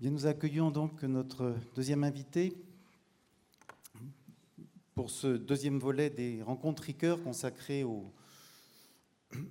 Nous 0.00 0.26
accueillons 0.26 0.70
donc 0.70 1.02
notre 1.02 1.56
deuxième 1.74 2.04
invité 2.04 2.56
pour 4.94 5.10
ce 5.10 5.26
deuxième 5.26 5.80
volet 5.80 6.08
des 6.08 6.40
rencontres 6.40 6.84
Ricoeur 6.84 7.20
consacrées 7.20 7.82
au, 7.82 8.12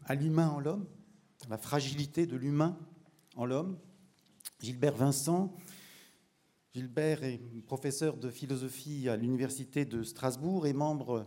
à 0.06 0.16
l'humain 0.16 0.48
en 0.48 0.62
l'homme, 0.62 0.88
à 1.48 1.50
la 1.50 1.58
fragilité 1.58 2.26
de 2.26 2.38
l'humain 2.38 2.80
en 3.36 3.44
l'homme. 3.44 3.78
Gilbert 4.62 4.96
Vincent. 4.96 5.54
Gilbert 6.74 7.26
est 7.26 7.42
professeur 7.66 8.16
de 8.16 8.30
philosophie 8.30 9.10
à 9.10 9.18
l'Université 9.18 9.84
de 9.84 10.02
Strasbourg 10.02 10.66
et 10.66 10.72
membre 10.72 11.26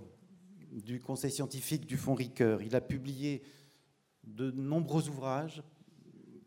du 0.72 0.98
conseil 0.98 1.30
scientifique 1.30 1.84
du 1.84 1.98
Fonds 1.98 2.14
Ricoeur. 2.14 2.62
Il 2.62 2.74
a 2.74 2.80
publié 2.80 3.42
de 4.24 4.50
nombreux 4.50 5.10
ouvrages 5.10 5.62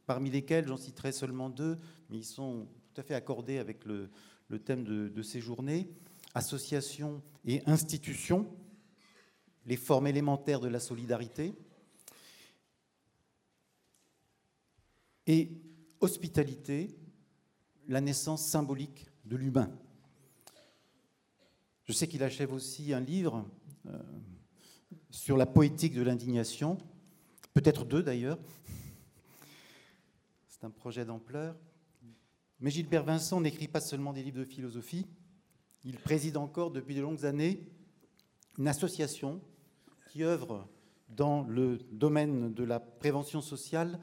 parmi 0.06 0.30
lesquels 0.30 0.68
j'en 0.68 0.78
citerai 0.78 1.12
seulement 1.12 1.50
deux, 1.50 1.78
mais 2.10 2.18
ils 2.18 2.26
sont 2.26 2.68
tout 2.94 3.02
à 3.02 3.04
fait 3.04 3.16
accordés 3.16 3.58
avec 3.58 3.86
le, 3.86 4.10
thème 4.66 4.84
de, 4.84 5.22
ces 5.22 5.40
journées. 5.40 5.90
Association 6.36 7.22
et 7.46 7.62
institutions, 7.66 8.48
les 9.66 9.78
formes 9.78 10.08
élémentaires 10.08 10.60
de 10.60 10.68
la 10.68 10.80
solidarité. 10.80 11.54
Et 15.28 15.52
hospitalité, 16.00 16.96
la 17.88 18.02
naissance 18.02 18.46
symbolique 18.46 19.08
de 19.26 19.36
l'humain. 19.36 19.72
Je 21.86 21.94
sais 21.94 22.08
qu'il 22.08 22.24
achève 22.24 22.54
aussi 22.54 22.94
un 22.94 23.00
livre 23.00 23.46
euh, 23.88 24.02
sur 25.10 25.38
la 25.38 25.46
poétique 25.46 25.94
de 25.94 26.02
l'indignation, 26.02 26.78
peut-être 27.54 27.86
deux 27.86 28.04
d'ailleurs, 28.04 28.40
un 30.64 30.70
projet 30.70 31.06
d'ampleur. 31.06 31.56
Mais 32.60 32.72
Gilbert 32.72 33.04
Vincent 33.04 33.42
n'écrit 33.42 33.68
pas 33.68 33.82
seulement 33.82 34.14
des 34.14 34.24
livres 34.24 34.40
de 34.40 34.46
philosophie, 34.46 35.06
il 35.84 35.98
préside 35.98 36.38
encore 36.38 36.72
depuis 36.72 36.96
de 36.96 37.02
longues 37.02 37.26
années 37.26 37.68
une 38.58 38.68
association 38.68 39.42
qui 40.10 40.24
œuvre 40.24 40.68
dans 41.10 41.44
le 41.44 41.80
domaine 41.92 42.54
de 42.54 42.64
la 42.64 42.80
prévention 42.80 43.42
sociale 43.42 44.00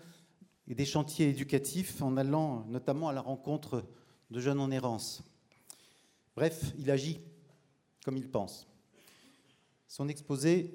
et 0.69 0.75
des 0.75 0.85
chantiers 0.85 1.31
éducatifs 1.31 2.03
en 2.03 2.17
allant 2.17 2.67
notamment 2.67 3.09
à 3.09 3.13
la 3.13 3.23
rencontre 3.23 3.85
de 4.31 4.41
jeunes 4.41 4.61
en 4.61 4.71
errance. 4.71 5.23
Bref, 6.37 6.73
il 6.79 6.91
agit 6.91 7.21
comme 8.05 8.17
il 8.17 8.31
pense. 8.31 8.69
Son 9.89 10.09
exposé 10.09 10.75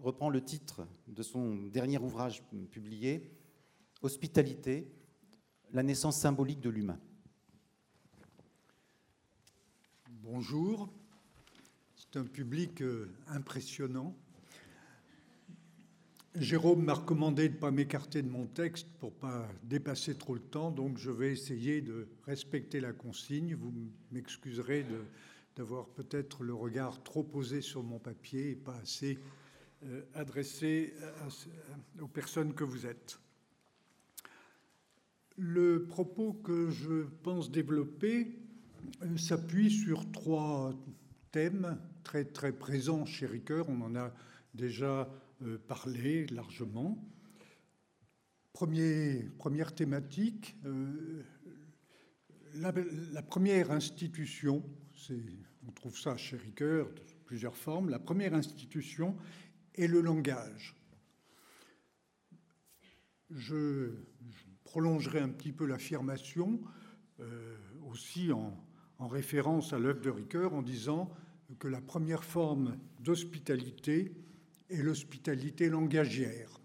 reprend 0.00 0.28
le 0.28 0.44
titre 0.44 0.86
de 1.06 1.22
son 1.22 1.54
dernier 1.66 1.98
ouvrage 1.98 2.42
publié, 2.70 3.32
Hospitalité, 4.00 4.88
la 5.72 5.82
naissance 5.82 6.18
symbolique 6.18 6.60
de 6.60 6.70
l'humain. 6.70 6.98
Bonjour, 10.22 10.88
c'est 11.96 12.18
un 12.18 12.24
public 12.24 12.82
euh, 12.82 13.10
impressionnant. 13.28 14.14
Jérôme 16.34 16.84
m'a 16.84 16.94
recommandé 16.94 17.48
de 17.48 17.54
ne 17.54 17.58
pas 17.58 17.70
m'écarter 17.70 18.22
de 18.22 18.28
mon 18.28 18.46
texte 18.46 18.86
pour 19.00 19.10
ne 19.10 19.16
pas 19.16 19.48
dépasser 19.64 20.14
trop 20.14 20.34
le 20.34 20.40
temps, 20.40 20.70
donc 20.70 20.98
je 20.98 21.10
vais 21.10 21.32
essayer 21.32 21.80
de 21.80 22.06
respecter 22.26 22.80
la 22.80 22.92
consigne. 22.92 23.54
Vous 23.54 23.72
m'excuserez 24.12 24.86
d'avoir 25.56 25.86
peut-être 25.88 26.44
le 26.44 26.54
regard 26.54 27.02
trop 27.02 27.24
posé 27.24 27.60
sur 27.60 27.82
mon 27.82 27.98
papier 27.98 28.50
et 28.50 28.56
pas 28.56 28.76
assez 28.76 29.18
euh, 29.84 30.02
adressé 30.14 30.94
aux 32.00 32.08
personnes 32.08 32.54
que 32.54 32.64
vous 32.64 32.86
êtes. 32.86 33.18
Le 35.40 35.86
propos 35.86 36.32
que 36.32 36.68
je 36.68 37.04
pense 37.22 37.52
développer 37.52 38.36
euh, 39.02 39.16
s'appuie 39.16 39.70
sur 39.70 40.10
trois 40.10 40.74
thèmes 41.30 41.78
très 42.02 42.24
très 42.24 42.50
présents 42.50 43.06
chez 43.06 43.26
Ricoeur. 43.26 43.68
On 43.68 43.80
en 43.82 43.94
a 43.94 44.12
déjà 44.52 45.08
euh, 45.42 45.56
parlé 45.68 46.26
largement. 46.26 46.98
première 48.52 49.72
thématique, 49.76 50.56
euh, 50.66 51.22
la, 52.54 53.22
première 53.22 53.70
institution, 53.70 54.64
on 55.68 55.70
trouve 55.70 55.96
ça 55.96 56.16
chez 56.16 56.36
Ricoeur 56.36 56.88
de 56.88 57.00
plusieurs 57.26 57.56
formes, 57.56 57.90
la 57.90 58.00
première 58.00 58.34
institution 58.34 59.16
est 59.76 59.86
le 59.86 60.00
langage. 60.00 60.74
je 63.30 63.92
prolongerai 64.68 65.20
un 65.20 65.30
petit 65.30 65.52
peu 65.52 65.64
l'affirmation, 65.64 66.60
euh, 67.20 67.56
aussi 67.90 68.32
en, 68.32 68.54
référence 69.00 69.72
à 69.72 69.78
l'œuvre 69.78 70.02
de 70.02 70.10
Ricoeur, 70.10 70.52
en 70.52 70.60
disant 70.60 71.10
que 71.58 71.68
la 71.68 71.80
première 71.80 72.24
forme 72.24 72.76
d'hospitalité 73.00 74.12
est 74.68 74.82
l'hospitalité 74.82 75.70
langagière. 75.70 76.60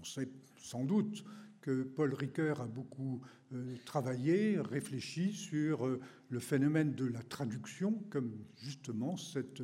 On 0.00 0.04
sait 0.04 0.30
sans 0.56 0.84
doute 0.84 1.24
que 1.60 1.84
Paul 1.84 2.12
Ricoeur 2.14 2.60
a 2.60 2.66
beaucoup 2.66 3.20
euh, 3.52 3.76
travaillé, 3.84 4.58
réfléchi 4.58 5.32
sur 5.32 5.86
euh, 5.86 6.00
le 6.28 6.40
phénomène 6.40 6.94
de 6.94 7.04
la 7.04 7.22
traduction 7.22 8.02
comme 8.10 8.32
justement 8.56 9.16
cette 9.16 9.62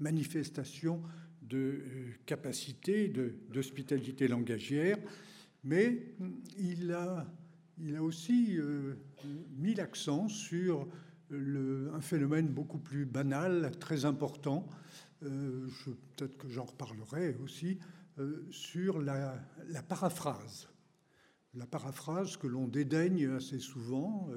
manifestation 0.00 1.02
de 1.42 1.84
capacité 2.26 3.12
d'hospitalité 3.50 4.26
langagière 4.26 4.98
mais 5.64 6.14
il 6.58 6.92
a, 6.92 7.26
il 7.78 7.96
a 7.96 8.02
aussi 8.02 8.56
euh, 8.58 8.94
mis 9.56 9.74
l'accent 9.74 10.28
sur 10.28 10.88
un 11.32 12.00
phénomène 12.00 12.48
beaucoup 12.48 12.78
plus 12.78 13.06
banal, 13.06 13.70
très 13.78 14.04
important, 14.04 14.66
euh, 15.22 15.68
peut-être 16.16 16.36
que 16.38 16.48
j'en 16.48 16.64
reparlerai 16.64 17.36
aussi, 17.36 17.78
euh, 18.18 18.44
sur 18.50 19.00
la, 19.00 19.40
paraphrase. 19.88 20.68
La 21.54 21.66
paraphrase 21.66 22.36
que 22.36 22.48
l'on 22.48 22.66
dédaigne 22.66 23.28
assez 23.30 23.60
souvent 23.60 24.28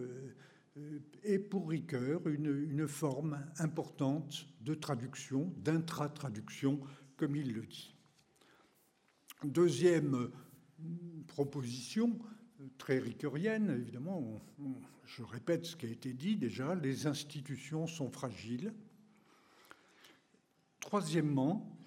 est 1.24 1.40
pour 1.40 1.70
Ricoeur 1.70 2.28
une, 2.28 2.70
une 2.70 2.88
forme 2.88 3.40
importante 3.58 4.48
de 4.62 4.74
traduction, 4.74 5.52
d'intra-traduction, 5.58 6.80
comme 7.18 7.36
il 7.36 7.54
le 7.54 7.66
dit. 7.66 7.96
Deuxième 9.44 10.32
proposition 11.28 12.20
euh, 12.62 12.66
très 12.78 13.00
ricoeurienne, 13.00 13.70
évidemment, 13.70 14.42
je 15.06 15.24
répète 15.24 15.66
ce 15.66 15.76
qui 15.76 15.86
a 15.86 15.90
été 15.90 16.14
dit 16.14 16.36
déjà, 16.36 16.76
les 16.76 17.08
institutions 17.08 17.88
sont 17.88 18.10
fragiles. 18.10 18.74
Troisièmement, 20.80 21.78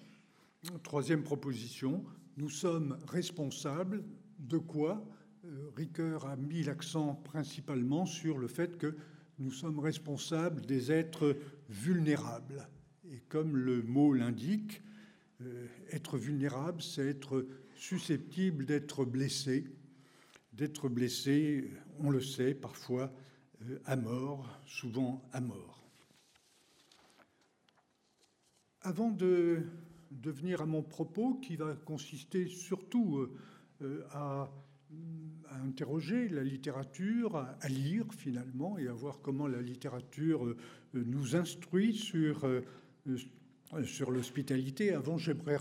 troisième 0.83 1.23
proposition, 1.23 2.03
nous 2.37 2.49
sommes 2.49 2.97
responsables 3.07 4.03
de 4.39 4.57
quoi 4.57 5.05
euh, 5.45 5.69
Ricoeur 5.75 6.25
a 6.25 6.35
mis 6.35 6.63
l'accent 6.63 7.15
principalement 7.15 8.05
sur 8.05 8.37
le 8.37 8.47
fait 8.47 8.77
que 8.77 8.95
nous 9.39 9.51
sommes 9.51 9.79
responsables 9.79 10.65
des 10.65 10.91
êtres 10.91 11.37
vulnérables. 11.69 12.67
Et 13.11 13.19
comme 13.29 13.55
le 13.55 13.81
mot 13.83 14.13
l'indique, 14.13 14.81
euh, 15.41 15.67
être 15.91 16.17
vulnérable, 16.17 16.81
c'est 16.81 17.07
être 17.07 17.47
susceptible 17.77 18.65
d'être 18.65 19.05
blessé, 19.05 19.65
d'être 20.53 20.89
blessé, 20.89 21.71
on 21.99 22.09
le 22.09 22.21
sait, 22.21 22.53
parfois 22.53 23.13
euh, 23.63 23.79
à 23.85 23.95
mort, 23.95 24.59
souvent 24.65 25.27
à 25.31 25.41
mort. 25.41 25.83
Avant 28.81 29.11
de, 29.11 29.63
venir 30.23 30.61
à 30.61 30.65
mon 30.65 30.81
propos, 30.81 31.35
qui 31.35 31.55
va 31.55 31.75
consister 31.75 32.47
surtout 32.47 33.17
euh, 33.17 33.35
euh, 33.81 34.03
à, 34.11 34.51
interroger 35.63 36.29
la 36.29 36.43
littérature, 36.43 37.35
à, 37.35 37.67
lire 37.67 38.05
finalement, 38.13 38.77
et 38.77 38.87
à 38.87 38.93
voir 38.93 39.21
comment 39.21 39.47
la 39.47 39.61
littérature 39.61 40.55
nous 40.93 41.35
instruit 41.35 41.93
sur, 41.93 42.47
sur 43.83 44.11
l'hospitalité, 44.11 44.93
avant 44.93 45.17
j'aimerais 45.17 45.59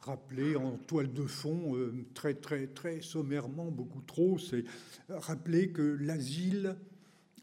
rappeler 0.00 0.56
en 0.56 0.76
toile 0.76 1.12
de 1.12 1.24
fond, 1.24 1.76
euh, 1.76 1.92
très, 2.14 2.34
très, 2.34 2.66
très 2.66 3.00
sommairement, 3.00 3.70
beaucoup 3.70 4.02
trop, 4.02 4.38
c'est 4.38 4.64
rappeler 5.08 5.70
que 5.70 5.82
l'asile 6.00 6.76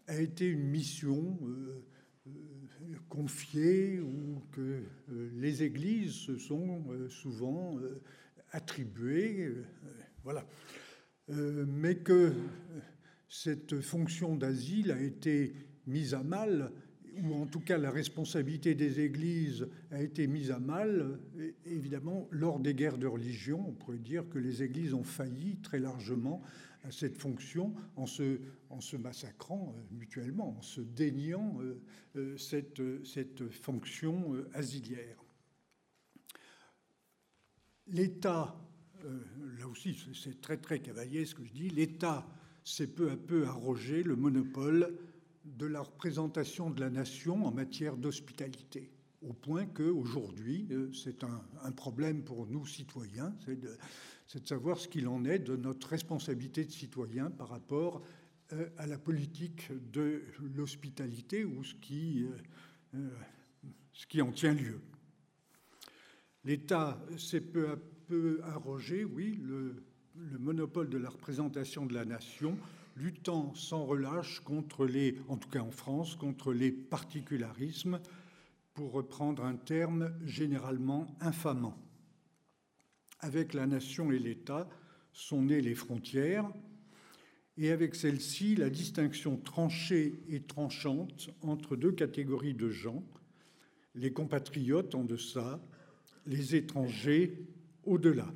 a 0.07 0.19
été 0.19 0.47
une 0.47 0.67
mission 0.67 1.37
euh, 1.43 1.83
euh, 2.27 2.31
confiée 3.09 3.99
ou 3.99 4.41
que 4.51 4.83
les 5.35 5.63
églises 5.63 6.13
se 6.13 6.37
sont 6.37 6.83
souvent 7.09 7.77
attribuées. 8.51 9.51
voilà. 10.23 10.45
mais 11.27 11.97
que 11.97 12.33
cette 13.29 13.81
fonction 13.81 14.35
d'asile 14.35 14.91
a 14.91 15.01
été 15.01 15.53
mise 15.87 16.13
à 16.13 16.23
mal 16.23 16.71
ou 17.21 17.35
en 17.35 17.45
tout 17.45 17.59
cas 17.59 17.77
la 17.77 17.91
responsabilité 17.91 18.75
des 18.75 18.99
églises 18.99 19.67
a 19.91 20.01
été 20.01 20.27
mise 20.27 20.51
à 20.51 20.59
mal, 20.59 21.19
évidemment, 21.65 22.27
lors 22.31 22.59
des 22.59 22.73
guerres 22.73 22.97
de 22.97 23.07
religion. 23.07 23.63
On 23.67 23.73
pourrait 23.73 23.97
dire 23.97 24.27
que 24.29 24.39
les 24.39 24.63
églises 24.63 24.93
ont 24.93 25.03
failli 25.03 25.57
très 25.57 25.79
largement 25.79 26.41
à 26.83 26.91
cette 26.91 27.17
fonction 27.17 27.73
en 27.95 28.05
se, 28.05 28.97
massacrant 28.97 29.75
mutuellement, 29.91 30.57
en 30.57 30.61
se 30.61 30.81
déniant 30.81 31.57
cette, 32.37 32.81
cette 33.05 33.49
fonction 33.49 34.35
asiliaire. 34.53 35.23
L'État, 37.87 38.55
là 39.03 39.67
aussi 39.67 39.97
c'est 40.13 40.41
très 40.41 40.57
très 40.57 40.79
cavalier 40.79 41.25
ce 41.25 41.35
que 41.35 41.43
je 41.43 41.53
dis, 41.53 41.69
l'État 41.69 42.27
s'est 42.63 42.87
peu 42.87 43.11
à 43.11 43.17
peu 43.17 43.45
arrogé 43.45 44.03
le 44.03 44.15
monopole 44.15 44.97
de 45.45 45.65
la 45.65 45.81
représentation 45.81 46.69
de 46.69 46.79
la 46.79 46.89
nation 46.89 47.45
en 47.45 47.51
matière 47.51 47.97
d'hospitalité, 47.97 48.89
au 49.21 49.33
point 49.33 49.65
qu'aujourd'hui, 49.65 50.67
euh, 50.71 50.91
c'est 50.93 51.23
un, 51.23 51.71
problème 51.71 52.23
pour 52.23 52.45
nous 52.47 52.65
citoyens, 52.65 53.33
c'est 53.45 53.59
de, 53.59 53.77
savoir 54.45 54.79
ce 54.79 54.87
qu'il 54.87 55.07
en 55.07 55.25
est 55.25 55.39
de 55.39 55.55
notre 55.55 55.87
responsabilité 55.87 56.65
de 56.65 56.71
citoyen 56.71 57.29
par 57.29 57.49
rapport 57.49 58.01
euh, 58.51 58.69
à 58.77 58.87
la 58.87 58.97
politique 58.97 59.69
de 59.91 60.23
l'hospitalité 60.55 61.45
ou 61.45 61.63
ce 61.63 61.75
qui, 61.75 62.25
euh, 62.95 63.09
ce 63.93 64.07
qui 64.07 64.21
en 64.21 64.31
tient 64.31 64.53
lieu. 64.53 64.81
L'État 66.43 66.99
s'est 67.17 67.41
peu 67.41 67.69
à 67.69 67.77
peu 68.07 68.41
arrogé, 68.43 69.05
oui, 69.05 69.39
le, 69.41 69.83
le 70.15 70.37
monopole 70.37 70.89
de 70.89 70.97
la 70.97 71.09
représentation 71.09 71.85
de 71.85 71.93
la 71.93 72.05
nation, 72.05 72.57
luttant 72.95 73.53
sans 73.55 73.85
relâche 73.85 74.39
contre 74.41 74.85
les, 74.85 75.17
en 75.27 75.37
tout 75.37 75.49
cas 75.49 75.61
en 75.61 75.71
France, 75.71 76.15
contre 76.15 76.53
les 76.53 76.71
particularismes, 76.71 77.99
pour 78.73 78.91
reprendre 78.91 79.43
un 79.43 79.55
terme 79.55 80.11
généralement 80.25 81.07
infamant. 81.21 81.77
Avec 83.19 83.53
la 83.53 83.67
nation 83.67 84.11
et 84.11 84.19
l'État 84.19 84.67
sont 85.11 85.43
nées 85.43 85.61
les 85.61 85.75
frontières, 85.75 86.49
et 87.57 87.71
avec 87.71 87.93
celle-ci 87.93 88.55
la 88.55 88.69
distinction 88.69 89.37
tranchée 89.37 90.19
et 90.27 90.41
tranchante 90.41 91.29
entre 91.41 91.75
deux 91.75 91.91
catégories 91.91 92.55
de 92.55 92.69
gens, 92.69 93.03
les 93.95 94.11
compatriotes 94.11 94.95
en 94.95 95.03
deçà, 95.03 95.61
les 96.25 96.55
étrangers 96.55 97.45
au-delà. 97.85 98.33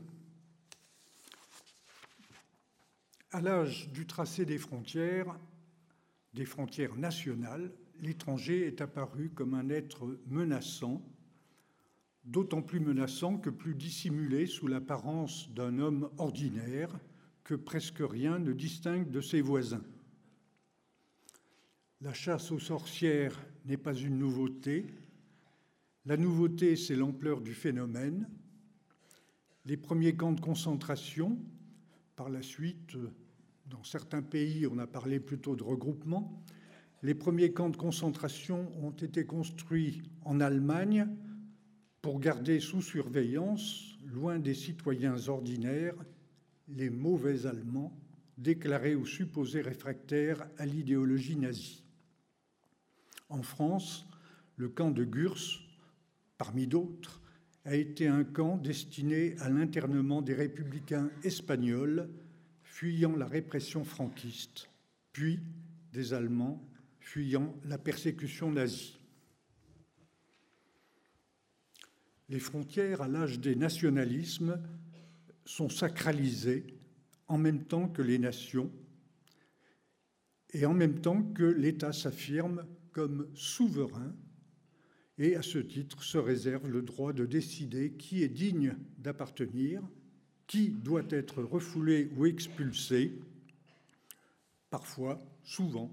À 3.32 3.42
l'âge 3.42 3.90
du 3.92 4.08
tracé 4.08 4.46
des 4.46 4.58
frontières, 4.58 5.38
des 6.34 6.46
frontières 6.46 6.96
nationales, 6.96 7.74
l'étranger 8.00 8.66
est 8.66 8.80
apparu 8.80 9.30
comme 9.32 9.54
un 9.54 9.70
être 9.70 10.18
menaçant, 10.28 11.02
d'autant 12.24 12.62
plus 12.62 12.80
menaçant 12.80 13.38
que 13.38 13.50
plus 13.50 13.76
dissimulé 13.76 14.46
sous 14.46 14.68
l'apparence 14.68 15.52
d'un 15.54 15.78
homme 15.80 16.10
ordinaire 16.18 16.98
que 17.44 17.56
presque 17.56 18.00
rien 18.00 18.40
ne 18.40 18.54
distingue 18.54 19.10
de 19.10 19.20
ses 19.20 19.42
voisins. 19.42 19.84
La 22.00 22.14
chasse 22.14 22.52
aux 22.52 22.60
sorcières 22.60 23.38
n'est 23.66 23.76
pas 23.76 23.94
une 23.94 24.20
nouveauté. 24.20 24.86
La 26.06 26.16
nouveauté, 26.16 26.78
c'est 26.78 26.96
l'ampleur 26.96 27.42
du 27.42 27.54
phénomène. 27.54 28.30
Les 29.66 29.76
premiers 29.76 30.16
camps 30.16 30.32
de 30.32 30.40
concentration, 30.40 31.38
par 32.18 32.30
la 32.30 32.42
suite, 32.42 32.98
dans 33.68 33.84
certains 33.84 34.24
pays, 34.24 34.66
on 34.66 34.80
a 34.80 34.88
parlé 34.88 35.20
plutôt 35.20 35.56
de 35.56 35.62
regroupement. 35.62 36.44
Les 37.04 37.14
premiers 37.14 37.54
camps 37.54 37.70
de 37.70 37.78
concentration 37.78 38.72
ont 38.84 38.92
été 38.92 39.26
construits 39.28 40.02
en 40.26 40.40
Allemagne 40.40 41.08
pour 42.02 42.20
garder 42.20 42.60
sous 42.60 42.82
surveillance, 42.82 44.00
loin 44.04 44.40
des 44.40 44.56
citoyens 44.56 45.28
ordinaires, 45.28 45.96
les 46.68 46.90
mauvais 46.90 47.46
Allemands 47.46 47.96
déclarés 48.40 48.96
ou 48.96 49.06
supposés 49.06 49.62
réfractaires 49.62 50.48
à 50.58 50.66
l'idéologie 50.66 51.36
nazie. 51.36 51.84
En 53.30 53.44
France, 53.44 54.08
le 54.56 54.70
camp 54.70 54.90
de 54.90 55.04
Gurs, 55.04 55.62
parmi 56.40 56.66
d'autres, 56.66 57.22
a 57.68 57.76
été 57.76 58.08
un 58.08 58.24
camp 58.24 58.56
destiné 58.56 59.36
à 59.40 59.50
l'internement 59.50 60.22
des 60.22 60.34
républicains 60.34 61.12
espagnols 61.24 62.10
fuyant 62.64 63.14
la 63.18 63.26
répression 63.26 63.84
franquiste, 63.84 64.70
puis 65.12 65.42
des 65.92 66.14
Allemands 66.14 66.66
fuyant 67.02 67.54
la 67.66 67.78
persécution 67.78 68.54
nazie. 68.54 68.98
Les 72.30 72.40
frontières 72.40 73.02
à 73.02 73.10
l'âge 73.10 73.42
des 73.42 73.58
nationalismes 73.58 74.62
sont 75.44 75.70
sacralisées 75.70 76.66
en 77.28 77.38
même 77.38 77.66
temps 77.66 77.90
que 77.90 78.02
les 78.02 78.18
nations 78.18 78.72
et 80.54 80.66
en 80.66 80.74
même 80.74 81.02
temps 81.02 81.22
que 81.22 81.44
l'État 81.44 81.92
s'affirme 81.92 82.66
comme 82.94 83.28
souverain 83.36 84.16
et 85.18 85.36
à 85.36 85.42
ce 85.42 85.58
titre 85.58 86.04
se 86.04 86.18
réserve 86.18 86.68
le 86.68 86.82
droit 86.82 87.14
de 87.14 87.26
décider 87.26 87.92
qui 87.94 88.24
est 88.24 88.30
digne 88.30 88.76
d'appartenir, 89.00 89.82
qui 90.46 90.70
doit 90.70 91.08
être 91.10 91.42
refoulé 91.42 92.10
ou 92.16 92.26
expulsé, 92.26 93.20
parfois, 94.70 95.20
souvent, 95.44 95.92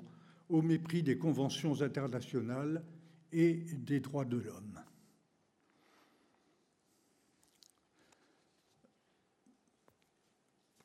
au 0.49 0.63
mépris 0.63 1.03
des 1.03 1.17
conventions 1.17 1.81
internationales 1.81 2.85
et 3.33 3.65
des 3.79 4.01
droits 4.01 4.25
de 4.25 4.37
l'homme. 4.37 4.81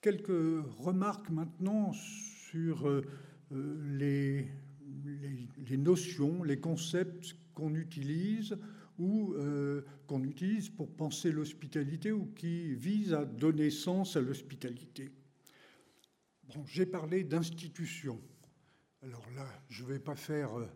Quelques 0.02 0.64
remarques 0.78 1.30
maintenant 1.30 1.92
sur 1.92 2.88
euh, 2.88 3.04
les, 5.70 5.78
notions, 5.78 6.44
les 6.44 6.60
concepts 6.60 7.36
qu'on 7.54 7.76
utilise 7.76 8.58
ou 8.98 9.34
euh, 9.34 9.82
qu'on 10.08 10.24
utilise 10.24 10.70
pour 10.70 10.90
penser 10.90 11.32
l'hospitalité 11.32 12.12
ou 12.12 12.26
qui 12.36 12.76
visent 12.76 13.14
à 13.14 13.26
donner 13.26 13.70
sens 13.70 14.16
à 14.16 14.22
l'hospitalité. 14.22 15.10
Bon, 16.54 16.66
J'ai 16.68 16.86
parlé 16.86 17.24
d'institution. 17.24 18.20
Alors 19.02 19.26
là, 19.36 19.48
je 19.70 19.84
ne 19.84 19.90
vais 19.90 20.00
pas 20.00 20.16
faire 20.16 20.60
euh, 20.60 20.68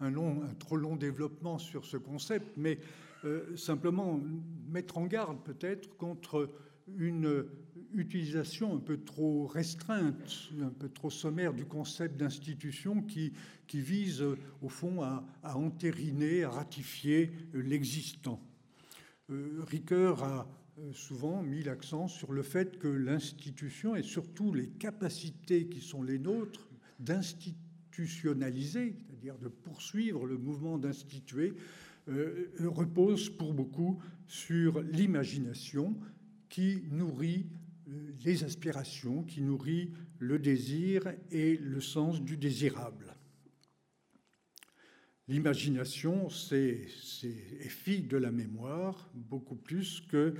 un 0.00 0.54
trop 0.58 0.76
long 0.76 0.96
développement 0.96 1.58
sur 1.58 1.84
ce 1.84 1.98
concept, 1.98 2.56
mais 2.56 2.78
euh, 3.24 3.56
simplement 3.56 4.20
mettre 4.68 4.96
en 4.96 5.06
garde 5.06 5.42
peut-être 5.44 5.96
contre 5.96 6.50
une 6.96 7.44
utilisation 7.94 8.74
un 8.74 8.80
peu 8.80 8.98
trop 8.98 9.46
restreinte, 9.46 10.50
un 10.60 10.70
peu 10.70 10.88
trop 10.88 11.10
sommaire 11.10 11.54
du 11.54 11.64
concept 11.64 12.16
d'institution 12.16 13.02
qui, 13.02 13.32
qui 13.66 13.80
vise 13.80 14.24
au 14.62 14.68
fond 14.68 15.02
à, 15.02 15.24
entériner, 15.56 16.44
à 16.44 16.50
ratifier 16.50 17.32
l'existant. 17.54 18.40
Euh, 19.30 19.62
Ricoeur 19.66 20.24
a 20.24 20.48
euh, 20.78 20.92
souvent 20.92 21.42
mis 21.42 21.62
l'accent 21.62 22.08
sur 22.08 22.32
le 22.32 22.42
fait 22.42 22.78
que 22.78 22.88
l'institution 22.88 23.96
et 23.96 24.02
surtout 24.02 24.54
les 24.54 24.68
capacités 24.68 25.66
qui 25.66 25.80
sont 25.80 26.02
les 26.02 26.18
nôtres 26.18 26.68
d'institutionnaliser, 26.98 28.94
c'est-à-dire 28.96 29.38
de 29.38 29.48
poursuivre 29.48 30.26
le 30.26 30.38
mouvement 30.38 30.78
d'instituer, 30.78 31.54
euh, 32.08 32.50
reposent 32.60 33.28
pour 33.28 33.52
beaucoup 33.52 34.00
sur 34.26 34.80
l'imagination 34.82 35.94
qui 36.48 36.84
nourrit 36.90 37.46
euh, 37.46 37.57
les 38.24 38.44
aspirations, 38.44 39.22
qui 39.22 39.40
nourrit 39.42 39.92
le 40.18 40.38
désir 40.38 41.12
et 41.30 41.56
le 41.56 41.80
sens 41.80 42.20
du 42.20 42.36
désirable. 42.36 43.14
L'imagination, 45.28 46.30
c'est 46.30 46.86
fille 47.68 48.02
de 48.02 48.16
la 48.16 48.30
mémoire, 48.30 49.10
beaucoup 49.14 49.56
plus 49.56 50.00
que 50.08 50.34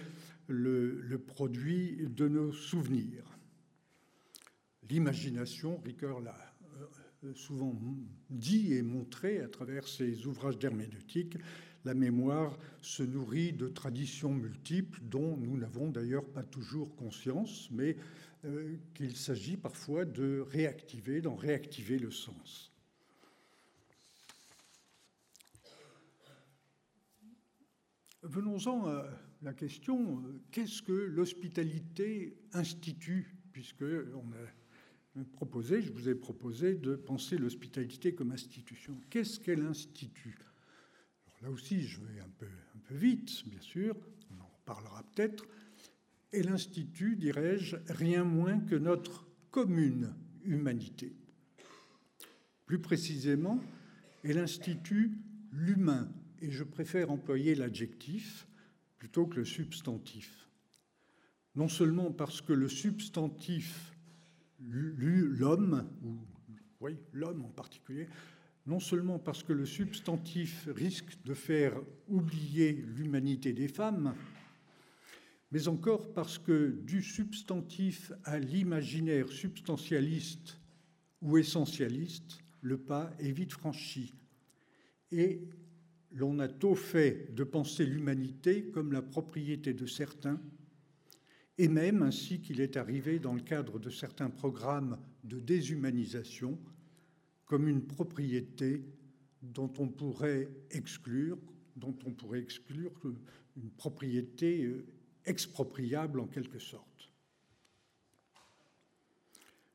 le, 0.46 1.00
le 1.00 1.18
produit 1.18 2.08
de 2.08 2.26
nos 2.26 2.52
souvenirs. 2.52 3.38
L'imagination, 4.88 5.78
Ricoeur 5.84 6.20
l'a 6.20 6.34
euh, 7.24 7.34
souvent 7.34 7.78
dit 8.30 8.72
et 8.74 8.82
montré 8.82 9.40
à 9.40 9.48
travers 9.48 9.88
ses 9.88 10.26
ouvrages 10.26 10.58
d'herméneutique, 10.58 11.36
la 11.84 11.94
mémoire 11.94 12.58
se 12.82 13.02
nourrit 13.02 13.52
de 13.52 13.68
traditions 13.68 14.32
multiples 14.32 15.00
dont 15.02 15.36
nous 15.36 15.56
n'avons 15.56 15.90
d'ailleurs 15.90 16.26
pas 16.26 16.42
toujours 16.42 16.94
conscience, 16.96 17.68
mais 17.70 17.96
euh, 18.44 18.76
qu'il 18.94 19.16
s'agit 19.16 19.56
parfois 19.56 20.04
de 20.04 20.40
réactiver, 20.50 21.20
d'en 21.20 21.34
réactiver 21.34 21.98
le 21.98 22.10
sens. 22.10 22.72
Venons-en 28.22 28.86
à 28.88 29.06
la 29.42 29.54
question 29.54 30.22
qu'est-ce 30.50 30.82
que 30.82 30.92
l'hospitalité 30.92 32.36
institue? 32.52 33.34
Puisque 33.52 33.82
on 33.82 34.32
a 34.32 35.24
proposé, 35.32 35.82
je 35.82 35.90
vous 35.90 36.08
ai 36.08 36.14
proposé 36.14 36.74
de 36.74 36.94
penser 36.94 37.38
l'hospitalité 37.38 38.14
comme 38.14 38.32
institution. 38.32 39.00
Qu'est-ce 39.10 39.40
qu'elle 39.40 39.62
institue? 39.62 40.36
Là 41.42 41.50
aussi, 41.50 41.82
je 41.82 42.00
vais 42.00 42.20
un 42.20 42.30
peu, 42.38 42.46
vite, 42.90 43.44
bien 43.46 43.60
sûr, 43.60 43.96
on 44.30 44.42
en 44.42 44.50
parlera 44.64 45.02
peut-être. 45.14 45.46
Et 46.32 46.42
l'Institut, 46.42 47.16
dirais-je, 47.16 47.76
rien 47.88 48.24
moins 48.24 48.60
que 48.60 48.74
notre 48.74 49.26
comme 49.50 49.78
une 49.78 50.14
humanité. 50.44 51.14
Plus 52.66 52.80
précisément, 52.80 53.60
elle 54.24 54.38
institue 54.38 55.12
l'humain, 55.52 56.12
et 56.40 56.50
je 56.50 56.64
préfère 56.64 57.10
employer 57.10 57.54
l'adjectif 57.54 58.46
plutôt 58.98 59.26
que 59.26 59.36
le 59.36 59.44
substantif. 59.44 60.48
Non 61.54 61.68
seulement 61.68 62.12
parce 62.12 62.40
que 62.40 62.52
le 62.52 62.68
substantif, 62.68 63.96
l'homme, 64.60 65.88
ou 66.02 66.18
oui, 66.80 66.96
l'homme 67.12 67.44
en 67.44 67.50
particulier, 67.50 68.08
non 68.68 68.80
seulement 68.80 69.18
parce 69.18 69.42
que 69.42 69.54
le 69.54 69.64
substantif 69.64 70.68
risque 70.76 71.16
de 71.24 71.32
faire 71.32 71.80
oublier 72.06 72.72
l'humanité 72.72 73.54
des 73.54 73.66
femmes, 73.66 74.14
mais 75.50 75.68
encore 75.68 76.12
parce 76.12 76.36
que 76.36 76.78
du 76.82 77.02
substantif 77.02 78.12
à 78.24 78.38
l'imaginaire 78.38 79.32
substantialiste 79.32 80.60
ou 81.22 81.38
essentialiste, 81.38 82.40
le 82.60 82.76
pas 82.76 83.10
est 83.18 83.32
vite 83.32 83.52
franchi. 83.52 84.12
Et 85.12 85.40
l'on 86.12 86.38
a 86.38 86.48
tôt 86.48 86.74
fait 86.74 87.34
de 87.34 87.44
penser 87.44 87.86
l'humanité 87.86 88.66
comme 88.66 88.92
la 88.92 89.00
propriété 89.00 89.72
de 89.72 89.86
certains, 89.86 90.38
et 91.56 91.68
même 91.68 92.02
ainsi 92.02 92.42
qu'il 92.42 92.60
est 92.60 92.76
arrivé 92.76 93.18
dans 93.18 93.32
le 93.32 93.40
cadre 93.40 93.78
de 93.78 93.88
certains 93.88 94.28
programmes 94.28 94.98
de 95.24 95.40
déshumanisation, 95.40 96.58
comme 97.48 97.66
une 97.66 97.84
propriété 97.84 98.84
dont 99.42 99.72
on 99.78 99.88
pourrait 99.88 100.48
exclure, 100.70 101.38
dont 101.76 101.96
on 102.04 102.12
pourrait 102.12 102.40
exclure 102.40 102.92
une 103.56 103.70
propriété 103.70 104.64
euh, 104.64 104.86
expropriable 105.24 106.20
en 106.20 106.26
quelque 106.26 106.58
sorte. 106.58 107.10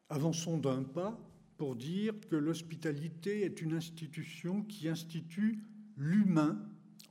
Avançons 0.09 0.57
d'un 0.57 0.83
pas 0.83 1.19
pour 1.57 1.75
dire 1.75 2.13
que 2.29 2.35
l'hospitalité 2.35 3.41
est 3.41 3.61
une 3.61 3.73
institution 3.73 4.63
qui 4.63 4.87
institue 4.87 5.59
l'humain 5.97 6.59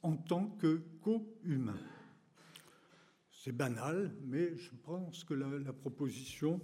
en 0.02 0.16
tant 0.16 0.46
que 0.46 0.82
co-humain. 1.00 1.78
C'est 3.30 3.52
banal, 3.52 4.14
mais 4.24 4.56
je 4.56 4.70
pense 4.84 5.24
que 5.24 5.34
la, 5.34 5.48
la, 5.58 5.72
proposition 5.72 6.60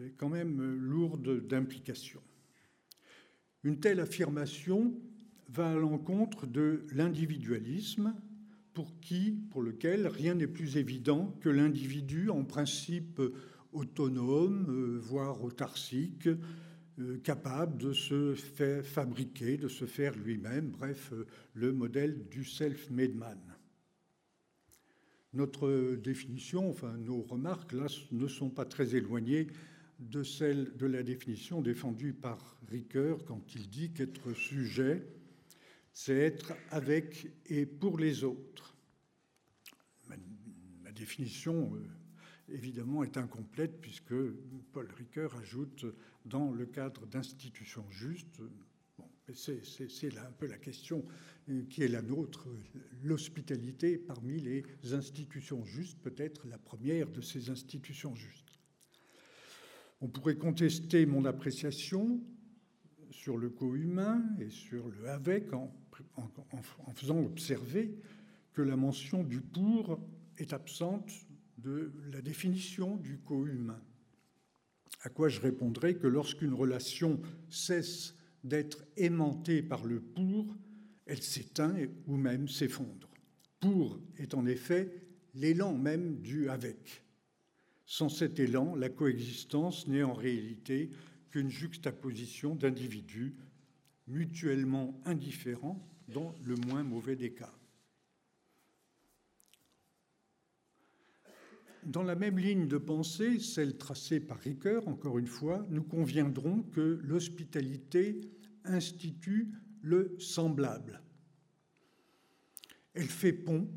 est 0.00 0.16
quand 0.16 0.30
même 0.30 0.60
lourde 0.76 1.46
d'implications. 1.46 2.22
Une 3.64 3.80
telle 3.80 4.00
affirmation 4.00 4.94
va 5.48 5.70
à 5.70 5.74
l'encontre 5.74 6.46
de 6.46 6.84
l'individualisme 6.92 8.14
pour 8.74 9.00
qui, 9.00 9.38
pour 9.50 9.62
lequel 9.62 10.06
rien 10.06 10.34
n'est 10.34 10.46
plus 10.46 10.76
évident 10.76 11.34
que 11.40 11.48
l'individu, 11.48 12.28
en 12.28 12.44
principe 12.44 13.22
autonome, 13.72 14.66
euh, 14.68 14.98
voire 15.00 15.42
autarcique, 15.42 16.28
euh, 16.98 17.18
capable 17.24 17.78
de 17.78 17.92
se 17.92 18.34
faire 18.34 18.84
fabriquer, 18.84 19.56
de 19.56 19.68
se 19.68 19.86
faire 19.86 20.14
lui-même, 20.16 20.70
bref, 20.70 21.10
euh, 21.12 21.26
le 21.54 21.72
modèle 21.72 22.28
du 22.28 22.44
self-made 22.44 23.14
man. 23.14 23.40
Notre 25.32 25.96
définition, 25.96 26.68
enfin 26.68 26.96
nos 26.98 27.22
remarques 27.22 27.72
là, 27.72 27.86
ne 28.12 28.28
sont 28.28 28.50
pas 28.50 28.64
très 28.64 28.94
éloignées 28.94 29.48
de 30.10 30.22
celle 30.22 30.76
de 30.76 30.86
la 30.86 31.02
définition 31.02 31.62
défendue 31.62 32.12
par 32.12 32.58
Ricoeur 32.68 33.24
quand 33.24 33.54
il 33.54 33.68
dit 33.68 33.92
qu'être 33.92 34.32
sujet, 34.32 35.06
c'est 35.92 36.16
être 36.16 36.52
avec 36.70 37.28
et 37.46 37.66
pour 37.66 37.98
les 37.98 38.24
autres. 38.24 38.76
Ma, 40.08 40.92
définition, 40.92 41.74
euh, 41.74 42.54
évidemment, 42.54 43.02
est 43.02 43.16
incomplète 43.16 43.80
puisque 43.80 44.14
Paul 44.72 44.90
Ricoeur 44.96 45.36
ajoute 45.36 45.86
dans 46.24 46.52
le 46.52 46.66
cadre 46.66 47.06
d'institutions 47.06 47.88
justes. 47.90 48.40
C'est 49.32 50.18
un 50.18 50.32
peu 50.32 50.46
la 50.46 50.58
question 50.58 51.04
euh, 51.48 51.62
qui 51.70 51.82
est 51.82 51.88
la 51.88 52.02
nôtre, 52.02 52.46
l'hospitalité 53.02 53.96
parmi 53.98 54.40
les 54.40 54.64
institutions 54.92 55.64
justes, 55.64 55.98
peut-être 56.00 56.46
la 56.46 56.58
première 56.58 57.10
de 57.10 57.20
ces 57.20 57.50
institutions 57.50 58.14
justes. 58.14 58.43
On 60.04 60.08
pourrait 60.08 60.36
contester 60.36 61.06
mon 61.06 61.24
appréciation 61.24 62.20
sur 63.10 63.38
le 63.38 63.48
co-humain 63.48 64.22
et 64.38 64.50
sur 64.50 64.86
le 64.90 65.08
avec 65.08 65.50
en 65.54 65.72
faisant 66.94 67.20
observer 67.20 67.90
que 68.52 68.60
la 68.60 68.76
mention 68.76 69.24
du 69.24 69.40
pour 69.40 69.98
est 70.36 70.52
absente 70.52 71.10
de 71.56 71.90
la 72.12 72.20
définition 72.20 72.96
du 72.96 73.16
co-humain. 73.16 73.80
À 75.00 75.08
quoi 75.08 75.30
je 75.30 75.40
répondrai 75.40 75.96
que 75.96 76.06
lorsqu'une 76.06 76.52
relation 76.52 77.18
cesse 77.48 78.14
d'être 78.42 78.84
aimantée 78.98 79.62
par 79.62 79.86
le 79.86 80.02
pour, 80.02 80.54
elle 81.06 81.22
s'éteint 81.22 81.76
ou 82.06 82.18
même 82.18 82.46
s'effondre. 82.46 83.08
Pour 83.58 83.98
est 84.18 84.34
en 84.34 84.44
effet 84.44 85.00
l'élan 85.32 85.72
même 85.72 86.20
du 86.20 86.50
avec. 86.50 87.03
Sans 87.86 88.08
cet 88.08 88.38
élan, 88.38 88.74
la 88.74 88.88
coexistence 88.88 89.86
n'est 89.86 90.02
en 90.02 90.14
réalité 90.14 90.90
qu'une 91.30 91.50
juxtaposition 91.50 92.54
d'individus 92.54 93.36
mutuellement 94.06 95.00
indifférents 95.04 95.86
dans 96.08 96.34
le 96.44 96.56
moins 96.56 96.82
mauvais 96.82 97.16
des 97.16 97.32
cas. 97.32 97.52
Dans 101.84 102.02
la 102.02 102.14
même 102.14 102.38
ligne 102.38 102.66
de 102.66 102.78
pensée, 102.78 103.38
celle 103.38 103.76
tracée 103.76 104.20
par 104.20 104.38
Ricoeur, 104.38 104.88
encore 104.88 105.18
une 105.18 105.26
fois, 105.26 105.66
nous 105.68 105.82
conviendrons 105.82 106.62
que 106.62 107.00
l'hospitalité 107.02 108.20
institue 108.64 109.52
le 109.82 110.16
semblable. 110.18 111.02
Elle 112.94 113.08
fait 113.08 113.34
pont 113.34 113.68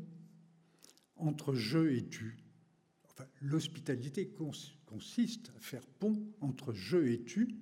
entre 1.16 1.54
je 1.54 1.90
et 1.90 2.08
tu. 2.08 2.38
L'hospitalité 3.40 4.30
consiste 4.86 5.50
à 5.56 5.60
faire 5.60 5.86
pont 5.86 6.22
entre 6.40 6.72
je 6.72 6.98
et 6.98 7.22
tu, 7.22 7.56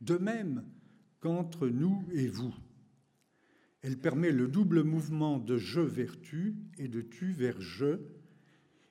de 0.00 0.16
même 0.16 0.64
qu'entre 1.20 1.68
nous 1.68 2.06
et 2.12 2.28
vous. 2.28 2.54
Elle 3.80 3.98
permet 3.98 4.32
le 4.32 4.48
double 4.48 4.82
mouvement 4.82 5.38
de 5.38 5.56
je 5.56 5.80
vers 5.80 6.20
tu 6.20 6.56
et 6.78 6.88
de 6.88 7.00
tu 7.00 7.32
vers 7.32 7.60
je, 7.60 8.00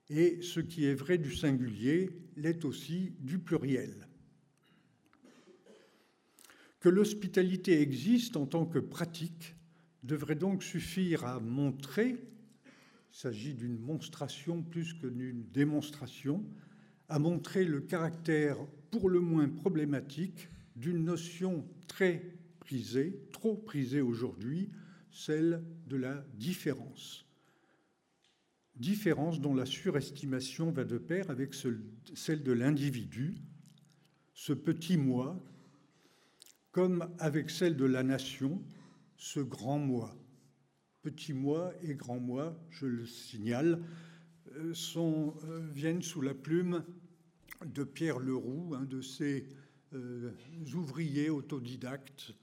et 0.10 0.42
ce 0.42 0.60
qui 0.60 0.86
est 0.86 0.94
vrai 0.94 1.18
du 1.18 1.36
singulier 1.36 2.10
l'est 2.36 2.64
aussi 2.64 3.16
du 3.20 3.40
pluriel. 3.40 4.08
Que 6.80 6.90
l'hospitalité 6.90 7.82
existe 7.82 8.38
en 8.38 8.46
tant 8.46 8.66
que 8.66 8.80
pratique 8.80 9.56
devrait 10.04 10.36
donc 10.36 10.64
suffire 10.64 11.26
à 11.26 11.40
montrer, 11.40 12.16
il 13.12 13.18
s'agit 13.18 13.54
d'une 13.54 13.80
monstration 13.80 14.62
plus 14.62 14.94
que 14.94 15.08
d'une 15.08 15.44
démonstration, 15.52 16.46
à 17.10 17.20
montrer 17.20 17.66
le 17.66 17.82
caractère 17.82 18.58
pour 18.92 19.10
le 19.10 19.20
moins 19.20 19.50
problématique 19.50 20.50
d'une 20.76 21.04
notion 21.04 21.66
très 21.88 22.38
prisée, 22.60 23.28
trop 23.32 23.56
prisée 23.56 24.02
aujourd'hui, 24.02 24.70
celle 25.12 25.64
de 25.88 25.98
la 25.98 26.26
différence. 26.36 27.26
Différence 28.76 29.42
dont 29.42 29.56
la 29.56 29.66
surestimation 29.66 30.72
va 30.72 30.84
de 30.84 30.98
pair 30.98 31.32
avec 31.32 31.56
celle 31.56 32.44
de 32.44 32.52
l'individu, 32.52 33.36
ce 34.34 34.54
petit 34.54 34.98
moi, 34.98 35.44
comme 36.72 37.10
avec 37.18 37.50
celle 37.50 37.76
de 37.76 37.86
la 37.86 38.04
nation, 38.04 38.62
ce 39.18 39.40
grand 39.40 39.80
moi. 39.80 40.16
Petit 41.01 41.34
moi 41.34 41.74
et 41.82 41.96
grand 41.96 42.20
moi, 42.20 42.58
je 42.70 42.86
le 42.86 43.06
signale, 43.06 43.84
euh, 44.56 44.74
euh, 45.00 45.68
viennent 45.72 46.01
sous 46.01 46.22
la 46.22 46.34
plume 46.34 46.84
de 47.66 47.84
Pierre 47.84 48.20
Leroux, 48.20 48.74
un 48.75 48.84
de 48.84 49.01
ces 49.01 49.48
euh, 49.94 50.32
ouvriers 50.74 51.30
autodidactes, 51.30 52.34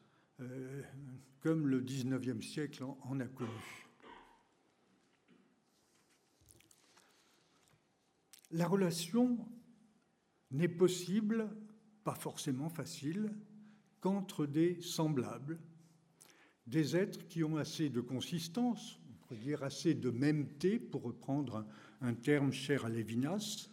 comme 1.40 1.68
le 1.68 1.80
XIXe 1.80 2.44
siècle 2.44 2.84
en 3.02 3.20
a 3.20 3.26
connu. 3.26 3.50
La 8.50 8.66
relation 8.66 9.38
n'est 10.50 10.68
possible, 10.68 11.50
pas 12.02 12.14
forcément 12.14 12.68
facile, 12.68 13.32
qu'entre 14.00 14.46
des 14.46 14.80
semblables, 14.80 15.61
des 16.66 16.97
êtres 16.97 17.26
qui 17.28 17.44
ont 17.44 17.56
assez 17.56 17.88
de 17.88 18.00
consistance, 18.00 18.99
on 19.09 19.26
pourrait 19.26 19.40
dire 19.40 19.62
assez 19.62 19.94
de 19.94 20.11
mêmeté, 20.11 20.78
pour 20.78 21.02
reprendre 21.02 21.66
un, 22.00 22.14
terme 22.14 22.52
cher 22.52 22.85
à 22.85 22.88
Lévinas, 22.88 23.68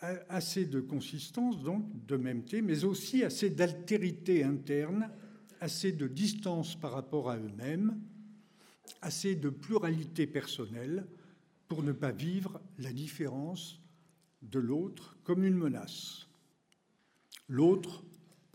assez 0.00 0.64
de 0.66 0.80
consistance, 0.80 1.62
donc 1.62 2.06
de 2.06 2.16
mêmeté, 2.16 2.62
mais 2.62 2.84
aussi 2.84 3.24
assez 3.24 3.50
d'altérité 3.50 4.44
interne, 4.44 5.10
assez 5.60 5.92
de 5.92 6.06
distance 6.06 6.76
par 6.76 6.92
rapport 6.92 7.30
à 7.30 7.36
eux-mêmes, 7.36 8.00
assez 9.02 9.34
de 9.34 9.50
pluralité 9.50 10.26
personnelle 10.26 11.06
pour 11.66 11.82
ne 11.82 11.92
pas 11.92 12.12
vivre 12.12 12.60
la 12.78 12.92
différence 12.92 13.80
de 14.42 14.58
l'autre 14.58 15.16
comme 15.24 15.44
une 15.44 15.56
menace. 15.56 16.28
L'autre, 17.48 18.04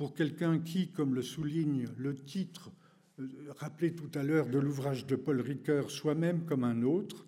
pour 0.03 0.13
quelqu'un 0.13 0.59
qui, 0.59 0.91
comme 0.91 1.15
le 1.15 1.21
souligne 1.21 1.87
le 1.95 2.13
titre 2.13 2.73
euh, 3.21 3.25
rappelé 3.55 3.95
tout 3.95 4.11
à 4.15 4.21
l'heure 4.21 4.49
de 4.49 4.59
l'ouvrage 4.59 5.05
de 5.05 5.15
Paul 5.15 5.39
Ricoeur, 5.39 5.89
soi-même 5.89 6.43
comme 6.43 6.65
un 6.65 6.81
autre, 6.81 7.25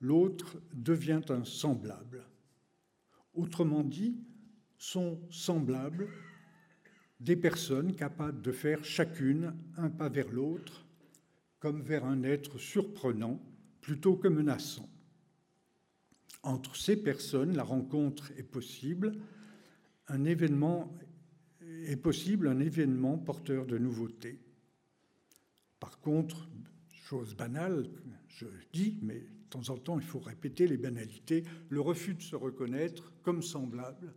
l'autre 0.00 0.60
devient 0.74 1.20
un 1.28 1.44
semblable. 1.44 2.24
Autrement 3.34 3.84
dit, 3.84 4.16
sont 4.76 5.20
semblables 5.30 6.08
des 7.20 7.36
personnes 7.36 7.94
capables 7.94 8.42
de 8.42 8.50
faire 8.50 8.84
chacune 8.84 9.54
un 9.76 9.88
pas 9.88 10.08
vers 10.08 10.32
l'autre, 10.32 10.88
comme 11.60 11.82
vers 11.82 12.04
un 12.04 12.24
être 12.24 12.58
surprenant 12.58 13.40
plutôt 13.80 14.16
que 14.16 14.26
menaçant. 14.26 14.90
Entre 16.42 16.74
ces 16.74 16.96
personnes, 16.96 17.54
la 17.54 17.62
rencontre 17.62 18.32
est 18.36 18.42
possible, 18.42 19.12
un 20.08 20.24
événement 20.24 20.92
est 21.84 21.96
possible, 21.96 22.48
un 22.48 22.60
événement 22.60 23.18
porteur 23.18 23.66
de 23.66 23.78
nouveautés. 23.78 24.40
Par 25.80 26.00
contre, 26.00 26.48
chose 26.90 27.34
banale, 27.34 27.88
je 28.28 28.46
dis, 28.72 28.98
mais 29.02 29.20
de 29.20 29.48
temps 29.50 29.70
en 29.70 29.78
temps 29.78 29.98
il 29.98 30.04
faut 30.04 30.18
répéter 30.18 30.66
les 30.66 30.76
banalités, 30.76 31.44
le 31.68 31.80
refus 31.80 32.14
de 32.14 32.22
se 32.22 32.36
reconnaître 32.36 33.12
comme 33.22 33.42
semblable 33.42 34.14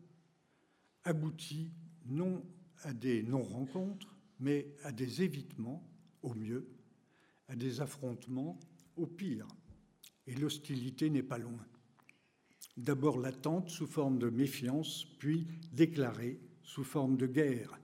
aboutit 1.03 1.71
non 2.05 2.43
à 2.83 2.93
des 2.93 3.23
non-rencontres, 3.23 4.15
mais 4.39 4.73
à 4.83 4.91
des 4.91 5.21
évitements 5.21 5.87
au 6.21 6.33
mieux, 6.33 6.67
à 7.47 7.55
des 7.55 7.81
affrontements 7.81 8.59
au 8.95 9.05
pire. 9.05 9.47
Et 10.27 10.35
l'hostilité 10.35 11.09
n'est 11.09 11.23
pas 11.23 11.37
loin. 11.37 11.65
D'abord 12.77 13.19
latente 13.19 13.69
sous 13.69 13.87
forme 13.87 14.19
de 14.19 14.29
méfiance, 14.29 15.05
puis 15.19 15.47
déclarée 15.71 16.39
sous 16.69 16.83
forme 16.83 17.17
de 17.17 17.25
guerre. 17.25 17.79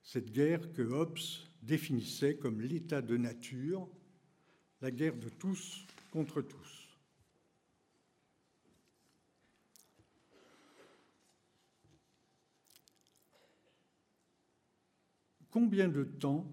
Cette 0.00 0.30
guerre 0.30 0.72
que 0.72 0.82
Hobbes 0.82 1.18
définissait 1.60 2.36
comme 2.36 2.60
l'état 2.60 3.02
de 3.02 3.16
nature, 3.16 3.88
la 4.80 4.92
guerre 4.92 5.16
de 5.16 5.28
tous 5.28 5.84
contre 6.12 6.40
tous. 6.40 6.96
Combien 15.50 15.88
de 15.88 16.04
temps 16.04 16.46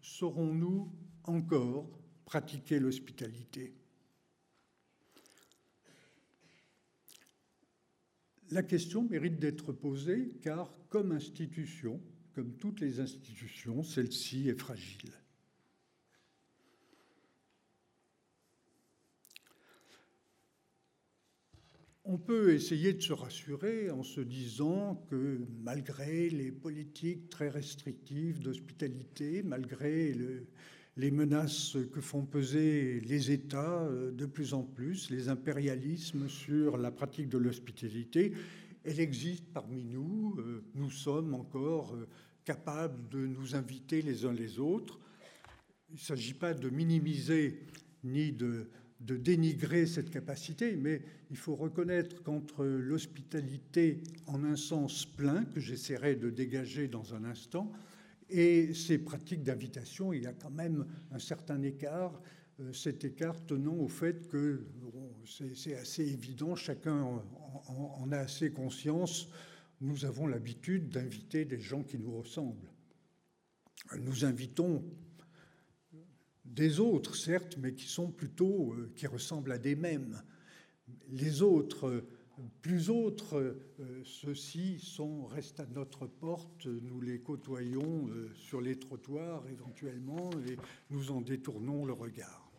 saurons-nous 0.00 0.92
encore 1.24 1.90
pratiquer 2.24 2.78
l'hospitalité? 2.78 3.79
La 8.52 8.64
question 8.64 9.04
mérite 9.08 9.38
d'être 9.38 9.72
posée 9.72 10.32
car, 10.42 10.72
comme 10.88 11.12
institution, 11.12 12.00
comme 12.34 12.56
toutes 12.56 12.80
les 12.80 12.98
institutions, 12.98 13.84
celle-ci 13.84 14.48
est 14.48 14.58
fragile. 14.58 15.12
On 22.04 22.18
peut 22.18 22.52
essayer 22.52 22.92
de 22.92 23.00
se 23.00 23.12
rassurer 23.12 23.88
en 23.90 24.02
se 24.02 24.20
disant 24.20 24.96
que 25.08 25.46
malgré 25.62 26.28
les 26.28 26.50
politiques 26.50 27.30
très 27.30 27.50
restrictives 27.50 28.40
d'hospitalité, 28.40 29.44
malgré 29.44 30.12
les 31.00 31.10
menaces 31.10 31.78
que 31.92 32.00
font 32.02 32.26
peser 32.26 33.00
les 33.00 33.30
États 33.30 33.82
euh, 33.84 34.10
de 34.10 34.26
plus 34.26 34.52
en 34.52 34.62
plus, 34.62 35.08
les 35.08 35.30
impérialismes 35.30 36.28
sur 36.28 36.76
la 36.76 36.90
pratique 36.90 37.30
de 37.30 37.38
l'hospitalité, 37.38 38.34
elle 38.84 39.00
existe 39.00 39.46
parmi 39.54 39.82
nous. 39.82 40.36
Euh, 40.38 40.62
nous 40.74 40.90
sommes 40.90 41.32
encore 41.32 41.94
euh, 41.94 42.06
capables 42.44 43.08
de 43.08 43.26
nous 43.26 43.54
inviter 43.54 44.02
les 44.02 44.26
uns 44.26 44.34
les 44.34 44.58
autres. 44.58 44.98
Il 45.88 45.94
ne 45.94 46.00
s'agit 46.00 46.34
pas 46.34 46.52
de 46.52 46.68
minimiser 46.68 47.60
ni 48.04 48.30
de 48.30 48.68
de 49.00 49.16
dénigrer 49.16 49.86
cette 49.86 50.10
capacité, 50.10 50.76
mais 50.76 51.00
il 51.30 51.36
faut 51.36 51.54
reconnaître 51.54 52.22
qu'entre 52.22 52.64
l'hospitalité 52.64 54.02
en 54.26 54.44
un 54.44 54.56
sens 54.56 55.06
plein, 55.06 55.44
que 55.46 55.58
j'essaierai 55.58 56.16
de 56.16 56.28
dégager 56.28 56.86
dans 56.86 57.14
un 57.14 57.24
instant, 57.24 57.72
et 58.30 58.74
ces 58.74 58.98
pratiques 58.98 59.42
d'invitation, 59.42 60.12
il 60.12 60.22
y 60.22 60.26
a 60.26 60.32
quand 60.32 60.50
même 60.50 60.86
un 61.10 61.18
certain 61.18 61.62
écart, 61.62 62.20
euh, 62.60 62.72
cet 62.72 63.04
écart 63.04 63.44
tenant 63.46 63.76
au 63.76 63.88
fait 63.88 64.28
que 64.28 64.66
c'est 65.26 65.76
assez 65.76 66.02
évident, 66.02 66.56
chacun 66.56 67.22
en 67.68 68.12
a 68.12 68.18
assez 68.18 68.52
conscience, 68.52 69.28
nous 69.80 70.04
avons 70.04 70.26
l'habitude 70.26 70.90
d'inviter 70.90 71.44
des 71.44 71.58
gens 71.58 71.82
qui 71.82 71.98
nous 71.98 72.18
ressemblent. 72.18 72.70
Nous 73.98 74.24
invitons 74.24 74.84
des 76.44 76.80
autres, 76.80 77.16
certes, 77.16 77.56
mais 77.58 77.74
qui 77.74 77.86
sont 77.86 78.10
plutôt, 78.10 78.72
euh, 78.72 78.92
qui 78.96 79.06
ressemblent 79.06 79.52
à 79.52 79.58
des 79.58 79.76
mêmes. 79.76 80.22
Les 81.08 81.42
autres, 81.42 82.04
plus 82.62 82.90
autres, 82.90 83.36
euh, 83.80 84.02
ceux-ci 84.04 84.78
restent 85.28 85.60
à 85.60 85.66
notre 85.66 86.06
porte, 86.06 86.66
nous 86.66 87.00
les 87.00 87.20
côtoyons 87.20 88.08
sur 88.34 88.60
les 88.60 88.78
trottoirs 88.78 89.46
éventuellement 89.48 90.30
et 90.48 90.56
nous 90.90 91.10
en 91.10 91.20
détournons 91.20 91.84
le 91.84 91.92
regard. 91.92 92.50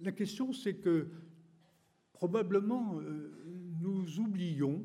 La 0.00 0.12
question, 0.12 0.52
c'est 0.52 0.76
que 0.76 1.08
probablement 2.12 3.00
nous 3.80 4.20
oublions, 4.20 4.84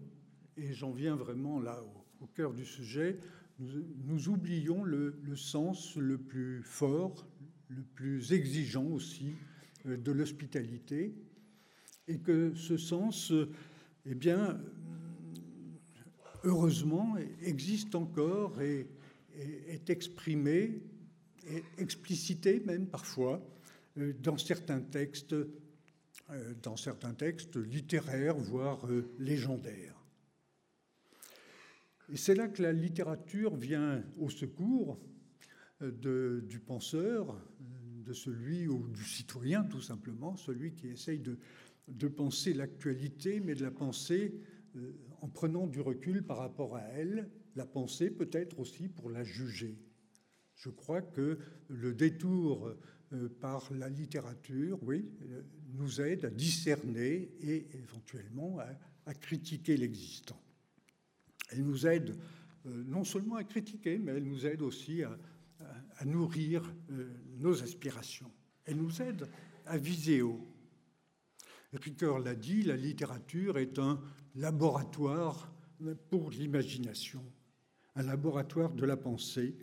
et 0.58 0.74
j'en 0.74 0.92
viens 0.92 1.16
vraiment 1.16 1.60
là 1.60 1.84
au 2.20 2.28
cœur 2.28 2.54
du 2.54 2.66
sujet, 2.66 3.20
nous, 3.60 4.30
oublions 4.30 4.84
le, 4.84 5.14
sens 5.36 5.96
le 5.96 6.18
plus 6.18 6.62
fort, 6.64 7.28
le 7.68 7.84
plus 7.84 8.34
exigeant 8.34 8.86
aussi 8.86 9.36
euh, 9.86 9.98
de 9.98 10.12
l'hospitalité, 10.12 11.16
et 12.08 12.18
que 12.18 12.54
ce 12.56 12.78
sens, 12.78 13.32
euh, 13.32 13.50
eh 14.06 14.16
bien, 14.16 14.60
heureusement, 16.44 17.16
existe 17.42 17.96
encore 17.96 18.62
et, 18.62 18.88
est 19.68 19.90
exprimé, 19.90 20.82
explicité 21.78 22.62
même 22.66 22.88
parfois, 22.88 23.42
euh, 23.98 24.14
dans 24.22 24.38
certains 24.38 24.82
textes, 24.82 25.36
dans 26.62 26.78
certains 26.78 27.14
textes 27.14 27.58
littéraires, 27.58 28.38
voire 28.38 28.88
légendaires. 29.20 30.04
Et 32.12 32.18
c'est 32.18 32.36
là 32.36 32.48
que 32.48 32.62
la 32.62 32.72
littérature 32.72 33.56
vient 33.56 34.04
au 34.18 34.30
secours 34.30 35.00
euh, 35.82 36.42
du 36.42 36.60
penseur, 36.60 37.36
de 38.06 38.14
celui 38.14 38.68
ou 38.68 38.88
du 38.90 39.04
citoyen 39.04 39.64
tout 39.64 39.82
simplement, 39.82 40.36
celui 40.36 40.74
qui 40.74 40.90
essaye 40.90 41.20
de, 41.20 41.38
penser 42.08 42.54
l'actualité, 42.54 43.40
mais 43.40 43.56
de 43.56 43.64
la 43.64 43.72
penser 43.72 44.40
euh, 44.76 44.94
en 45.22 45.28
prenant 45.28 45.68
du 45.68 45.82
recul 45.82 46.24
par 46.24 46.38
rapport 46.38 46.76
à 46.76 46.82
elle, 46.82 47.30
la 47.56 47.66
penser 47.66 48.10
peut-être 48.10 48.60
aussi 48.60 48.88
pour 48.88 49.10
la 49.10 49.24
juger. 49.24 49.78
Je 50.56 50.70
crois 50.70 51.02
que 51.02 51.38
le 51.68 51.94
détour 51.94 52.74
euh, 53.14 53.30
par 53.42 53.72
la 53.74 53.90
littérature, 53.90 54.80
oui, 54.84 55.10
nous 55.74 56.02
aide 56.02 56.26
à 56.26 56.30
discerner 56.30 57.32
et 57.42 57.68
éventuellement 57.74 58.60
à 59.06 59.14
critiquer 59.14 59.78
l'existant. 59.78 60.40
Elle 61.54 61.64
nous 61.64 61.86
aide 61.86 62.16
euh, 62.66 62.84
non 62.86 63.04
seulement 63.04 63.36
à 63.36 63.44
critiquer, 63.44 63.98
mais 63.98 64.14
elle 64.14 64.24
nous 64.24 64.46
aide 64.46 64.62
aussi 64.62 65.04
à, 65.04 65.18
nourrir 66.06 66.74
euh, 66.92 67.10
nos 67.38 67.64
aspirations. 67.64 68.30
Elle 68.66 68.78
nous 68.78 69.02
aide 69.02 69.30
à 69.66 69.78
viser 69.78 70.22
haut. 70.22 70.46
Ricoeur 71.74 72.20
l'a 72.20 72.36
dit, 72.36 72.64
la 72.64 72.78
littérature 72.78 73.58
est 73.58 73.80
un 73.80 74.00
laboratoire 74.36 75.54
pour 76.10 76.30
l'imagination, 76.30 77.24
un 77.96 78.04
laboratoire 78.04 78.74
de 78.74 78.86
la 78.86 78.98
pensée 78.98 79.58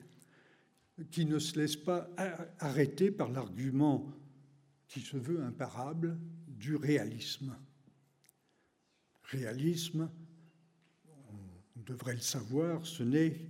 qui 1.10 1.24
ne 1.24 1.38
se 1.38 1.58
laisse 1.58 1.76
pas 1.76 2.10
arrêter 2.58 3.10
par 3.10 3.30
l'argument 3.30 4.12
qui 4.88 5.00
se 5.00 5.16
veut 5.16 5.42
imparable 5.42 6.18
du 6.48 6.76
réalisme. 6.76 7.56
Réalisme 9.22 10.10
devrait 11.76 12.14
le 12.14 12.20
savoir, 12.20 12.84
ce 12.86 13.02
n'est 13.02 13.40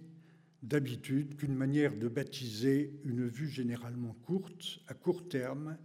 d'habitude 0.63 1.37
qu'une 1.37 1.55
manière 1.55 1.97
de 1.97 2.09
baptiser 2.09 3.01
une 3.05 3.27
vue 3.27 3.49
généralement 3.49 4.13
courte, 4.13 4.81
à 4.87 4.95
court 4.95 5.27
terme, 5.29 5.79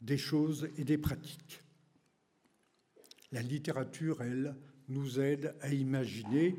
des 0.00 0.18
choses 0.18 0.68
et 0.76 0.84
des 0.84 0.98
pratiques. 0.98 1.63
La 3.34 3.42
littérature, 3.42 4.22
elle, 4.22 4.54
nous 4.88 5.18
aide 5.18 5.56
à 5.60 5.74
imaginer 5.74 6.54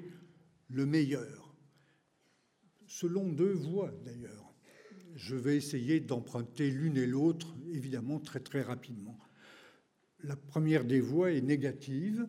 le 0.69 0.85
meilleur, 0.85 1.55
selon 2.85 3.31
deux 3.31 3.53
voies 3.53 3.93
d'ailleurs. 4.03 4.53
Je 5.15 5.37
vais 5.37 5.55
essayer 5.55 6.01
d'emprunter 6.01 6.69
l'une 6.69 6.97
et 6.97 7.07
l'autre, 7.07 7.55
évidemment, 7.71 8.19
très 8.19 8.41
très 8.41 8.61
rapidement. 8.61 9.17
La 10.21 10.35
première 10.35 10.83
des 10.83 10.99
voies 10.99 11.31
est 11.31 11.41
négative, 11.41 12.27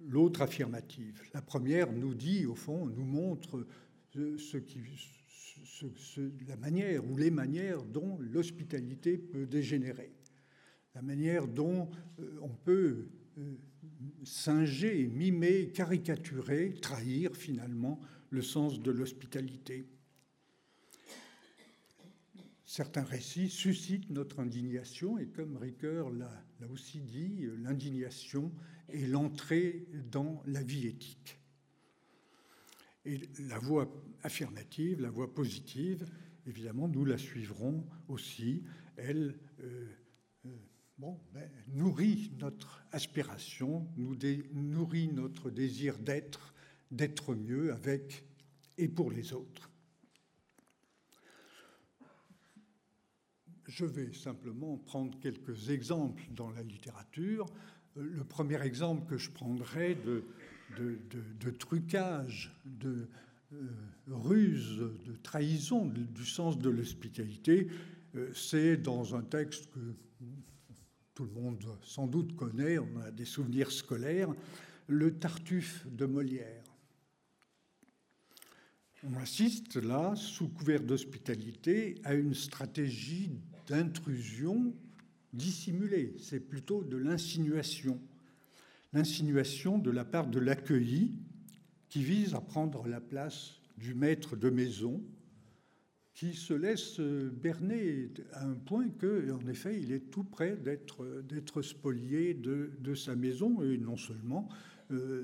l'autre 0.00 0.42
affirmative. 0.42 1.22
La 1.32 1.40
première 1.40 1.90
nous 1.90 2.14
dit, 2.14 2.44
au 2.44 2.54
fond, 2.54 2.84
nous 2.84 3.06
montre 3.06 3.66
qui, 4.10 4.80
la 6.46 6.56
manière 6.56 7.10
ou 7.10 7.16
les 7.16 7.30
manières 7.30 7.82
dont 7.84 8.18
l'hospitalité 8.20 9.16
peut 9.16 9.46
dégénérer, 9.46 10.12
la 10.94 11.00
manière 11.00 11.48
dont 11.48 11.88
euh, 12.18 12.38
on 12.42 12.50
peut 12.50 13.08
euh, 13.38 13.56
singer, 14.24 15.06
mimer, 15.06 15.70
caricaturer, 15.70 16.74
trahir 16.80 17.34
finalement 17.36 18.00
le 18.30 18.42
sens 18.42 18.80
de 18.80 18.90
l'hospitalité. 18.90 19.86
Certains 22.64 23.04
récits 23.04 23.48
suscitent 23.48 24.10
notre 24.10 24.40
indignation 24.40 25.18
et 25.18 25.26
comme 25.26 25.56
Ricoeur 25.56 26.10
l'a 26.10 26.30
aussi 26.70 27.00
dit, 27.00 27.46
l'indignation 27.62 28.52
est 28.88 29.06
l'entrée 29.06 29.86
dans 30.10 30.42
la 30.46 30.62
vie 30.62 30.86
éthique. 30.86 31.38
Et 33.06 33.22
la 33.48 33.58
voie 33.58 33.90
affirmative, 34.22 35.00
la 35.00 35.08
voie 35.08 35.34
positive, 35.34 36.06
évidemment, 36.46 36.88
nous 36.88 37.06
la 37.06 37.16
suivrons 37.16 37.86
aussi. 38.08 38.62
Elle 38.96 39.38
euh, 39.60 39.86
bon, 40.98 41.18
ben, 41.32 41.48
nourrit 41.68 42.32
notre 42.38 42.84
aspiration, 42.92 43.88
nous 43.96 44.16
nourrit 44.52 45.08
notre 45.08 45.50
désir 45.50 45.98
d'être, 45.98 46.54
d'être 46.90 47.34
mieux 47.34 47.72
avec 47.72 48.24
et 48.76 48.88
pour 48.88 49.10
les 49.10 49.32
autres. 49.32 49.70
Je 53.66 53.84
vais 53.84 54.12
simplement 54.12 54.78
prendre 54.78 55.18
quelques 55.20 55.70
exemples 55.70 56.24
dans 56.30 56.50
la 56.50 56.62
littérature. 56.62 57.46
Euh, 57.96 58.02
le 58.02 58.24
premier 58.24 58.60
exemple 58.62 59.06
que 59.06 59.18
je 59.18 59.30
prendrai 59.30 59.94
de 59.94 60.24
de, 60.76 61.50
trucage, 61.50 62.52
de 62.64 63.08
euh, 63.52 63.56
ruse, 64.08 64.78
de 64.78 65.16
trahison 65.22 65.86
du 65.86 66.24
sens 66.24 66.58
de 66.58 66.70
l'hospitalité, 66.70 67.68
euh, 68.14 68.30
c'est 68.34 68.76
dans 68.76 69.14
un 69.14 69.22
texte 69.22 69.70
que 69.70 69.80
tout 71.18 71.24
le 71.24 71.40
monde 71.42 71.66
sans 71.82 72.06
doute 72.06 72.36
connaît, 72.36 72.78
on 72.78 73.00
a 73.00 73.10
des 73.10 73.24
souvenirs 73.24 73.72
scolaires, 73.72 74.32
le 74.86 75.18
Tartuffe 75.18 75.84
de 75.90 76.06
Molière. 76.06 76.62
On 79.02 79.12
assiste 79.14 79.74
là, 79.74 80.14
sous 80.14 80.46
couvert 80.46 80.80
d'hospitalité, 80.80 81.96
à 82.04 82.14
une 82.14 82.34
stratégie 82.34 83.32
d'intrusion 83.66 84.72
dissimulée. 85.32 86.14
C'est 86.20 86.38
plutôt 86.38 86.84
de 86.84 86.96
l'insinuation 86.96 88.00
l'insinuation 88.92 89.76
de 89.76 89.90
la 89.90 90.04
part 90.04 90.28
de 90.28 90.38
l'accueilli 90.38 91.16
qui 91.88 92.04
vise 92.04 92.36
à 92.36 92.40
prendre 92.40 92.86
la 92.86 93.00
place 93.00 93.54
du 93.76 93.92
maître 93.92 94.36
de 94.36 94.50
maison, 94.50 95.02
qui 96.18 96.34
se 96.34 96.52
laisse 96.52 96.98
berner 96.98 98.10
à 98.32 98.44
un 98.44 98.54
point 98.54 98.88
que, 98.88 99.30
en 99.30 99.46
effet, 99.46 99.78
il 99.80 99.92
est 99.92 100.10
tout 100.10 100.24
près 100.24 100.56
d'être 100.56 101.62
spolié 101.62 102.34
de, 102.34 102.72
de, 102.80 102.94
sa 102.96 103.14
maison, 103.14 103.62
et 103.62 103.78
non 103.78 103.96
seulement 103.96 104.48
euh, 104.90 105.22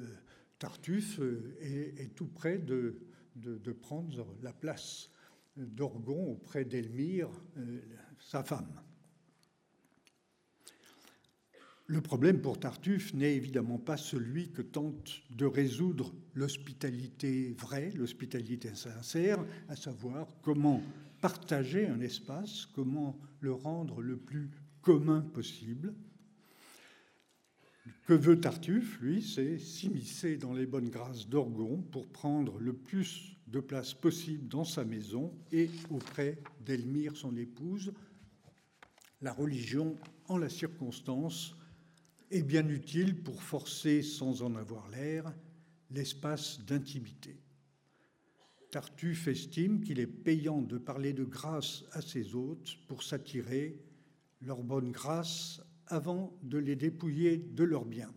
Tartuffe 0.61 1.19
est, 1.61 2.15
tout 2.15 2.29
près 2.29 2.59
de, 2.59 3.01
de, 3.35 3.73
prendre 3.73 4.37
la 4.41 4.53
place 4.53 5.11
d'Orgon 5.57 6.31
auprès 6.31 6.65
d'Elmire, 6.65 7.29
euh, 7.57 7.81
sa 8.21 8.45
femme. 8.45 8.81
Le 11.87 12.01
problème 12.01 12.41
pour 12.41 12.59
Tartuffe 12.59 13.13
n'est 13.13 13.37
évidemment 13.37 13.79
pas 13.79 13.99
celui 13.99 14.51
que 14.51 14.63
tente 14.63 15.21
de 15.29 15.45
résoudre 15.45 16.15
l'hospitalité 16.35 17.55
vraie, 17.59 17.91
l'hospitalité 17.91 18.75
sincère, 18.75 19.45
à 19.69 19.77
savoir 19.77 20.27
comment 20.41 20.83
partager 21.21 21.87
un 21.87 22.01
espace, 22.01 22.65
comment 22.75 23.19
le 23.41 23.53
rendre 23.53 24.01
le 24.01 24.17
plus 24.17 24.51
commun 24.81 25.21
possible. 25.21 25.95
Que 28.07 28.15
veut 28.15 28.41
Tartuffe, 28.41 28.99
lui, 29.01 29.23
c'est 29.23 29.59
s'immiscer 29.59 30.39
dans 30.39 30.55
les 30.55 30.67
bonnes 30.67 30.89
grâces 30.89 31.29
d'Orgon 31.29 31.83
pour 31.93 32.07
prendre 32.07 32.59
le 32.61 32.73
plus 32.73 33.37
de 33.47 33.61
place 33.61 33.93
possible 33.93 34.49
dans 34.49 34.65
sa 34.65 34.85
maison 34.87 35.35
et 35.53 35.69
auprès 35.91 36.39
d'Elmire, 36.65 37.15
son 37.15 37.37
épouse. 37.37 37.93
La 39.21 39.35
religion, 39.35 39.97
en 40.29 40.39
la 40.39 40.49
circonstance, 40.49 41.57
est 42.31 42.43
bien 42.43 42.69
utile 42.69 43.23
pour 43.23 43.43
forcer, 43.43 44.03
sans 44.03 44.43
en 44.43 44.55
avoir 44.57 44.89
l'air, 44.89 45.33
l'espace 45.91 46.61
d'intimité. 46.65 47.41
Tartuffe 48.71 49.29
estime 49.29 49.81
qu'il 49.81 50.01
est 50.01 50.07
payant 50.07 50.61
de 50.61 50.79
parler 50.79 51.13
de 51.13 51.25
grâce 51.25 51.85
à 51.93 52.03
ses 52.03 52.35
hôtes 52.35 52.77
pour 52.89 53.03
s'attirer 53.03 53.79
leur 54.41 54.63
bonne 54.63 54.91
grâce 54.91 55.61
avant 55.87 56.37
de 56.43 56.59
les 56.59 56.77
dépouiller 56.77 57.37
de 57.37 57.65
leurs 57.65 57.85
biens. 57.85 58.13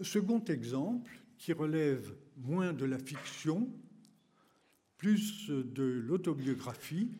Second 0.00 0.42
exemple, 0.44 1.20
qui 1.38 1.52
relève 1.52 2.16
moins 2.36 2.72
de 2.72 2.84
la 2.84 2.98
fiction, 2.98 3.70
plus 4.96 5.48
de 5.48 5.82
l'autobiographie, 5.82 7.12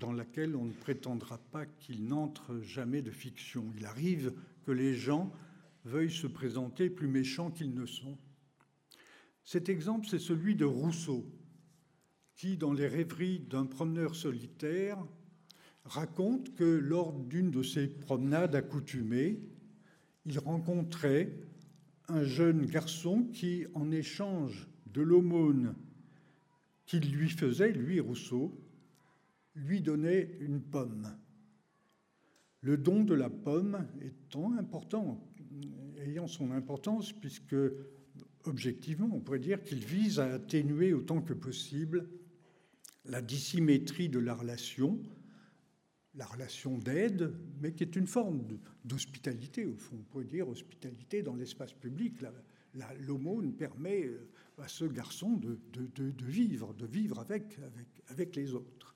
dans 0.00 0.12
laquelle 0.12 0.56
on 0.56 0.64
ne 0.64 0.72
prétendra 0.72 1.38
pas 1.52 1.66
qu'il 1.66 2.06
n'entre 2.06 2.58
jamais 2.62 3.02
de 3.02 3.10
fiction. 3.10 3.70
Il 3.76 3.84
arrive 3.84 4.32
que 4.64 4.72
les 4.72 4.94
gens 4.94 5.30
veuillent 5.84 6.10
se 6.10 6.26
présenter 6.26 6.88
plus 6.88 7.06
méchants 7.06 7.50
qu'ils 7.50 7.74
ne 7.74 7.86
sont. 7.86 8.18
Cet 9.44 9.68
exemple, 9.68 10.06
c'est 10.08 10.18
celui 10.18 10.56
de 10.56 10.64
Rousseau, 10.64 11.30
qui, 12.34 12.56
dans 12.56 12.72
les 12.72 12.88
rêveries 12.88 13.40
d'un 13.40 13.66
promeneur 13.66 14.16
solitaire, 14.16 14.98
raconte 15.84 16.54
que 16.54 16.64
lors 16.64 17.12
d'une 17.12 17.50
de 17.50 17.62
ses 17.62 17.86
promenades 17.86 18.54
accoutumées, 18.54 19.40
il 20.24 20.38
rencontrait 20.38 21.38
un 22.08 22.22
jeune 22.22 22.64
garçon 22.64 23.24
qui, 23.34 23.66
en 23.74 23.90
échange 23.90 24.66
de 24.86 25.02
l'aumône 25.02 25.74
qu'il 26.86 27.12
lui 27.12 27.28
faisait, 27.28 27.72
lui 27.72 28.00
Rousseau, 28.00 28.58
lui 29.54 29.80
donnait 29.80 30.36
une 30.40 30.60
pomme. 30.60 31.16
Le 32.60 32.76
don 32.76 33.04
de 33.04 33.14
la 33.14 33.30
pomme 33.30 33.86
étant 34.02 34.52
important, 34.52 35.26
ayant 36.04 36.26
son 36.26 36.50
importance, 36.52 37.12
puisque 37.12 37.56
objectivement, 38.44 39.10
on 39.12 39.20
pourrait 39.20 39.38
dire 39.38 39.62
qu'il 39.62 39.84
vise 39.84 40.20
à 40.20 40.26
atténuer 40.34 40.92
autant 40.92 41.22
que 41.22 41.32
possible 41.32 42.08
la 43.06 43.22
dissymétrie 43.22 44.08
de 44.08 44.18
la 44.18 44.34
relation, 44.34 45.00
la 46.14 46.26
relation 46.26 46.76
d'aide, 46.76 47.32
mais 47.60 47.72
qui 47.72 47.82
est 47.82 47.96
une 47.96 48.06
forme 48.06 48.46
d'hospitalité, 48.84 49.64
au 49.64 49.76
fond, 49.76 49.96
on 49.98 50.02
pourrait 50.02 50.24
dire 50.24 50.48
hospitalité 50.48 51.22
dans 51.22 51.34
l'espace 51.34 51.72
public. 51.72 52.14
L'aumône 53.00 53.54
permet 53.54 54.04
euh, 54.04 54.28
à 54.58 54.68
ce 54.68 54.84
garçon 54.84 55.36
de, 55.38 55.58
vivre, 56.22 56.74
de 56.74 56.86
vivre 56.86 57.18
avec 57.18 58.36
les 58.36 58.54
autres 58.54 58.89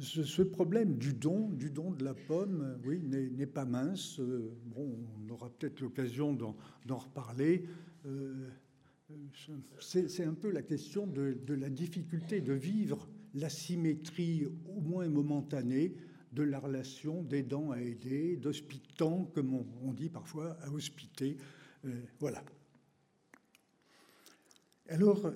ce 0.00 0.42
problème 0.42 0.96
du 0.96 1.12
don, 1.12 1.50
du 1.50 1.70
don 1.70 1.90
de 1.90 2.04
la 2.04 2.14
pomme, 2.14 2.78
oui, 2.84 3.00
n'est 3.00 3.46
pas 3.46 3.64
mince. 3.64 4.18
Euh, 4.20 4.52
bon, 4.66 4.96
on 5.18 5.30
aura 5.30 5.50
peut-être 5.50 5.80
l'occasion 5.80 6.32
d'en 6.32 6.96
reparler. 6.96 7.66
Euh, 8.06 8.48
c'est 9.80 10.24
un 10.24 10.34
peu 10.34 10.50
la 10.50 10.62
question 10.62 11.06
de, 11.06 11.36
la 11.48 11.70
difficulté 11.70 12.40
de 12.40 12.52
vivre 12.52 13.08
la 13.34 13.48
symétrie, 13.48 14.46
au 14.68 14.80
moins 14.80 15.08
momentanée, 15.08 15.94
de 16.32 16.42
la 16.42 16.58
relation 16.58 17.22
d'aidant 17.22 17.70
à 17.70 17.80
aider, 17.80 18.36
d'hospitant, 18.36 19.30
comme 19.34 19.54
on, 19.82 19.92
dit 19.92 20.08
parfois, 20.08 20.56
à 20.62 20.70
hospiter. 20.70 21.36
Euh, 21.84 22.02
voilà. 22.18 22.42
Alors, 24.88 25.32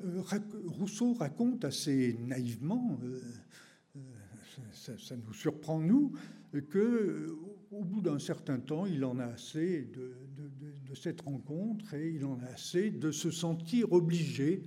Rousseau 0.67 1.15
raconte 1.15 1.65
assez 1.65 2.17
naïvement 2.27 2.99
ça, 4.73 5.17
nous 5.17 5.33
surprend, 5.33 5.81
nous, 5.81 6.13
que 6.53 6.79
euh, 6.79 7.37
au 7.71 7.85
bout 7.85 8.01
d'un 8.01 8.19
certain 8.19 8.59
temps, 8.59 8.87
il 8.87 9.05
en 9.05 9.19
a 9.19 9.27
assez 9.27 9.83
de, 9.83 10.15
cette 10.95 11.21
rencontre 11.21 11.95
et 11.95 12.11
il 12.11 12.25
en 12.25 12.41
a 12.41 12.47
assez 12.47 12.91
de 12.91 13.11
se 13.11 13.31
sentir 13.31 13.93
obligé 13.93 14.63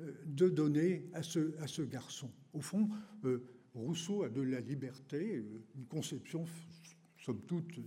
euh, 0.00 0.12
de 0.26 0.48
donner 0.48 1.08
à 1.14 1.22
ce, 1.22 1.82
garçon. 1.82 2.30
Au 2.52 2.60
fond, 2.60 2.88
euh, 3.24 3.42
Rousseau 3.74 4.24
a 4.24 4.28
de 4.28 4.42
la 4.42 4.60
liberté, 4.60 5.42
une 5.76 5.86
conception, 5.86 6.44
somme 7.16 7.40
toute, 7.46 7.78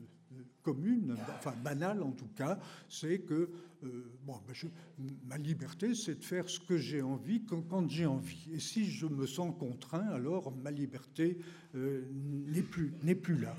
commune, 0.64 1.16
enfin 1.38 1.54
banale 1.64 2.04
en 2.04 2.12
tout 2.12 2.30
cas, 2.36 2.60
c'est 2.90 3.20
que 3.20 3.50
euh, 3.84 4.12
ben, 4.26 4.36
ma 5.28 5.38
liberté, 5.38 5.96
c'est 5.96 6.20
de 6.20 6.24
faire 6.24 6.50
ce 6.50 6.60
que 6.60 6.78
j'ai 6.78 7.02
envie 7.02 7.44
quand, 7.46 7.90
j'ai 7.90 8.06
envie. 8.06 8.48
Et 8.54 8.60
si 8.60 8.86
je 8.86 9.08
me 9.08 9.26
sens 9.26 9.54
contraint, 9.58 10.08
alors 10.10 10.52
ma 10.56 10.72
liberté 10.72 11.38
euh, 11.76 12.06
n'est 12.12 13.16
plus, 13.16 13.38
là. 13.38 13.56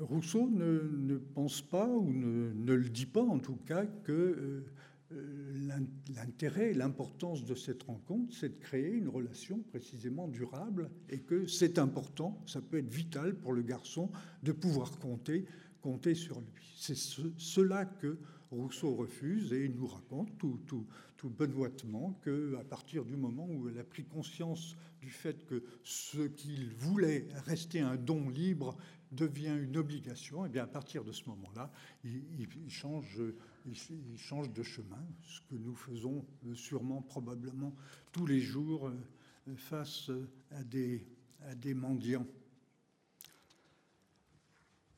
Rousseau 0.00 0.48
ne, 0.48 1.18
pense 1.18 1.60
pas, 1.60 1.86
ou 1.86 2.12
ne, 2.12 2.72
le 2.72 2.88
dit 2.88 3.06
pas 3.06 3.22
en 3.22 3.38
tout 3.38 3.58
cas, 3.66 3.84
que 3.84 4.12
euh, 4.12 4.64
l'intérêt, 5.10 6.72
l'importance 6.72 7.44
de 7.44 7.54
cette 7.54 7.82
rencontre, 7.82 8.34
c'est 8.34 8.50
de 8.50 8.60
créer 8.60 8.92
une 8.92 9.08
relation 9.08 9.58
précisément 9.70 10.28
durable 10.28 10.90
et 11.08 11.20
que 11.20 11.46
c'est 11.46 11.78
important, 11.78 12.40
ça 12.46 12.60
peut 12.60 12.78
être 12.78 12.92
vital 12.92 13.34
pour 13.34 13.52
le 13.52 13.62
garçon 13.62 14.10
de 14.42 14.52
pouvoir 14.52 14.98
compter, 14.98 15.46
compter 15.80 16.14
sur 16.14 16.40
lui. 16.40 16.74
C'est 16.76 16.96
cela 16.96 17.84
que 17.84 18.18
Rousseau 18.50 18.94
refuse 18.94 19.52
et 19.52 19.64
il 19.64 19.76
nous 19.76 19.86
raconte 19.86 20.36
tout, 20.38 20.60
tout, 20.66 20.86
tout 21.16 21.28
benoîtement 21.28 22.18
qu'à 22.24 22.64
partir 22.68 23.04
du 23.04 23.16
moment 23.16 23.46
où 23.48 23.68
elle 23.68 23.78
a 23.78 23.84
pris 23.84 24.04
conscience 24.04 24.76
du 25.00 25.10
fait 25.10 25.46
que 25.46 25.64
ce 25.82 26.26
qu'il 26.26 26.70
voulait 26.74 27.28
rester 27.46 27.80
un 27.80 27.96
don 27.96 28.28
libre 28.28 28.76
devient 29.12 29.58
une 29.60 29.76
obligation, 29.76 30.44
et 30.44 30.48
eh 30.48 30.52
bien 30.52 30.64
à 30.64 30.68
partir 30.68 31.04
de 31.04 31.12
ce 31.12 31.28
moment-là, 31.30 31.72
il, 32.04 32.46
change, 32.68 33.18
de 33.18 34.62
chemin, 34.62 35.04
ce 35.22 35.40
que 35.40 35.56
nous 35.56 35.74
faisons 35.74 36.24
sûrement, 36.54 37.02
probablement 37.02 37.74
tous 38.12 38.26
les 38.26 38.40
jours 38.40 38.88
euh, 38.88 39.56
face 39.56 40.10
à 40.50 40.62
des, 40.62 41.04
à 41.42 41.54
des 41.54 41.74
mendiants. 41.74 42.26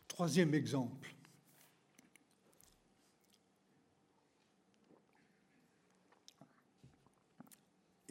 Troisième 0.09 0.53
exemple. 0.53 1.15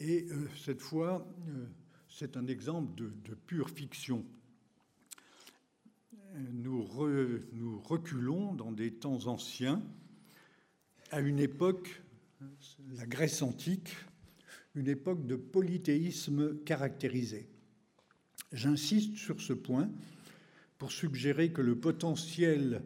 Et 0.03 0.25
euh, 0.31 0.49
cette 0.65 0.81
fois, 0.81 1.27
euh, 1.47 1.67
c'est 2.21 2.37
un 2.37 2.45
exemple 2.45 2.93
de, 3.01 3.33
pure 3.33 3.71
fiction 3.71 4.23
nous, 6.53 6.83
reculons 7.83 8.53
dans 8.53 8.71
des 8.71 8.93
temps 8.93 9.25
anciens, 9.25 9.81
à 11.09 11.19
une 11.19 11.39
époque, 11.39 12.03
la 12.95 13.07
Grèce 13.07 13.41
antique, 13.41 13.95
une 14.75 14.87
époque 14.87 15.25
de 15.25 15.35
polythéisme 15.35 16.59
caractérisé. 16.63 17.49
J'insiste 18.53 19.15
sur 19.15 19.41
ce 19.41 19.53
point 19.53 19.89
pour 20.77 20.91
suggérer 20.91 21.51
que 21.51 21.63
le 21.63 21.75
potentiel 21.75 22.83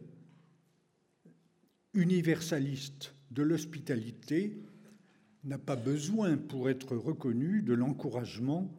universaliste 1.94 3.14
de 3.32 3.44
l'hospitalité 3.44 4.58
n'a 5.44 5.58
pas 5.58 5.76
besoin, 5.76 6.38
pour 6.38 6.70
être 6.70 6.96
reconnu, 6.96 7.62
de 7.64 7.74
l'encouragement 7.74 8.74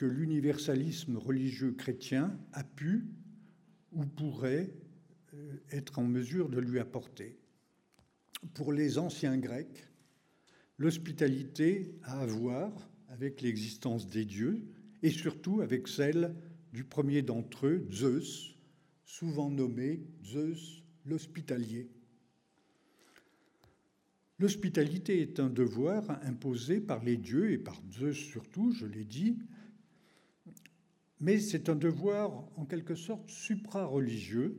que 0.00 0.06
l'universalisme 0.06 1.18
religieux 1.18 1.72
chrétien 1.72 2.34
a 2.54 2.64
pu 2.64 3.04
ou 3.92 4.06
pourrait 4.06 4.72
euh, 5.34 5.58
être 5.72 5.98
en 5.98 6.04
mesure 6.04 6.48
de 6.48 6.58
lui 6.58 6.78
apporter. 6.78 7.38
Pour 8.54 8.72
les 8.72 8.96
anciens 8.96 9.36
Grecs, 9.36 9.90
l'hospitalité 10.78 11.98
a 12.02 12.20
à 12.20 12.24
voir 12.24 12.72
avec 13.08 13.42
l'existence 13.42 14.08
des 14.08 14.24
dieux 14.24 14.64
et 15.02 15.10
surtout 15.10 15.60
avec 15.60 15.86
celle 15.86 16.34
du 16.72 16.82
premier 16.82 17.20
d'entre 17.20 17.66
eux, 17.66 17.86
Zeus, 17.92 18.56
souvent 19.04 19.50
nommé 19.50 20.00
Zeus 20.24 20.82
l'hospitalier. 21.04 21.90
L'hospitalité 24.38 25.20
est 25.20 25.40
un 25.40 25.50
devoir 25.50 26.08
imposé 26.22 26.80
par 26.80 27.04
les 27.04 27.18
dieux 27.18 27.50
et 27.50 27.58
par 27.58 27.78
Zeus 27.92 28.16
surtout, 28.16 28.72
je 28.72 28.86
l'ai 28.86 29.04
dit, 29.04 29.36
mais 31.20 31.38
c'est 31.38 31.68
un 31.68 31.76
devoir 31.76 32.44
en 32.56 32.64
quelque 32.64 32.94
sorte 32.94 33.30
supra-religieux, 33.30 34.58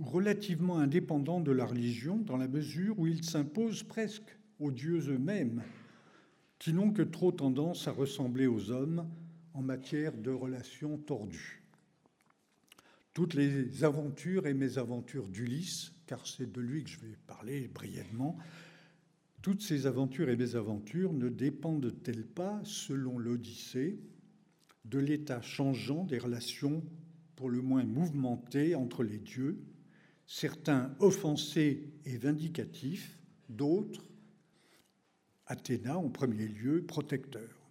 relativement 0.00 0.78
indépendant 0.78 1.40
de 1.40 1.52
la 1.52 1.64
religion, 1.64 2.16
dans 2.18 2.36
la 2.36 2.48
mesure 2.48 2.98
où 2.98 3.06
il 3.06 3.24
s'impose 3.24 3.82
presque 3.84 4.36
aux 4.58 4.72
dieux 4.72 5.10
eux-mêmes, 5.10 5.62
qui 6.58 6.72
n'ont 6.72 6.92
que 6.92 7.02
trop 7.02 7.32
tendance 7.32 7.86
à 7.86 7.92
ressembler 7.92 8.46
aux 8.46 8.70
hommes 8.70 9.08
en 9.54 9.62
matière 9.62 10.16
de 10.16 10.30
relations 10.30 10.98
tordues. 10.98 11.62
Toutes 13.14 13.34
les 13.34 13.84
aventures 13.84 14.46
et 14.46 14.54
mésaventures 14.54 15.28
d'Ulysse, 15.28 15.92
car 16.06 16.26
c'est 16.26 16.50
de 16.50 16.60
lui 16.60 16.84
que 16.84 16.90
je 16.90 17.00
vais 17.00 17.16
parler 17.26 17.68
brièvement, 17.68 18.36
toutes 19.40 19.62
ces 19.62 19.86
aventures 19.86 20.28
et 20.28 20.36
mésaventures 20.36 21.12
ne 21.12 21.28
dépendent-elles 21.28 22.26
pas, 22.26 22.60
selon 22.64 23.18
l'Odyssée, 23.18 23.98
de 24.90 24.98
l'état 24.98 25.42
changeant 25.42 26.04
des 26.04 26.18
relations 26.18 26.84
pour 27.34 27.50
le 27.50 27.60
moins 27.60 27.84
mouvementées 27.84 28.74
entre 28.74 29.02
les 29.02 29.18
dieux, 29.18 29.58
certains 30.26 30.94
offensés 31.00 31.92
et 32.04 32.16
vindicatifs, 32.16 33.18
d'autres, 33.48 34.04
Athéna 35.46 35.96
en 35.96 36.08
premier 36.08 36.48
lieu, 36.48 36.82
protecteurs. 36.82 37.70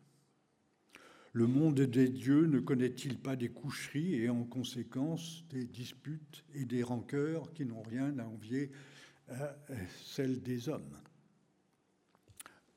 Le 1.34 1.48
monde 1.48 1.82
des 1.82 2.08
dieux 2.08 2.46
ne 2.46 2.60
connaît-il 2.60 3.18
pas 3.18 3.36
des 3.36 3.50
coucheries 3.50 4.16
et 4.16 4.30
en 4.30 4.46
conséquence 4.46 5.44
des 5.50 5.66
disputes 5.66 6.46
et 6.54 6.64
des 6.64 6.82
rancœurs 6.82 7.54
qui 7.54 7.66
n'ont 7.66 7.82
rien 7.82 8.18
à 8.20 8.24
envier 8.24 8.72
à 9.28 9.58
celles 10.06 10.42
des 10.42 10.70
hommes? 10.70 10.98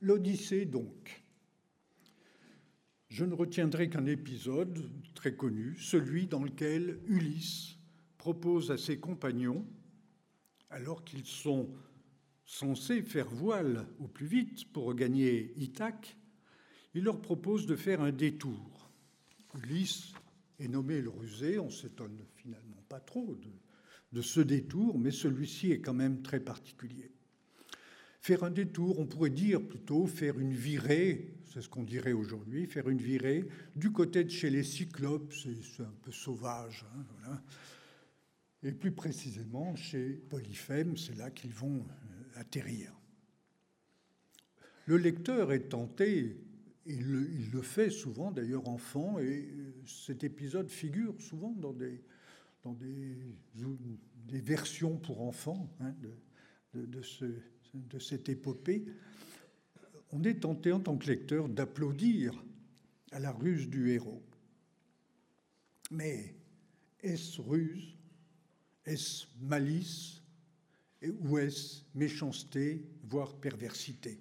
L'Odyssée 0.00 0.64
donc 0.64 1.22
je 3.08 3.24
ne 3.24 3.34
retiendrai 3.34 3.88
qu'un 3.88 4.06
épisode 4.06 4.90
très 5.14 5.34
connu, 5.34 5.76
celui 5.78 6.26
dans 6.26 6.42
lequel 6.42 7.00
Ulysse 7.06 7.78
propose 8.18 8.70
à 8.70 8.76
ses 8.76 8.98
compagnons, 8.98 9.66
alors 10.70 11.04
qu'ils 11.04 11.24
sont 11.24 11.70
censés 12.44 13.02
faire 13.02 13.28
voile 13.28 13.86
au 13.98 14.08
plus 14.08 14.26
vite 14.26 14.70
pour 14.72 14.84
regagner 14.84 15.52
Ithaque, 15.56 16.16
il 16.94 17.04
leur 17.04 17.20
propose 17.20 17.66
de 17.66 17.76
faire 17.76 18.00
un 18.00 18.12
détour. 18.12 18.90
Ulysse 19.54 20.12
est 20.58 20.68
nommé 20.68 21.00
le 21.00 21.10
rusé, 21.10 21.58
on 21.58 21.70
s'étonne 21.70 22.24
finalement 22.36 22.82
pas 22.88 23.00
trop 23.00 23.36
de 24.12 24.22
ce 24.22 24.40
détour, 24.40 24.98
mais 24.98 25.10
celui-ci 25.10 25.72
est 25.72 25.80
quand 25.80 25.94
même 25.94 26.22
très 26.22 26.40
particulier. 26.40 27.12
Faire 28.20 28.44
un 28.44 28.50
détour, 28.50 28.98
on 28.98 29.06
pourrait 29.06 29.30
dire 29.30 29.66
plutôt 29.66 30.06
faire 30.06 30.38
une 30.38 30.52
virée, 30.52 31.37
c'est 31.52 31.62
ce 31.62 31.68
qu'on 31.68 31.84
dirait 31.84 32.12
aujourd'hui, 32.12 32.66
faire 32.66 32.88
une 32.88 33.00
virée 33.00 33.44
du 33.76 33.90
côté 33.90 34.24
de 34.24 34.30
chez 34.30 34.50
les 34.50 34.62
Cyclopes, 34.62 35.32
c'est 35.32 35.82
un 35.82 35.94
peu 36.02 36.12
sauvage, 36.12 36.84
hein, 37.26 37.40
et 38.62 38.72
plus 38.72 38.92
précisément 38.92 39.74
chez 39.76 40.10
Polyphème, 40.10 40.96
c'est 40.96 41.16
là 41.16 41.30
qu'ils 41.30 41.54
vont 41.54 41.78
euh, 41.78 42.40
atterrir. 42.40 42.92
Le 44.86 44.96
lecteur 44.96 45.52
est 45.52 45.68
tenté, 45.68 46.36
le, 46.86 47.30
il 47.30 47.50
le 47.50 47.62
fait 47.62 47.90
souvent 47.90 48.32
d'ailleurs 48.32 48.68
enfant, 48.68 49.18
et 49.18 49.48
euh, 49.50 49.72
cet 49.86 50.24
épisode 50.24 50.70
figure 50.70 51.20
souvent 51.20 51.52
dans 51.52 51.72
des, 51.72 52.00
versions 54.26 54.96
pour 54.96 55.22
enfants 55.22 55.70
hein, 55.80 55.94
de 56.74 57.98
cette 57.98 58.28
épopée, 58.28 58.84
on 60.10 60.22
est 60.24 60.40
tenté 60.40 60.72
en 60.72 60.80
tant 60.80 60.96
que 60.96 61.06
lecteur 61.06 61.48
d'applaudir 61.48 62.42
à 63.12 63.18
la 63.18 63.32
ruse 63.32 63.68
du 63.68 63.90
héros. 63.90 64.22
Mais 65.90 66.34
est-ce 67.00 67.40
ruse 67.40 67.96
Est-ce 68.84 69.26
malice 69.40 70.22
Ou 71.02 71.38
est-ce 71.38 71.82
méchanceté, 71.94 72.84
voire 73.04 73.36
perversité? 73.36 74.20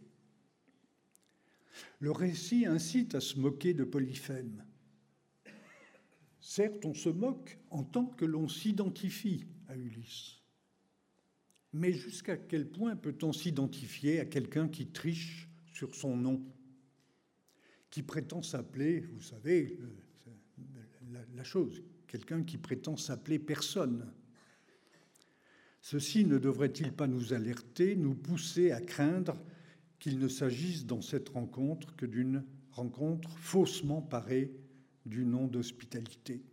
Le 1.99 2.11
récit 2.11 2.65
incite 2.65 3.15
à 3.15 3.19
se 3.19 3.39
moquer 3.39 3.73
de 3.73 3.83
Polyphème. 3.83 4.63
Certes, 6.39 6.85
on 6.85 6.93
se 6.93 7.09
moque 7.09 7.57
en 7.69 7.83
tant 7.83 8.05
que 8.05 8.25
l'on 8.25 8.47
s'identifie 8.47 9.45
à 9.67 9.75
Ulysse. 9.75 10.37
Mais 11.73 11.93
jusqu'à 11.93 12.37
quel 12.37 12.69
point 12.69 12.95
peut-on 12.95 13.33
s'identifier 13.33 14.19
à 14.19 14.25
quelqu'un 14.25 14.69
qui 14.69 14.87
triche 14.87 15.46
sur 15.77 15.93
son 15.93 16.17
nom, 16.17 16.41
qui 17.91 18.01
prétend 18.01 18.41
s'appeler, 18.41 19.01
vous 19.01 19.21
savez, 19.21 19.77
la, 21.35 21.43
chose, 21.43 21.83
quelqu'un 22.07 22.43
qui 22.43 22.57
prétend 22.57 22.97
s'appeler 22.97 23.37
personne 23.37 24.11
Ceci 25.79 26.25
ne 26.25 26.39
devrait-il 26.39 26.91
pas 26.91 27.05
nous 27.05 27.31
alerter, 27.31 27.95
nous 27.95 28.15
pousser 28.15 28.71
à 28.71 28.81
craindre 28.81 29.39
qu'il 29.99 30.17
ne 30.17 30.27
s'agisse 30.27 30.87
dans 30.87 31.01
cette 31.01 31.29
rencontre 31.29 31.95
que 31.95 32.07
d'une 32.07 32.43
rencontre 32.71 33.37
faussement 33.37 34.01
parée 34.01 34.51
du 35.05 35.25
nom 35.25 35.45
d'hospitalité? 35.45 36.43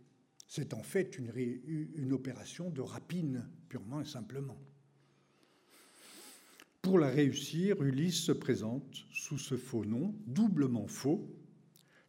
C'est 0.47 0.75
en 0.75 0.83
fait 0.83 1.17
une, 1.17 2.13
opération 2.13 2.69
de 2.69 2.81
rapine, 2.81 3.49
purement 3.69 4.01
et 4.01 4.05
simplement. 4.05 4.57
Pour 6.85 6.99
la 6.99 7.09
réussir, 7.09 7.81
Ulysse 7.81 8.25
se 8.25 8.31
présente 8.31 9.07
sous 9.11 9.39
ce 9.39 9.57
faux 9.57 9.85
nom, 9.85 10.13
doublement 10.27 10.85
faux, 10.85 11.27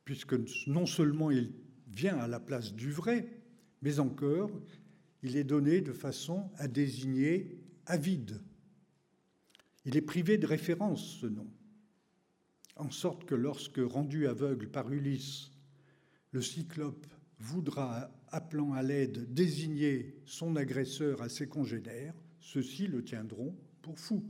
puisque 0.05 0.37
non 0.67 0.85
seulement 0.85 1.31
il 1.31 1.55
vient 1.89 2.19
à 2.19 2.29
la 2.29 2.41
place 2.41 2.75
du 2.75 2.91
vrai, 2.91 3.27
mais 3.81 4.01
encore 4.01 4.51
il 5.23 5.39
est 5.39 5.45
donné 5.45 5.81
de 5.81 5.95
façon 5.95 6.51
à 6.59 6.69
désigner 6.69 7.59
avide. 7.87 8.43
Il 9.87 9.97
est 9.97 10.03
privé 10.03 10.37
de 10.37 10.47
référence, 10.47 11.21
ce 11.23 11.27
nom, 11.27 11.51
en 12.77 12.91
sorte 12.91 13.25
que 13.25 13.35
lorsque, 13.35 13.81
rendu 13.81 14.27
aveugle 14.27 14.69
par 14.69 14.93
Ulysse, 14.93 15.53
le 16.33 16.43
cyclope 16.43 17.07
voudra, 17.39 18.11
appelant 18.29 18.75
à 18.75 18.83
l'aide, 18.83 19.33
désigner 19.33 20.21
son 20.27 20.55
agresseur 20.55 21.23
à 21.23 21.31
ses 21.31 21.49
congénères, 21.49 22.15
ceux-ci 22.41 22.89
le 22.89 23.03
tiendront 23.03 23.57
pour 23.81 23.99
fou. 23.99 24.23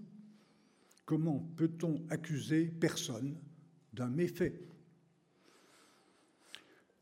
Comment 1.06 1.38
peut-on 1.56 2.04
accuser 2.10 2.66
personne 2.66 3.38
d'un 3.92 4.10
méfait? 4.10 4.60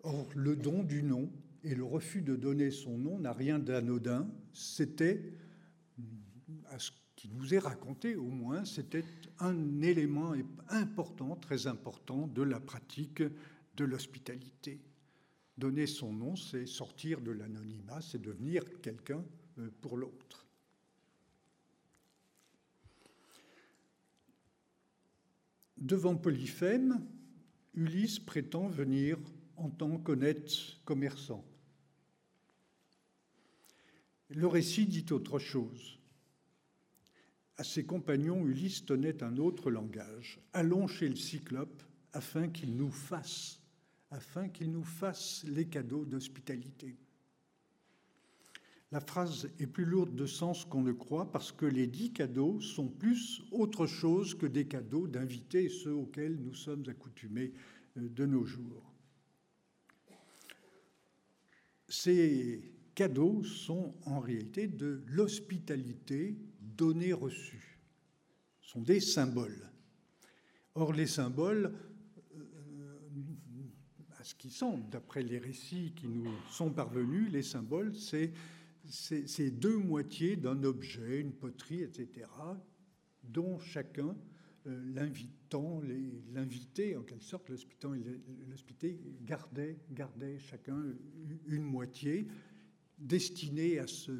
Or, 0.03 0.29
le 0.37 0.55
don 0.57 0.85
du 0.85 1.03
nom 1.03 1.33
et 1.62 1.75
le 1.75 1.85
refus 1.85 2.21
de 2.21 2.37
donner 2.37 2.71
son 2.71 2.99
nom 2.99 3.19
n'a 3.19 3.33
rien 3.33 3.59
d'anodin. 3.59 4.29
C'était, 4.53 5.33
à 6.67 6.79
ce 6.79 6.90
qui 7.17 7.31
nous 7.31 7.55
est 7.55 7.59
raconté 7.59 8.14
au 8.14 8.29
moins, 8.29 8.67
c'était 8.67 9.05
un 9.38 9.81
élément 9.81 10.35
important, 10.69 11.37
très 11.37 11.67
important 11.67 12.27
de 12.27 12.43
la 12.43 12.61
pratique 12.61 13.23
de 13.77 13.85
l'hospitalité. 13.85 14.83
Donner 15.57 15.87
son 15.87 16.12
nom, 16.12 16.37
c'est 16.37 16.67
sortir 16.67 17.23
de 17.23 17.31
l'anonymat, 17.31 18.03
c'est 18.03 18.21
devenir 18.21 18.64
quelqu'un 18.83 19.25
euh, 19.59 19.71
pour 19.81 19.97
l'autre. 19.97 20.44
Devant 25.77 26.17
Polyphème, 26.17 27.05
Ulysse 27.75 28.19
prétend 28.19 28.69
venir 28.69 29.19
en 29.57 29.71
tant 29.71 29.99
qu'honnête 29.99 30.53
commerçant. 30.85 31.45
Le 34.29 34.47
récit 34.47 34.87
dit 34.87 35.07
autre 35.11 35.39
chose. 35.39 35.99
À 37.57 37.65
ses 37.65 37.85
compagnons, 37.85 38.45
Ulysse 38.47 38.85
tenait 38.85 39.23
un 39.23 39.37
autre 39.37 39.71
langage. 39.71 40.41
Allons 40.53 40.89
chez 40.89 41.09
le 41.09 41.17
Cyclope 41.17 41.83
afin 42.13 42.49
qu'il 42.49 42.77
nous 42.77 42.91
fasse, 42.91 43.61
afin 44.11 44.49
qu'il 44.49 44.73
nous 44.73 44.85
fasse 44.85 45.45
les 45.45 45.67
cadeaux 45.67 46.05
d'hospitalité. 46.05 46.97
La 48.95 49.01
phrase 49.01 49.51
est 49.59 49.67
plus 49.67 49.87
lourde 49.87 50.15
de 50.15 50.25
sens 50.25 50.65
qu'on 50.65 50.83
ne 50.83 50.93
croit 50.93 51.33
parce 51.33 51.51
que 51.51 51.67
les 51.67 51.89
dix 51.89 52.13
cadeaux 52.13 52.61
sont 52.61 52.87
plus 52.87 53.43
autre 53.51 53.89
chose 53.89 54.37
que 54.37 54.47
des 54.47 54.69
cadeaux 54.69 55.09
d'invités, 55.09 55.69
ceux 55.69 55.93
auxquels 55.93 56.37
nous 56.37 56.55
sommes 56.55 56.85
accoutumés 56.87 57.53
euh, 57.97 58.09
de 58.09 58.25
nos 58.25 58.45
jours. 58.45 58.95
Ces 61.89 62.73
cadeaux 62.95 63.43
sont 63.43 63.97
en 64.07 64.21
réalité 64.21 64.69
de 64.69 65.03
l'hospitalité 65.07 66.39
donnée-reçue, 66.61 67.81
sont 68.61 68.81
des 68.81 69.01
symboles. 69.01 69.73
Or, 70.77 70.93
les 70.93 71.09
symboles, 71.09 71.75
euh, 72.37 72.43
à 74.21 74.23
ce 74.23 74.37
qui 74.37 74.51
semble, 74.51 74.89
d'après 74.89 75.25
les 75.25 75.39
récits 75.39 75.95
qui 75.97 76.07
nous 76.07 76.31
sont 76.49 76.71
parvenus, 76.71 77.33
les 77.33 77.43
symboles, 77.43 77.93
c'est 77.97 78.33
c'est 78.88 79.51
deux 79.51 79.77
moitiés 79.77 80.37
d'un 80.37 80.62
objet, 80.62 81.20
une 81.20 81.33
poterie, 81.33 81.83
etc., 81.83 82.27
dont 83.23 83.59
chacun, 83.59 84.16
euh, 84.66 84.83
l'invitant, 84.94 85.83
l'invité, 86.33 86.97
en 86.97 87.03
quelque 87.03 87.25
sorte, 87.25 87.49
l'hospité, 87.49 89.01
gardait, 89.23 89.79
gardait 89.90 90.38
chacun 90.38 90.83
une 91.47 91.62
moitié 91.62 92.27
destinée 92.99 93.79
à 93.79 93.87
se 93.87 94.12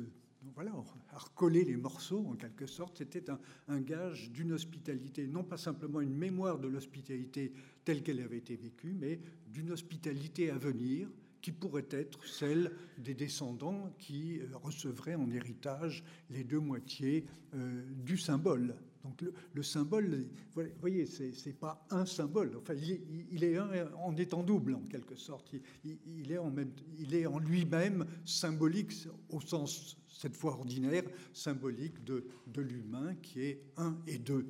voilà, 0.55 0.74
à 1.11 1.18
recoller 1.18 1.64
les 1.64 1.79
morceaux 1.79 2.27
en 2.27 2.37
quelque 2.37 2.66
sorte, 2.66 2.98
c'était 2.98 3.31
un, 3.31 3.38
un, 3.68 3.81
gage 3.81 4.31
d'une 4.31 4.53
hospitalité, 4.53 5.27
non 5.27 5.42
pas 5.42 5.57
simplement 5.57 6.03
une 6.03 6.14
mémoire 6.14 6.59
de 6.59 6.68
l'hospitalité 6.68 7.50
telle 7.83 8.03
qu'elle 8.03 8.20
avait 8.20 8.37
été 8.37 8.55
vécue, 8.55 8.92
mais 8.92 9.20
d'une 9.46 9.70
hospitalité 9.70 10.50
à 10.50 10.59
venir, 10.59 11.09
qui 11.44 11.52
pourrait 11.52 11.85
être 11.90 12.24
celle 12.24 12.72
des 12.96 13.12
descendants 13.12 13.94
qui 13.98 14.40
euh, 14.40 14.46
recevraient 14.62 15.14
en 15.14 15.30
héritage 15.30 16.02
les 16.30 16.42
deux 16.42 16.59
moitiés 16.59 17.26
euh, 17.52 17.85
du 18.02 18.16
symbole. 18.16 18.74
Donc 19.04 19.22
le, 19.52 19.62
symbole, 19.62 20.24
vous 20.54 20.62
voyez, 20.80 21.04
c'est 21.04 21.52
pas 21.52 21.87
un 21.90 22.07
symbole. 22.07 22.57
Enfin, 22.57 22.72
il 22.72 23.44
est, 23.44 23.59
un 23.59 23.68
en 23.96 24.16
étant 24.16 24.42
double 24.42 24.74
en 24.74 24.87
quelque 24.88 25.16
sorte. 25.16 25.54
Il, 25.85 26.33
est 26.33 27.26
en 27.26 27.38
lui-même 27.38 28.07
symbolique 28.24 29.07
au 29.28 29.42
sens 29.42 29.98
cette 30.09 30.37
fois 30.37 30.52
ordinaire, 30.52 31.04
symbolique 31.35 32.02
de, 32.04 32.24
de 32.46 32.62
l'humain 32.62 33.16
qui 33.16 33.42
est 33.42 33.62
un 33.76 33.98
et 34.07 34.16
deux 34.16 34.46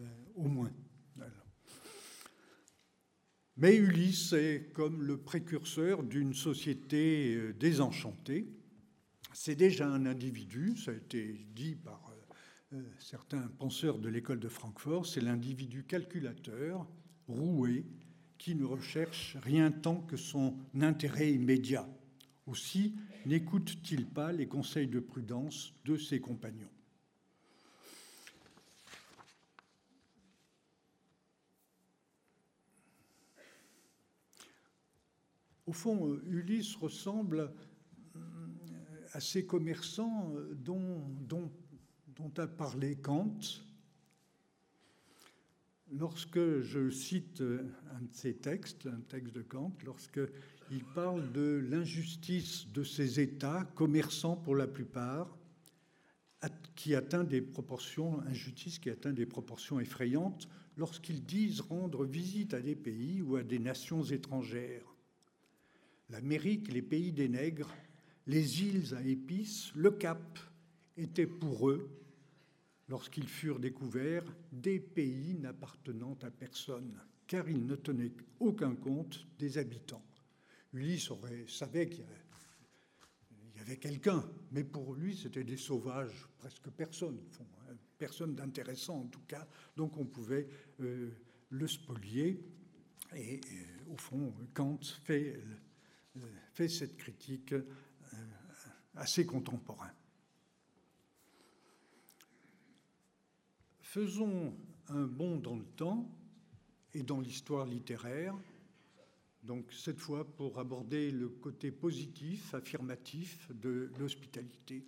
euh, 0.00 0.02
au 0.34 0.48
moins. 0.48 0.72
Mais 3.62 3.76
Ulysse 3.76 4.32
est 4.32 4.72
comme 4.72 5.04
le 5.04 5.18
précurseur 5.18 6.02
d'une 6.02 6.34
société 6.34 7.36
euh, 7.36 7.52
désenchantée. 7.52 8.48
C'est 9.34 9.54
déjà 9.54 9.86
un 9.86 10.04
individu, 10.04 10.76
ça 10.76 10.90
a 10.90 10.94
été 10.94 11.46
dit 11.54 11.76
par 11.76 12.10
euh, 12.10 12.78
euh, 12.78 12.82
certains 12.98 13.46
penseurs 13.60 14.00
de 14.00 14.08
l'école 14.08 14.40
de 14.40 14.48
Francfort, 14.48 15.06
c'est 15.06 15.20
l'individu 15.20 15.84
calculateur, 15.84 16.88
roué, 17.28 17.86
qui 18.36 18.56
ne 18.56 18.64
recherche 18.64 19.36
rien 19.44 19.70
tant 19.70 20.00
que 20.00 20.16
son 20.16 20.56
intérêt 20.80 21.32
immédiat. 21.32 21.88
Aussi 22.46 22.96
n'écoute-t-il 23.26 24.06
pas 24.06 24.32
les 24.32 24.48
conseils 24.48 24.88
de 24.88 24.98
prudence 24.98 25.72
de 25.84 25.96
ses 25.96 26.18
compagnons? 26.18 26.81
Au 35.72 35.74
fond, 35.74 36.06
euh, 36.06 36.22
Ulysse 36.28 36.76
ressemble 36.76 37.50
euh, 38.14 38.20
à 39.14 39.20
ces 39.20 39.46
commerçants 39.46 40.30
euh, 40.36 40.54
dont, 40.54 41.50
a 42.36 42.46
parlé 42.46 42.96
Kant. 42.96 43.38
Lorsque 45.90 46.60
je 46.60 46.90
cite 46.90 47.40
un 47.40 48.02
de 48.02 48.12
ses 48.12 48.34
textes, 48.34 48.86
un 48.86 49.00
texte 49.08 49.34
de 49.34 49.40
Kant, 49.40 49.72
lorsqu'il 49.86 50.84
parle 50.94 51.32
de 51.32 51.66
l'injustice 51.70 52.66
de 52.74 52.84
ces 52.84 53.18
États, 53.18 53.64
commerçants 53.74 54.36
pour 54.36 54.54
la 54.54 54.66
plupart, 54.66 55.38
injustice 58.26 58.78
qui 58.78 58.90
atteint 58.90 59.14
des 59.14 59.26
proportions 59.26 59.80
effrayantes, 59.80 60.50
lorsqu'ils 60.76 61.24
disent 61.24 61.62
rendre 61.62 62.04
visite 62.04 62.52
à 62.52 62.60
des 62.60 62.76
pays 62.76 63.22
ou 63.22 63.36
à 63.36 63.42
des 63.42 63.58
nations 63.58 64.02
étrangères 64.02 64.91
l'Amérique, 66.12 66.70
les 66.70 66.82
pays 66.82 67.10
des 67.10 67.28
nègres, 67.28 67.74
les 68.26 68.62
îles 68.62 68.94
à 68.94 69.02
épices, 69.02 69.72
le 69.74 69.90
Cap 69.90 70.38
étaient 70.96 71.26
pour 71.26 71.70
eux, 71.70 71.90
lorsqu'ils 72.88 73.28
furent 73.28 73.58
découverts, 73.58 74.24
des 74.52 74.78
pays 74.78 75.34
n'appartenant 75.34 76.16
à 76.22 76.30
personne, 76.30 77.00
car 77.26 77.48
ils 77.48 77.64
ne 77.64 77.74
tenaient 77.74 78.12
aucun 78.40 78.74
compte 78.74 79.26
des 79.38 79.56
habitants. 79.56 80.04
Ulysse 80.74 81.10
aurait, 81.10 81.46
savait 81.48 81.88
qu'il 81.88 82.04
y 83.56 83.60
avait, 83.60 83.78
quelqu'un, 83.78 84.22
mais 84.50 84.64
pour 84.64 84.94
lui, 84.94 85.16
c'était 85.16 85.44
des 85.44 85.56
sauvages, 85.56 86.28
presque 86.38 86.68
personne, 86.70 87.20
hein, 87.40 87.74
personne 87.96 88.34
d'intéressant 88.34 89.00
en 89.00 89.06
tout 89.06 89.22
cas, 89.26 89.46
donc 89.76 89.96
on 89.96 90.04
pouvait 90.04 90.46
euh, 90.80 91.10
le 91.48 91.66
spolier. 91.66 92.44
Et 93.14 93.36
euh, 93.36 93.92
au 93.92 93.96
fond, 93.96 94.34
Kant 94.54 94.80
fait 95.04 95.40
fait 96.52 96.68
cette 96.68 96.96
critique 96.96 97.52
euh, 97.52 97.62
assez 98.94 99.24
contemporain. 99.26 99.90
Faisons 103.80 104.56
un 104.88 105.06
bond 105.06 105.36
dans 105.36 105.56
le 105.56 105.64
temps 105.64 106.10
et 106.94 107.02
dans 107.02 107.20
l'histoire 107.20 107.66
littéraire, 107.66 108.34
donc 109.42 109.72
cette 109.72 109.98
fois 109.98 110.24
pour 110.36 110.58
aborder 110.58 111.10
le 111.10 111.28
côté 111.28 111.70
positif, 111.70 112.54
affirmatif 112.54 113.50
de 113.52 113.90
l'hospitalité. 113.98 114.86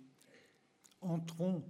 Entrons, 1.01 1.63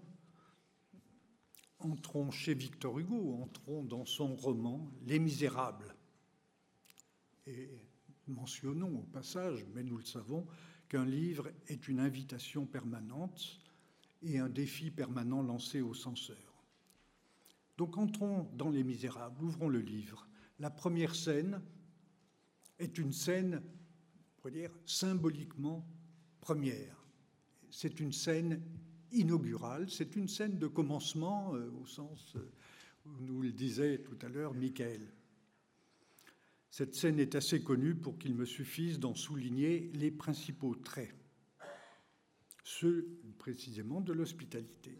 entrons 1.79 2.31
chez 2.31 2.53
Victor 2.53 2.99
Hugo, 2.99 3.39
entrons 3.41 3.83
dans 3.83 4.05
son 4.05 4.35
roman 4.35 4.91
Les 5.05 5.19
Misérables. 5.19 5.95
Mentionnons 8.27 8.99
au 8.99 9.03
passage, 9.03 9.65
mais 9.73 9.83
nous 9.83 9.97
le 9.97 10.03
savons, 10.03 10.47
qu'un 10.89 11.05
livre 11.05 11.51
est 11.67 11.87
une 11.87 11.99
invitation 11.99 12.65
permanente 12.65 13.59
et 14.21 14.39
un 14.39 14.49
défi 14.49 14.91
permanent 14.91 15.41
lancé 15.41 15.81
au 15.81 15.93
censeur. 15.93 16.63
Donc 17.77 17.97
entrons 17.97 18.49
dans 18.53 18.69
Les 18.69 18.83
Misérables, 18.83 19.43
ouvrons 19.43 19.69
le 19.69 19.81
livre. 19.81 20.27
La 20.59 20.69
première 20.69 21.15
scène 21.15 21.61
est 22.79 22.97
une 22.97 23.13
scène, 23.13 23.61
on 24.43 24.49
dire, 24.49 24.71
symboliquement 24.85 25.85
première. 26.39 27.05
C'est 27.69 27.99
une 27.99 28.13
scène 28.13 28.61
inaugurale, 29.11 29.89
c'est 29.89 30.15
une 30.15 30.27
scène 30.27 30.57
de 30.57 30.67
commencement 30.67 31.49
au 31.49 31.85
sens 31.85 32.35
où 33.05 33.09
nous 33.21 33.41
le 33.41 33.51
disait 33.51 33.99
tout 33.99 34.17
à 34.21 34.29
l'heure 34.29 34.53
Michael. 34.53 35.01
Cette 36.77 36.93
scène 36.93 37.21
est 37.21 37.35
assez 37.35 37.63
connue 37.63 37.95
pour 37.95 38.19
qu'il 38.19 38.35
me 38.35 38.43
suffise 38.43 38.99
d'en 38.99 39.15
souligner 39.15 39.89
les 39.93 40.11
principaux 40.11 40.75
traits, 40.75 41.15
ceux 42.65 43.17
précisément 43.37 44.01
de 44.01 44.11
l'hospitalité. 44.11 44.99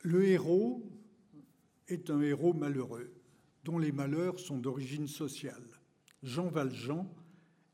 Le 0.00 0.26
héros 0.26 0.82
est 1.86 2.10
un 2.10 2.20
héros 2.22 2.52
malheureux, 2.52 3.14
dont 3.62 3.78
les 3.78 3.92
malheurs 3.92 4.40
sont 4.40 4.58
d'origine 4.58 5.06
sociale. 5.06 5.62
Jean 6.24 6.48
Valjean 6.48 7.08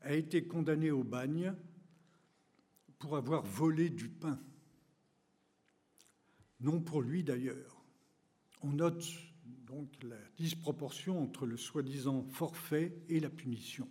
a 0.01 0.13
été 0.13 0.45
condamné 0.45 0.91
au 0.91 1.03
bagne 1.03 1.55
pour 2.99 3.17
avoir 3.17 3.43
volé 3.43 3.89
du 3.89 4.09
pain. 4.09 4.39
Non 6.59 6.79
pour 6.81 7.01
lui 7.01 7.23
d'ailleurs. 7.23 7.83
On 8.61 8.73
note 8.73 9.03
donc 9.69 9.87
la 10.03 10.17
disproportion 10.37 11.21
entre 11.21 11.45
le 11.45 11.55
soi-disant 11.55 12.23
forfait 12.23 12.95
et 13.07 13.19
la 13.19 13.29
punition. 13.29 13.87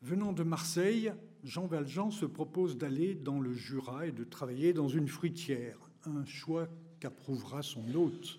Venant 0.00 0.32
de 0.32 0.44
Marseille, 0.44 1.12
Jean 1.42 1.66
Valjean 1.66 2.12
se 2.12 2.24
propose 2.24 2.78
d'aller 2.78 3.16
dans 3.16 3.40
le 3.40 3.52
Jura 3.52 4.06
et 4.06 4.12
de 4.12 4.22
travailler 4.22 4.72
dans 4.72 4.86
une 4.86 5.08
fruitière, 5.08 5.76
un 6.04 6.24
choix 6.24 6.68
qu'approuvera 7.00 7.62
son 7.62 7.92
hôte, 7.94 8.38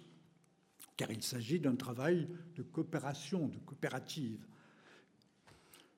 car 0.96 1.12
il 1.12 1.22
s'agit 1.22 1.60
d'un 1.60 1.76
travail 1.76 2.30
de 2.56 2.64
coopération, 2.64 3.50
de 3.50 3.58
coopérative. 3.58 4.48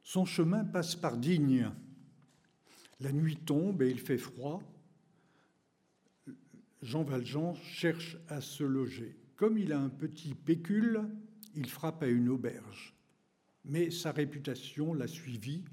Son 0.02 0.26
chemin 0.26 0.66
passe 0.66 0.95
par 0.95 1.16
Digne. 1.16 1.70
La 2.99 3.12
nuit 3.12 3.38
tombe 3.38 3.84
et 3.84 3.91
il 3.91 3.99
fait 3.99 4.18
froid. 4.18 4.64
Jean 6.82 7.04
Valjean 7.04 7.54
cherche 7.54 8.18
à 8.30 8.41
se 8.41 8.64
loger. 8.64 9.20
Comme 9.42 9.58
il 9.58 9.74
a 9.74 9.80
un 9.80 9.89
petit 9.89 10.36
pécule, 10.36 11.02
il 11.56 11.68
frappe 11.68 12.04
à 12.04 12.08
une 12.08 12.30
auberge. 12.30 12.94
Mais 13.66 13.89
sa 13.89 14.12
réputation 14.12 14.94
l'a 14.94 15.08
suivi 15.08 15.64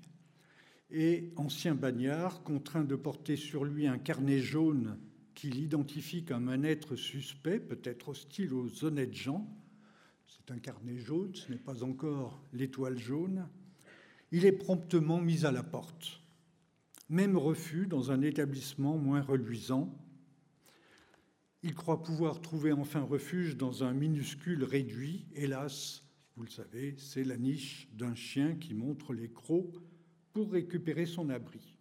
et, 0.89 1.35
ancien 1.37 1.75
bagnard, 1.75 2.43
contraint 2.45 2.85
de 2.85 2.97
porter 2.97 3.37
sur 3.37 3.66
lui 3.66 3.87
un 3.87 3.99
carnet 3.99 4.39
jaune 4.39 4.99
qu'il 5.35 5.61
identifie 5.61 6.25
comme 6.25 6.49
un 6.49 6.62
être 6.62 6.97
suspect, 6.97 7.61
peut-être 7.61 8.09
hostile 8.09 8.55
aux 8.55 8.87
honnêtes 8.87 9.12
gens, 9.12 9.47
c'est 10.27 10.51
un 10.51 10.59
carnet 10.59 10.97
jaune, 10.97 11.35
ce 11.35 11.53
n'est 11.53 11.59
pas 11.59 11.85
encore 11.85 12.41
l'étoile 12.55 12.97
jaune, 12.97 13.47
il 14.33 14.47
est 14.47 14.53
promptement 14.53 15.21
mis 15.21 15.45
à 15.45 15.53
la 15.53 15.62
porte. 15.62 16.23
Même 17.11 17.37
refus 17.37 17.87
dans 17.87 18.12
un 18.12 18.23
établissement 18.23 18.97
moins 18.97 19.21
reluisant, 19.21 19.95
il 21.62 21.74
croit 21.74 22.02
pouvoir 22.02 22.40
trouver 22.40 22.72
enfin 22.72 23.00
refuge 23.00 23.56
dans 23.56 23.82
un 23.82 23.92
minuscule 23.92 24.64
réduit. 24.64 25.26
Hélas, 25.34 26.04
vous 26.36 26.44
le 26.44 26.50
savez, 26.50 26.94
c'est 26.98 27.24
la 27.24 27.36
niche 27.36 27.88
d'un 27.92 28.14
chien 28.14 28.54
qui 28.54 28.74
montre 28.74 29.12
les 29.12 29.30
crocs 29.30 29.74
pour 30.32 30.52
récupérer 30.52 31.06
son 31.06 31.30
abri. 31.30 31.74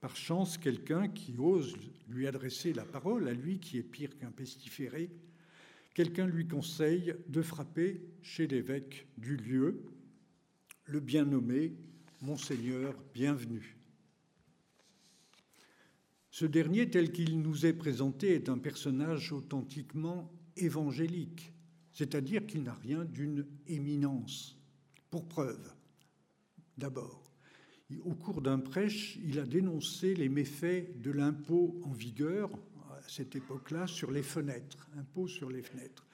Par 0.00 0.16
chance, 0.16 0.58
quelqu'un 0.58 1.08
qui 1.08 1.34
ose 1.38 1.74
lui 2.08 2.26
adresser 2.26 2.72
la 2.72 2.84
parole, 2.84 3.26
à 3.26 3.32
lui 3.32 3.58
qui 3.58 3.78
est 3.78 3.82
pire 3.82 4.16
qu'un 4.18 4.30
pestiféré, 4.30 5.10
quelqu'un 5.94 6.26
lui 6.26 6.46
conseille 6.46 7.14
de 7.26 7.42
frapper 7.42 8.02
chez 8.22 8.46
l'évêque 8.46 9.08
du 9.16 9.36
lieu, 9.36 9.82
le 10.84 11.00
bien 11.00 11.24
nommé 11.24 11.74
Monseigneur 12.20 12.94
Bienvenu. 13.14 13.77
Ce 16.38 16.46
dernier, 16.46 16.88
tel 16.88 17.10
qu'il 17.10 17.42
nous 17.42 17.66
est 17.66 17.72
présenté, 17.72 18.32
est 18.32 18.48
un 18.48 18.58
personnage 18.58 19.32
authentiquement 19.32 20.30
évangélique, 20.56 21.52
c'est-à-dire 21.90 22.46
qu'il 22.46 22.62
n'a 22.62 22.74
rien 22.74 23.04
d'une 23.04 23.44
éminence. 23.66 24.56
Pour 25.10 25.26
preuve, 25.26 25.74
d'abord, 26.76 27.34
au 28.04 28.14
cours 28.14 28.40
d'un 28.40 28.60
prêche, 28.60 29.18
il 29.24 29.40
a 29.40 29.46
dénoncé 29.46 30.14
les 30.14 30.28
méfaits 30.28 31.02
de 31.02 31.10
l'impôt 31.10 31.80
en 31.82 31.90
vigueur 31.90 32.52
à 32.92 33.00
cette 33.08 33.34
époque-là 33.34 33.88
sur 33.88 34.12
les 34.12 34.22
fenêtres, 34.22 34.88
impôt 34.96 35.26
sur 35.26 35.50
les 35.50 35.62
fenêtres, 35.62 36.06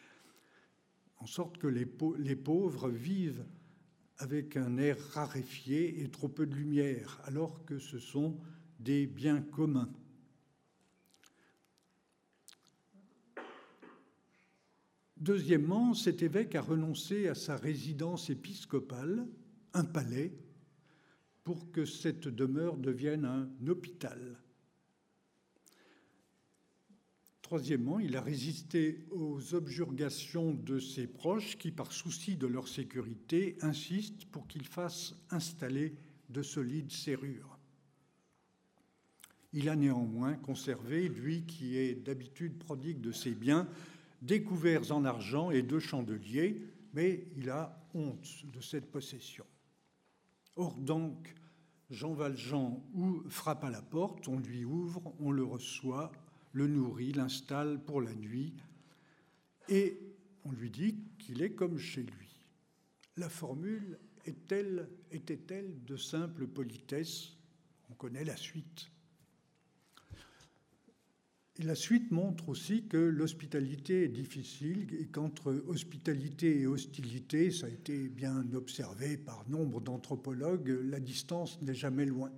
en 1.19 1.27
sorte 1.27 1.59
que 1.59 1.67
les, 1.67 1.85
pauvres 1.85 2.89
vivent 2.89 3.45
avec 4.17 4.57
un 4.57 4.79
air 4.79 4.97
raréfié 5.11 6.01
et 6.03 6.09
trop 6.09 6.29
peu 6.29 6.47
de 6.47 6.55
lumière, 6.55 7.21
alors 7.25 7.67
que 7.67 7.79
ce 7.79 7.99
sont 7.99 8.41
des 8.81 9.07
biens 9.07 9.43
communs. 9.43 9.93
Deuxièmement, 15.25 15.95
cet 15.95 16.23
évêque 16.23 16.55
a 16.55 16.61
renoncé 16.61 17.29
à 17.29 17.35
sa 17.35 17.57
résidence 17.57 18.29
épiscopale, 18.29 19.27
un 19.73 19.85
palais, 19.85 20.35
pour 21.45 21.73
que 21.73 21.87
cette 21.87 22.29
demeure 22.29 22.77
devienne 22.77 23.25
un 23.25 23.49
hôpital. 23.67 24.39
Troisièmement, 27.41 28.01
il 28.01 28.17
a 28.17 28.21
résisté 28.21 29.07
aux 29.13 29.55
objurgations 29.55 30.53
de 30.53 30.79
ses 30.79 31.07
proches 31.07 31.57
qui, 31.57 31.71
par 31.71 31.93
souci 31.93 32.37
de 32.37 32.47
leur 32.47 32.69
sécurité, 32.69 33.57
insistent 33.63 34.27
pour 34.27 34.47
qu'il 34.47 34.67
fasse 34.67 35.15
installer 35.31 35.95
de 36.29 36.43
solides 36.43 36.93
serrures. 36.93 37.59
Il 39.55 39.71
a 39.71 39.77
néanmoins 39.77 40.35
conservé, 40.35 41.09
lui 41.09 41.47
qui 41.47 41.79
est 41.79 41.95
d'habitude 41.95 42.59
prodigue 42.59 43.01
de 43.01 43.13
ses 43.13 43.31
biens, 43.31 43.67
découverts 44.25 44.91
en 44.91 45.05
argent 45.05 45.51
et 45.51 45.63
deux 45.63 45.81
chandeliers, 45.81 46.63
mais 46.93 47.27
il 47.37 47.51
a 47.51 47.79
honte 47.95 48.45
de 48.53 48.61
cette 48.61 48.91
possession. 48.91 49.45
Or 50.57 50.77
donc, 50.77 51.35
Jean 51.91 52.15
Valjean 52.15 52.83
frappe 53.29 53.65
à 53.65 53.71
la 53.71 53.83
porte, 53.83 54.29
on 54.29 54.39
lui 54.39 54.65
ouvre, 54.65 55.15
on 55.21 55.31
le 55.31 55.45
reçoit, 55.45 56.11
le 56.53 56.67
nourrit, 56.67 57.13
l'installe 57.13 57.85
pour 57.85 58.01
la 58.01 58.15
nuit, 58.15 58.55
et 59.69 59.99
on 60.45 60.53
lui 60.53 60.71
dit 60.71 60.99
qu'il 61.19 61.43
est 61.43 61.53
comme 61.53 61.79
chez 61.79 62.03
lui. 62.03 62.47
La 63.17 63.29
formule 63.29 63.99
était-elle 64.25 64.89
de 65.85 65.97
simple 65.97 66.47
politesse? 66.47 67.37
On 67.91 67.95
connaît 67.95 68.25
la 68.25 68.37
suite. 68.37 68.91
La 71.61 71.77
suite 71.77 72.11
montre 72.11 72.49
aussi 72.49 72.85
que 72.89 72.97
l'hospitalité 72.97 74.05
est 74.05 74.09
difficile 74.09 74.89
et 74.99 75.07
qu'entre 75.07 75.53
hospitalité 75.69 76.61
et 76.61 76.67
hostilité, 76.67 77.53
ça 77.53 77.67
a 77.67 77.69
été 77.69 78.09
bien 78.09 78.45
observé 78.55 79.17
par 79.17 79.49
nombre 79.49 79.81
d'anthropologues, 79.81 80.81
la 80.85 80.99
distance 80.99 81.63
n'est 81.63 81.75
jamais 81.75 82.07
loin. 82.07 82.33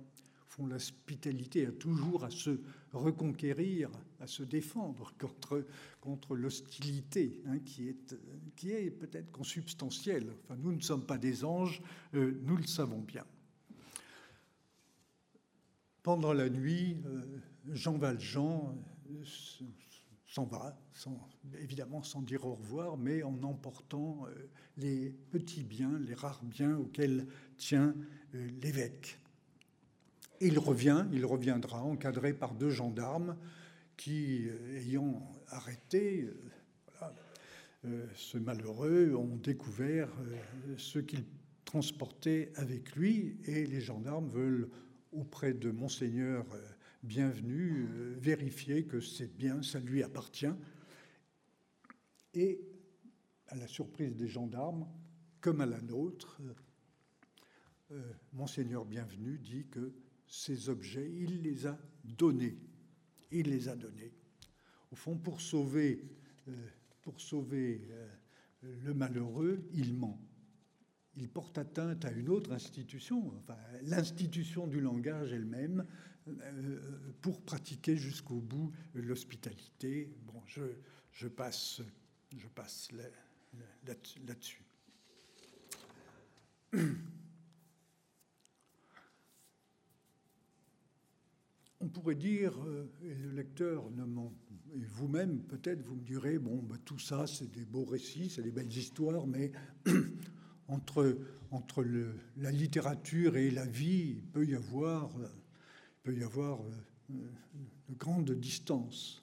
L'hospitalité 0.59 1.67
a 1.67 1.71
toujours 1.71 2.23
à 2.23 2.31
se 2.31 2.59
reconquérir, 2.91 3.89
à 4.19 4.27
se 4.27 4.43
défendre 4.43 5.13
contre, 5.19 5.65
contre 6.01 6.35
l'hostilité, 6.35 7.41
hein, 7.45 7.59
qui 7.59 7.89
est, 7.89 8.15
qui 8.55 8.71
est 8.71 8.89
peut-être 8.89 9.31
consubstantielle. 9.31 10.33
Enfin, 10.43 10.59
nous 10.59 10.73
ne 10.73 10.81
sommes 10.81 11.05
pas 11.05 11.19
des 11.19 11.43
anges, 11.43 11.81
euh, 12.15 12.39
nous 12.43 12.57
le 12.57 12.65
savons 12.65 13.01
bien. 13.01 13.25
Pendant 16.01 16.33
la 16.33 16.49
nuit, 16.49 16.97
euh, 17.05 17.23
Jean 17.73 17.97
Valjean 17.97 18.75
s'en 20.27 20.45
va, 20.45 20.77
évidemment 21.59 22.03
sans 22.03 22.21
dire 22.21 22.45
au 22.45 22.55
revoir, 22.55 22.97
mais 22.97 23.23
en 23.23 23.41
emportant 23.43 24.25
euh, 24.27 24.49
les 24.77 25.09
petits 25.31 25.63
biens, 25.63 25.97
les 25.99 26.13
rares 26.13 26.43
biens 26.43 26.77
auxquels 26.77 27.25
tient 27.57 27.95
euh, 28.35 28.47
l'évêque. 28.61 29.19
Il 30.41 30.59
revient, 30.59 31.05
il 31.11 31.25
reviendra 31.25 31.81
encadré 31.81 32.33
par 32.33 32.53
deux 32.53 32.69
gendarmes 32.69 33.35
qui, 33.95 34.47
euh, 34.47 34.77
ayant 34.77 35.27
arrêté 35.47 36.29
ce 38.15 38.37
malheureux, 38.37 39.15
ont 39.15 39.37
découvert 39.37 40.09
ce 40.77 40.99
qu'il 40.99 41.23
transportait 41.63 42.51
avec 42.55 42.95
lui 42.95 43.37
et 43.45 43.65
les 43.65 43.79
gendarmes 43.79 44.27
veulent 44.27 44.69
auprès 45.13 45.53
de 45.53 45.71
monseigneur 45.71 46.45
bienvenue, 47.03 47.87
euh, 47.89 48.15
vérifier 48.19 48.85
que 48.85 48.99
c'est 48.99 49.35
bien, 49.37 49.61
ça 49.61 49.79
lui 49.79 50.03
appartient. 50.03 50.53
Et 52.33 52.61
à 53.47 53.55
la 53.55 53.67
surprise 53.67 54.15
des 54.15 54.27
gendarmes, 54.27 54.87
comme 55.39 55.61
à 55.61 55.65
la 55.65 55.81
nôtre, 55.81 56.39
euh, 56.41 56.53
euh, 57.91 58.13
Monseigneur 58.33 58.85
Bienvenu 58.85 59.37
dit 59.37 59.67
que 59.67 59.93
ces 60.27 60.69
objets, 60.69 61.09
il 61.09 61.41
les 61.41 61.67
a 61.67 61.79
donnés. 62.03 62.57
Il 63.31 63.49
les 63.49 63.69
a 63.69 63.75
donnés. 63.75 64.13
Au 64.91 64.95
fond, 64.95 65.17
pour 65.17 65.41
sauver, 65.41 66.03
pour 67.01 67.19
sauver 67.19 67.89
le 68.61 68.93
malheureux, 68.93 69.65
il 69.73 69.93
ment. 69.93 70.19
il 71.15 71.29
porte 71.29 71.57
atteinte 71.57 72.05
à 72.05 72.11
une 72.11 72.29
autre 72.29 72.53
institution, 72.53 73.33
enfin, 73.37 73.57
l'institution 73.83 74.67
du 74.67 74.79
langage 74.79 75.33
elle-même, 75.33 75.85
pour 77.21 77.41
pratiquer 77.41 77.97
jusqu'au 77.97 78.39
bout 78.39 78.71
l'hospitalité. 78.93 80.09
Bon, 80.25 80.41
je, 80.45 80.61
je, 81.11 81.27
passe, 81.27 81.81
je 82.35 82.47
passe 82.47 82.89
là-dessus. 84.25 84.63
On 91.79 91.89
pourrait 91.89 92.15
dire, 92.15 92.59
euh, 92.65 92.91
et 93.03 93.13
le 93.13 93.29
lecteur 93.31 93.91
ne 93.91 94.03
et 94.75 94.83
vous-même, 94.83 95.43
peut-être, 95.43 95.81
vous 95.83 95.95
me 95.95 96.03
direz, 96.03 96.39
bon, 96.39 96.61
bah, 96.63 96.75
tout 96.83 96.99
ça, 96.99 97.27
c'est 97.27 97.51
des 97.51 97.65
beaux 97.65 97.85
récits, 97.85 98.29
c'est 98.29 98.41
des 98.41 98.51
belles 98.51 98.75
histoires, 98.75 99.25
mais 99.27 99.51
entre, 100.67 101.17
entre 101.51 101.85
la 102.37 102.51
littérature 102.51 103.37
et 103.37 103.51
la 103.51 103.65
vie, 103.65 104.15
il 104.17 104.23
peut 104.23 104.45
y 104.45 104.55
avoir, 104.55 105.11
il 105.15 105.46
peut 106.07 106.15
y 106.15 106.23
avoir 106.23 106.61
euh, 106.61 107.15
de 107.89 107.95
grandes 107.95 108.31
distances. 108.31 109.21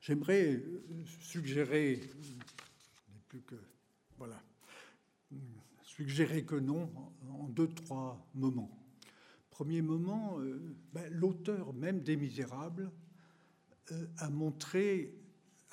J'aimerais 0.00 0.62
suggérer, 1.20 2.00
plus 3.28 3.42
que, 3.42 3.56
voilà, 4.16 4.42
suggérer 5.82 6.44
que 6.44 6.54
non 6.54 6.90
en 7.28 7.48
deux, 7.48 7.68
trois 7.68 8.26
moments. 8.32 8.70
Premier 9.50 9.82
moment, 9.82 10.40
euh, 10.40 10.74
ben, 10.94 11.12
l'auteur 11.12 11.74
même 11.74 12.00
des 12.00 12.16
Misérables 12.16 12.90
euh, 13.92 14.06
a 14.16 14.30
montré 14.30 15.12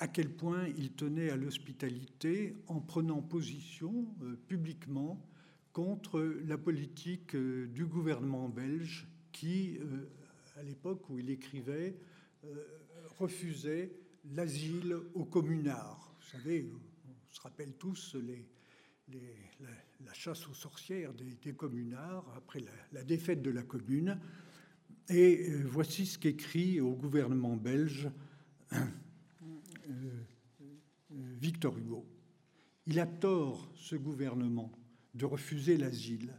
à 0.00 0.08
quel 0.08 0.28
point 0.28 0.68
il 0.76 0.92
tenait 0.92 1.30
à 1.30 1.36
l'hospitalité 1.36 2.54
en 2.66 2.80
prenant 2.80 3.22
position 3.22 4.14
euh, 4.20 4.36
publiquement 4.48 5.18
contre 5.78 6.20
la 6.44 6.58
politique 6.58 7.36
euh, 7.36 7.68
du 7.68 7.86
gouvernement 7.86 8.48
belge 8.48 9.06
qui, 9.30 9.78
à 10.56 10.62
l'époque 10.64 11.08
où 11.08 11.20
il 11.20 11.30
écrivait, 11.30 11.96
refusait 13.20 13.92
l'asile 14.32 14.96
aux 15.14 15.24
communards. 15.24 16.16
Vous 16.18 16.26
savez, 16.26 16.68
on 17.06 17.32
se 17.32 17.40
rappelle 17.40 17.74
tous 17.74 18.16
la, 19.08 20.14
chasse 20.14 20.48
aux 20.48 20.54
sorcières 20.54 21.12
des, 21.14 21.52
communards 21.52 22.26
après 22.36 22.64
la, 22.90 23.04
défaite 23.04 23.40
de 23.40 23.50
la 23.50 23.62
commune. 23.62 24.18
Et 25.08 25.48
euh, 25.48 25.62
voici 25.64 26.06
ce 26.06 26.18
qu'écrit 26.18 26.80
au 26.80 26.94
gouvernement 26.94 27.56
belge 27.56 28.10
euh, 28.72 28.84
euh, 29.90 30.24
Victor 31.10 31.78
Hugo. 31.78 32.04
Il 32.88 32.98
a 32.98 33.06
tort, 33.06 33.70
ce 33.76 33.94
gouvernement, 33.94 34.72
de 35.14 35.24
refuser 35.24 35.76
l'asile. 35.76 36.34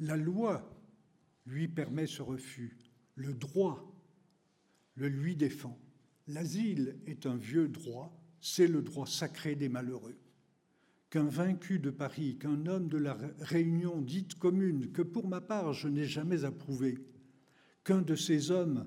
La 0.00 0.16
loi 0.16 0.70
lui 1.46 1.68
permet 1.68 2.06
ce 2.06 2.22
refus. 2.22 2.76
Le 3.14 3.32
droit 3.32 3.94
le 4.96 5.08
lui 5.08 5.36
défend. 5.36 5.78
L'asile 6.28 6.98
est 7.06 7.26
un 7.26 7.36
vieux 7.36 7.68
droit, 7.68 8.16
c'est 8.40 8.66
le 8.66 8.82
droit 8.82 9.06
sacré 9.06 9.54
des 9.54 9.68
malheureux. 9.68 10.16
Qu'un 11.10 11.24
vaincu 11.24 11.78
de 11.78 11.90
Paris, 11.90 12.38
qu'un 12.38 12.66
homme 12.66 12.88
de 12.88 12.98
la 12.98 13.16
Réunion 13.40 14.00
dite 14.00 14.34
commune, 14.36 14.90
que 14.92 15.02
pour 15.02 15.28
ma 15.28 15.40
part 15.40 15.72
je 15.72 15.88
n'ai 15.88 16.06
jamais 16.06 16.44
approuvé, 16.44 16.98
qu'un 17.84 18.02
de 18.02 18.14
ces 18.14 18.50
hommes, 18.50 18.86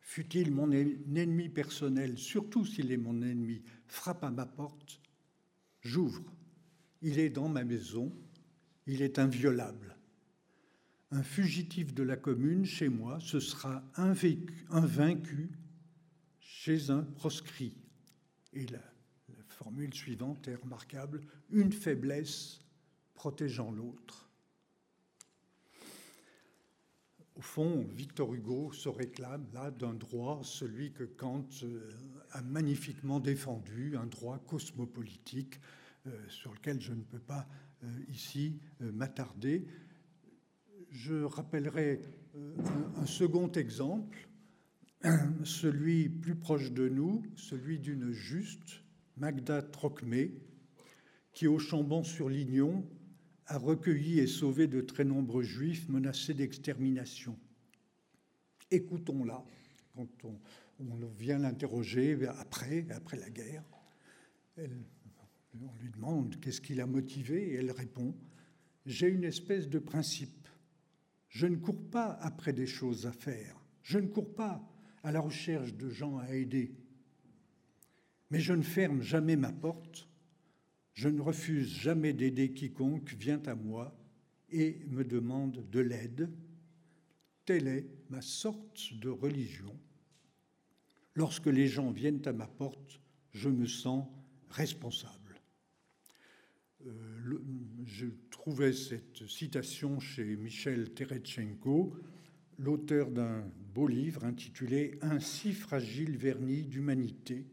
fût-il 0.00 0.50
mon 0.50 0.70
ennemi 0.72 1.48
personnel, 1.48 2.18
surtout 2.18 2.64
s'il 2.64 2.90
est 2.92 2.96
mon 2.96 3.22
ennemi, 3.22 3.62
frappe 3.86 4.24
à 4.24 4.30
ma 4.30 4.46
porte, 4.46 5.00
j'ouvre. 5.82 6.24
Il 7.02 7.18
est 7.18 7.30
dans 7.30 7.48
ma 7.48 7.64
maison, 7.64 8.12
il 8.86 9.02
est 9.02 9.18
inviolable. 9.18 9.96
Un 11.10 11.22
fugitif 11.22 11.94
de 11.94 12.02
la 12.02 12.16
commune 12.16 12.64
chez 12.64 12.88
moi, 12.88 13.18
ce 13.20 13.40
sera 13.40 13.82
un, 13.96 14.12
vaincu 14.12 15.50
chez 16.38 16.90
un 16.90 17.02
proscrit. 17.02 17.76
Et 18.52 18.66
la, 18.66 18.78
la 19.28 19.44
formule 19.48 19.94
suivante 19.94 20.46
est 20.46 20.54
remarquable, 20.54 21.22
une 21.50 21.72
faiblesse 21.72 22.60
protégeant 23.14 23.70
l'autre. 23.70 24.30
Au 27.40 27.42
fond, 27.42 27.86
Victor 27.94 28.34
Hugo 28.34 28.70
se 28.72 28.90
réclame 28.90 29.46
là 29.54 29.70
d'un 29.70 29.94
droit, 29.94 30.42
celui 30.44 30.92
que 30.92 31.04
Kant 31.04 31.48
euh, 31.62 31.90
a 32.32 32.42
magnifiquement 32.42 33.18
défendu, 33.18 33.96
un 33.96 34.06
droit 34.06 34.38
cosmopolitique 34.40 35.58
sur 36.28 36.52
lequel 36.52 36.80
je 36.80 36.92
ne 36.92 37.02
peux 37.02 37.18
pas 37.18 37.46
euh, 37.82 37.86
ici 38.08 38.58
m'attarder. 38.80 39.66
Je 40.90 41.22
rappellerai 41.22 42.00
un 42.96 43.06
second 43.06 43.50
exemple, 43.52 44.28
celui 45.44 46.08
plus 46.08 46.36
proche 46.36 46.72
de 46.72 46.88
nous, 46.88 47.22
celui 47.36 47.78
d'une 47.78 48.10
juste, 48.10 48.82
Magda 49.16 49.62
Trocmé, 49.62 50.34
qui 51.32 51.46
au 51.46 51.58
Chambon-sur-Lignon 51.58 52.84
a 53.46 53.58
recueilli 53.58 54.20
et 54.20 54.26
sauvé 54.26 54.66
de 54.66 54.80
très 54.80 55.04
nombreux 55.04 55.42
juifs 55.42 55.88
menacés 55.88 56.34
d'extermination. 56.34 57.38
Écoutons-la 58.70 59.44
quand 59.94 60.08
on, 60.24 60.38
vient 61.18 61.38
l'interroger 61.38 62.18
après, 62.26 62.86
après 62.90 63.18
la 63.18 63.28
guerre. 63.28 63.64
On 65.54 65.74
lui 65.80 65.90
demande 65.90 66.38
qu'est-ce 66.40 66.60
qui 66.60 66.74
l'a 66.74 66.86
motivé 66.86 67.50
et 67.50 67.54
elle 67.54 67.72
répond 67.72 68.14
J'ai 68.86 69.08
une 69.08 69.24
espèce 69.24 69.68
de 69.68 69.78
principe. 69.78 70.48
Je 71.28 71.46
ne 71.46 71.56
cours 71.56 71.90
pas 71.90 72.12
après 72.20 72.52
des 72.52 72.66
choses 72.66 73.06
à 73.06 73.12
faire. 73.12 73.56
Je 73.82 73.98
ne 73.98 74.08
cours 74.08 74.34
pas 74.34 74.68
à 75.02 75.12
la 75.12 75.20
recherche 75.20 75.74
de 75.74 75.88
gens 75.88 76.18
à 76.18 76.34
aider. 76.34 76.74
Mais 78.30 78.40
je 78.40 78.52
ne 78.52 78.62
ferme 78.62 79.02
jamais 79.02 79.36
ma 79.36 79.52
porte 79.52 80.10
je 81.00 81.08
ne 81.08 81.22
refuse 81.22 81.68
jamais 81.78 82.12
d'aider 82.12 82.52
quiconque 82.52 83.14
vient 83.14 83.42
à 83.46 83.54
moi 83.54 83.96
et 84.50 84.84
me 84.88 85.02
demande 85.02 85.66
de 85.70 85.80
l'aide. 85.80 86.30
Telle 87.46 87.68
est 87.68 87.86
ma 88.10 88.20
sorte 88.20 88.92
de 88.94 89.08
religion. 89.08 89.74
Lorsque 91.14 91.46
les 91.46 91.68
gens 91.68 91.90
viennent 91.90 92.20
à 92.26 92.34
ma 92.34 92.46
porte, 92.46 93.00
je 93.32 93.48
me 93.48 93.66
sens 93.66 94.06
responsable. 94.50 95.19
Euh, 96.86 97.38
je 97.84 98.06
trouvais 98.30 98.72
cette 98.72 99.26
citation 99.26 100.00
chez 100.00 100.36
Michel 100.36 100.92
Teretchenko, 100.94 101.94
l'auteur 102.58 103.10
d'un 103.10 103.44
beau 103.74 103.86
livre 103.86 104.24
intitulé 104.24 104.98
Un 105.02 105.20
si 105.20 105.52
fragile 105.52 106.16
vernis 106.16 106.62
d'humanité 106.62 107.46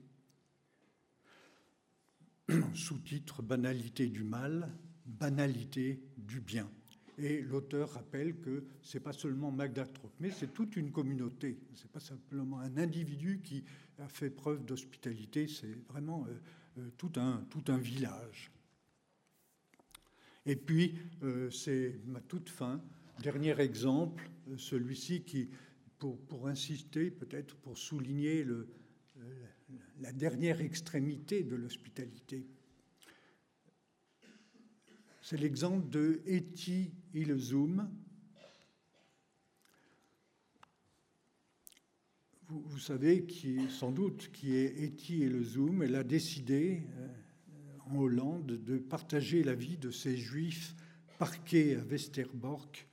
sous-titre 2.74 3.42
Banalité 3.42 4.08
du 4.08 4.24
mal, 4.24 4.74
banalité 5.06 6.02
du 6.18 6.40
bien. 6.40 6.70
Et 7.18 7.42
l'auteur 7.42 7.94
rappelle 7.94 8.40
que 8.40 8.66
ce 8.82 8.98
n'est 8.98 9.04
pas 9.04 9.14
seulement 9.14 9.52
Magda 9.52 9.86
mais 10.20 10.30
c'est 10.30 10.54
toute 10.54 10.76
une 10.76 10.92
communauté. 10.92 11.60
Ce 11.74 11.84
n'est 11.84 11.90
pas 11.90 12.00
simplement 12.00 12.60
un 12.60 12.78
individu 12.78 13.42
qui 13.44 13.64
a 13.98 14.08
fait 14.08 14.30
preuve 14.30 14.64
d'hospitalité, 14.64 15.48
c'est 15.48 15.74
vraiment 15.90 16.26
euh, 16.28 16.40
euh, 16.78 16.90
tout, 16.98 17.12
un, 17.16 17.44
tout 17.50 17.64
un 17.70 17.78
village. 17.78 18.52
Et 20.48 20.56
puis, 20.56 20.98
euh, 21.24 21.52
c'est 21.52 22.00
ma 22.06 22.22
toute 22.22 22.50
fin, 22.50 22.82
dernier 23.22 23.60
exemple, 23.60 24.30
celui-ci 24.56 25.24
qui, 25.24 25.50
pour, 26.00 26.18
pour 26.22 26.48
insister, 26.48 27.12
peut-être 27.12 27.58
pour 27.58 27.78
souligner 27.78 28.46
le, 28.46 28.70
la 30.00 30.14
dernière 30.14 30.62
extrémité 30.62 31.44
de 31.44 31.58
l'hospitalité. 31.58 32.48
C'est 35.22 35.36
l'exemple 35.36 35.90
de 35.90 36.22
Eti 36.26 36.94
Ilzoum. 37.14 37.90
Vous, 42.48 42.62
vous, 42.62 42.80
savez 42.80 43.26
qui, 43.26 43.70
sans 43.70 43.92
doute 43.92 44.32
qui 44.32 44.56
est 44.56 44.82
Eti 44.82 45.20
Ilzoum. 45.20 45.84
Elle 45.84 45.96
a 45.96 46.06
décidé 46.06 46.84
euh, 46.96 47.08
en 47.90 48.00
Hollande 48.00 48.64
de 48.64 48.78
partager 48.78 49.44
la 49.44 49.56
vie 49.56 49.78
de 49.78 49.92
ces 49.92 50.18
juifs 50.18 50.76
parqués 51.18 51.76
à 51.76 51.80
Westerbork, 51.80 52.88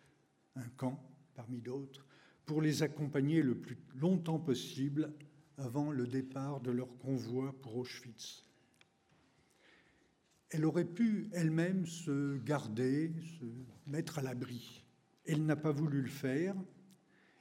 un 0.57 0.69
camp 0.77 1.03
parmi 1.35 1.61
d'autres, 1.61 2.07
pour 2.47 2.63
les 2.63 2.83
accompagner 2.83 3.43
le 3.43 3.55
plus 3.55 3.79
longtemps 3.97 4.39
possible 4.39 5.13
avant 5.57 5.91
le 5.91 6.07
départ 6.07 6.61
de 6.61 6.71
leur 6.71 6.97
convoi 6.99 7.55
pour 7.63 7.77
Auschwitz. 7.77 8.45
Elle 10.51 10.65
aurait 10.65 10.85
pu 10.85 11.29
elle-même 11.33 11.87
se 11.87 12.39
garder, 12.39 13.13
se 13.41 13.45
mettre 13.91 14.19
à 14.19 14.23
l'abri. 14.23 14.85
Elle 15.27 15.45
n'a 15.45 15.57
pas 15.57 15.73
voulu 15.73 16.03
le 16.03 16.09
faire 16.09 16.55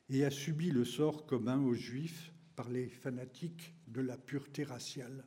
et 0.10 0.26
a 0.26 0.32
subi 0.32 0.72
le 0.72 0.86
sort 0.86 1.26
commun 1.26 1.60
aux 1.60 1.74
Juifs 1.74 2.34
par 2.56 2.70
les 2.70 2.88
fanatiques 2.88 3.76
de 3.88 4.02
la 4.02 4.18
pureté 4.18 4.64
raciale. 4.64 5.26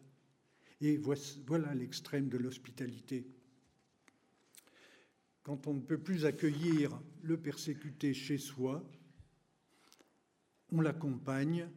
Et 0.81 0.99
voilà 0.99 1.75
l'extrême 1.75 2.29
de 2.29 2.39
l'hospitalité. 2.39 3.27
quand 5.43 5.69
on 5.69 5.75
ne 5.75 5.81
peut 5.81 6.03
plus 6.03 6.25
accueillir 6.25 7.01
le 7.23 7.37
persécuté 7.37 8.13
chez 8.13 8.37
soi, 8.37 8.85
on 10.73 10.81
l'accompagne 10.81 11.71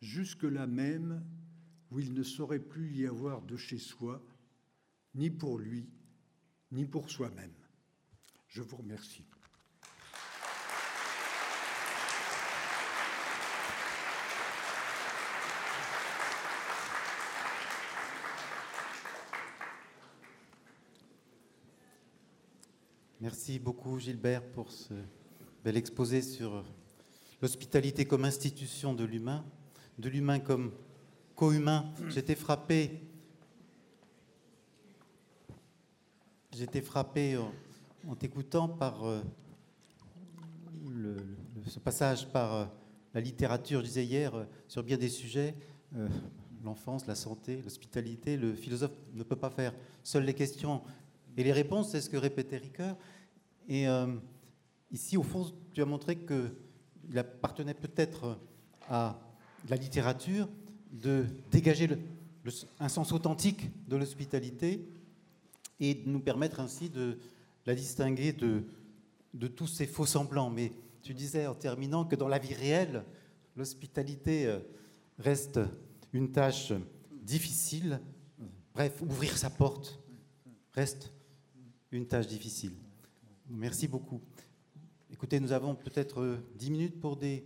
jusque-là 0.00 0.66
même 0.66 1.24
où 1.90 2.00
il 2.00 2.12
ne 2.12 2.24
saurait 2.24 2.58
plus 2.58 2.92
y 2.92 3.06
avoir 3.06 3.42
de 3.42 3.56
chez 3.56 3.78
soi, 3.78 4.20
ni 5.14 5.30
pour 5.30 5.58
lui, 5.58 5.88
ni 6.72 6.84
pour 6.84 7.08
soi-même. 7.08 7.54
Je 8.48 8.62
vous 8.62 8.76
remercie. 8.76 9.24
Merci 23.20 23.58
beaucoup 23.58 23.98
Gilbert 23.98 24.44
pour 24.52 24.70
ce 24.70 24.94
bel 25.64 25.76
exposé 25.76 26.22
sur 26.22 26.64
l'hospitalité 27.42 28.04
comme 28.04 28.24
institution 28.24 28.94
de 28.94 29.02
l'humain, 29.02 29.44
de 29.98 30.08
l'humain 30.08 30.38
comme 30.38 30.70
co-humain. 31.34 31.92
J'étais 32.10 32.36
frappé, 32.36 33.00
j'étais 36.52 36.80
frappé 36.80 37.36
en, 38.06 38.14
t'écoutant 38.14 38.68
par 38.68 39.04
euh, 39.04 39.20
ce 41.66 41.80
passage 41.80 42.28
par 42.28 42.54
euh, 42.54 42.66
la 43.14 43.20
littérature, 43.20 43.80
je 43.80 43.86
disais 43.86 44.04
hier, 44.04 44.32
euh, 44.36 44.44
sur 44.68 44.84
bien 44.84 44.96
des 44.96 45.08
sujets, 45.08 45.56
l'enfance, 46.62 47.08
la 47.08 47.16
santé, 47.16 47.62
l'hospitalité, 47.62 48.36
le 48.36 48.54
philosophe 48.54 48.92
ne 49.12 49.24
peut 49.24 49.34
pas 49.34 49.50
faire 49.50 49.74
seules 50.04 50.24
les 50.24 50.34
questions 50.34 50.82
et 51.38 51.44
les 51.44 51.52
réponses, 51.52 51.90
c'est 51.90 52.00
ce 52.00 52.10
que 52.10 52.16
répétait 52.16 52.56
Ricoeur. 52.56 52.96
Et 53.68 53.86
euh, 53.86 54.08
ici, 54.90 55.16
au 55.16 55.22
fond, 55.22 55.52
tu 55.72 55.80
as 55.80 55.84
montré 55.84 56.16
qu'il 56.16 57.16
appartenait 57.16 57.74
peut-être 57.74 58.40
à 58.90 59.20
la 59.68 59.76
littérature 59.76 60.48
de 60.90 61.26
dégager 61.52 61.90
un 62.80 62.88
sens 62.88 63.12
authentique 63.12 63.70
de 63.86 63.96
l'hospitalité 63.96 64.84
et 65.78 65.94
de 65.94 66.08
nous 66.08 66.18
permettre 66.18 66.58
ainsi 66.58 66.90
de 66.90 67.16
la 67.66 67.76
distinguer 67.76 68.32
de, 68.32 68.64
de 69.32 69.46
tous 69.46 69.68
ces 69.68 69.86
faux 69.86 70.06
semblants. 70.06 70.50
Mais 70.50 70.72
tu 71.02 71.14
disais 71.14 71.46
en 71.46 71.54
terminant 71.54 72.04
que 72.04 72.16
dans 72.16 72.26
la 72.26 72.40
vie 72.40 72.54
réelle, 72.54 73.04
l'hospitalité 73.54 74.46
euh, 74.46 74.58
reste 75.20 75.60
une 76.12 76.32
tâche 76.32 76.72
difficile. 77.12 78.00
Bref, 78.74 79.00
ouvrir 79.02 79.38
sa 79.38 79.50
porte 79.50 80.00
reste 80.72 81.12
une 81.90 82.06
tâche 82.06 82.26
difficile. 82.26 82.72
Merci 83.48 83.88
beaucoup. 83.88 84.20
Écoutez, 85.10 85.40
nous 85.40 85.52
avons 85.52 85.74
peut-être 85.74 86.38
10 86.56 86.70
minutes 86.70 87.00
pour 87.00 87.16
des 87.16 87.44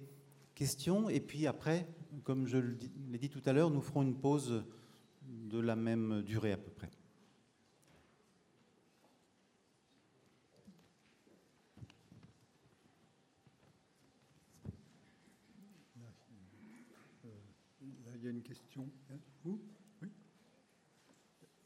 questions, 0.55 1.09
et 1.09 1.21
puis 1.21 1.47
après, 1.47 1.89
comme 2.25 2.47
je 2.47 2.59
l'ai 2.59 3.19
dit 3.19 3.31
tout 3.31 3.43
à 3.47 3.53
l'heure, 3.53 3.71
nous 3.71 3.81
ferons 3.81 4.03
une 4.03 4.19
pause 4.19 4.65
de 5.23 5.59
la 5.61 5.77
même 5.77 6.23
durée 6.23 6.53
à 6.53 6.57
peu 6.57 6.71
près. 6.71 6.91
Là, 18.05 18.11
il 18.17 18.25
y 18.25 18.27
a 18.27 18.31
une 18.31 18.43
question. 18.43 18.89
Vous? 19.45 19.61
Oui? 20.03 20.09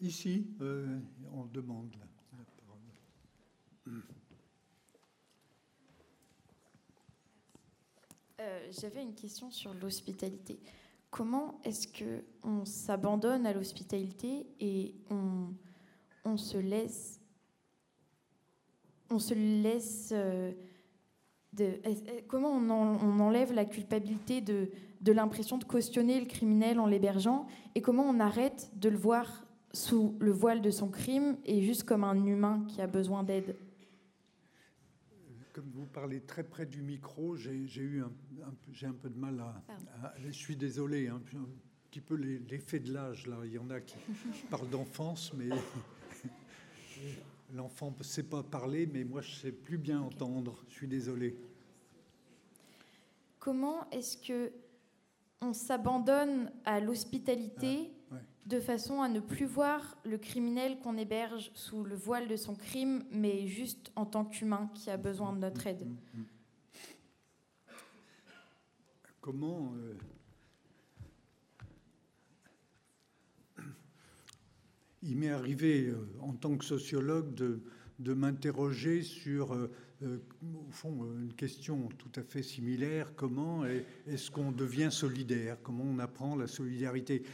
Ici, 0.01 0.47
euh, 0.61 0.99
on 1.33 1.47
demande. 1.47 1.95
Là. 1.99 2.05
Euh, 8.39 8.68
j'avais 8.70 9.03
une 9.03 9.14
question 9.14 9.51
sur 9.51 9.72
l'hospitalité. 9.72 10.59
Comment 11.11 11.59
est-ce 11.64 11.89
que 11.89 12.22
on 12.43 12.66
s'abandonne 12.66 13.47
à 13.47 13.55
l'hospitalité 13.55 14.47
et 14.61 14.95
on, 15.11 15.55
on, 16.26 16.37
se 16.37 16.59
laisse, 16.59 17.18
on 19.09 19.18
se 19.18 19.32
laisse 19.32 20.11
euh, 20.12 20.53
de, 21.55 21.80
comment 22.28 22.51
on, 22.51 23.20
enlève 23.20 23.55
la 23.55 23.64
culpabilité 23.64 24.43
de, 24.43 24.70
de 25.01 25.12
l'impression 25.12 25.57
de 25.57 25.64
cautionner 25.64 26.20
le 26.20 26.26
criminel 26.26 26.78
en 26.78 26.87
l'hébergeant 26.87 27.47
et 27.74 27.80
comment 27.80 28.05
on 28.05 28.20
arrête 28.20 28.70
de 28.74 28.91
le 28.91 28.99
voir 28.99 29.47
sous 29.72 30.14
le 30.18 30.30
voile 30.30 30.61
de 30.61 30.70
son 30.70 30.89
crime 30.89 31.39
et 31.47 31.62
juste 31.62 31.84
comme 31.84 32.05
un 32.05 32.26
humain 32.26 32.66
qui 32.68 32.82
a 32.82 32.87
besoin 32.87 33.22
d'aide? 33.22 33.57
Comme 35.57 35.70
vous 35.72 35.86
parlez 35.86 36.20
très 36.20 36.44
près 36.44 36.66
du 36.66 36.82
micro, 36.82 37.34
j'ai 37.34 37.54
eu 37.54 38.02
un, 38.02 38.12
j'ai 38.74 38.86
un 38.86 38.92
peu 38.92 39.09
de 39.09 39.18
mal 39.18 39.40
à, 39.40 40.14
Je 40.18 40.30
suis 40.30 40.54
désolé, 40.54 41.09
hein, 41.09 41.18
un 41.34 41.48
petit 41.88 42.02
peu 42.02 42.14
l'effet 42.14 42.78
de 42.78 42.92
l'âge. 42.92 43.26
Là, 43.26 43.38
il 43.42 43.52
y 43.52 43.59
en 43.59 43.70
a 43.70 43.80
qui 43.80 43.96
parlent 44.50 44.68
d'enfance, 44.68 45.32
mais 45.32 45.48
l'enfant 47.54 47.94
ne 47.98 48.04
sait 48.04 48.24
pas 48.24 48.42
parler, 48.42 48.86
mais 48.86 49.02
moi 49.02 49.22
je 49.22 49.34
sais 49.34 49.50
plus 49.50 49.78
bien 49.78 49.98
entendre. 49.98 50.62
Je 50.68 50.74
suis 50.74 50.88
désolé. 50.88 51.34
Comment 53.38 53.88
est-ce 53.88 54.18
que 54.18 54.52
on 55.40 55.54
s'abandonne 55.54 56.52
à 56.66 56.80
l'hospitalité 56.80 57.95
de 58.47 58.61
façon 58.61 59.03
à 59.03 59.09
ne 59.09 59.20
plus 59.20 59.44
voir 59.44 59.97
le 60.05 60.18
criminel 60.18 60.78
qu'on 60.78 60.97
héberge 60.97 61.51
sous 61.55 61.82
le 61.82 61.97
voile 61.97 62.28
de 62.28 62.36
son 62.36 62.55
crime, 62.55 63.05
mais 63.11 63.47
juste 63.49 63.90
en 63.97 64.07
tant 64.07 64.24
qu'humain 64.24 64.70
qui 64.74 64.88
a 64.88 64.97
besoin 64.97 65.32
de 65.32 65.38
notre 65.38 65.66
aide. 65.66 65.86
Comment 69.20 69.74
euh, 69.76 69.94
il 75.03 75.16
m'est 75.16 75.30
arrivé 75.30 75.88
euh, 75.88 75.97
en 76.20 76.32
tant 76.32 76.57
que 76.57 76.64
sociologue 76.64 77.34
de, 77.34 78.14
m'interroger 78.14 79.03
sur, 79.03 79.55
euh, 79.55 79.68
au 80.01 80.70
fond, 80.70 81.05
une 81.18 81.32
question 81.32 81.88
tout 81.99 82.12
à 82.14 82.22
fait 82.22 82.44
similaire. 82.44 83.16
Comment 83.16 83.64
est-ce 84.07 84.30
qu'on 84.30 84.53
devient 84.53 84.90
solidaire? 84.92 85.57
Comment 85.64 85.82
on 85.82 85.99
apprend 85.99 86.36
la 86.36 86.47
solidarité? 86.47 87.24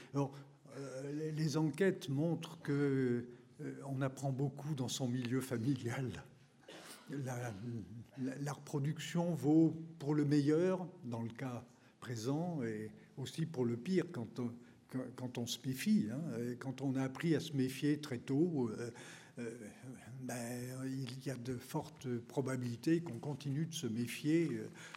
Euh, 0.79 1.33
les 1.33 1.57
enquêtes 1.57 2.09
montrent 2.09 2.61
que 2.63 3.25
euh, 3.61 3.73
on 3.87 4.01
apprend 4.01 4.33
beaucoup 4.33 4.75
dans 4.75 4.89
son 4.89 5.09
milieu 5.09 5.41
familial. 5.41 6.25
La, 7.11 8.53
reproduction 8.53 9.35
vaut 9.35 9.77
pour 9.99 10.15
le 10.15 10.25
meilleur 10.25 10.87
dans 11.05 11.21
le 11.21 11.29
cas 11.29 11.65
présent 12.01 12.63
et 12.63 12.91
aussi 13.19 13.45
pour 13.45 13.65
le 13.65 13.77
pire 13.77 14.07
quand 14.13 15.39
on, 15.39 15.47
se 15.47 15.59
méfie. 15.67 16.09
Hein. 16.11 16.55
Quand 16.59 16.81
on 16.81 16.95
a 16.95 17.03
appris 17.03 17.35
à 17.35 17.41
se 17.41 17.55
méfier 17.55 18.01
très 18.01 18.19
tôt, 18.19 18.71
euh, 19.39 19.51
ben, 20.23 20.63
il 20.87 21.27
y 21.27 21.31
a 21.31 21.35
de 21.35 21.57
fortes 21.57 22.09
probabilités 22.29 23.01
qu'on 23.01 23.19
continue 23.19 23.67
de 23.67 23.75
se 23.75 23.87
méfier 23.87 24.49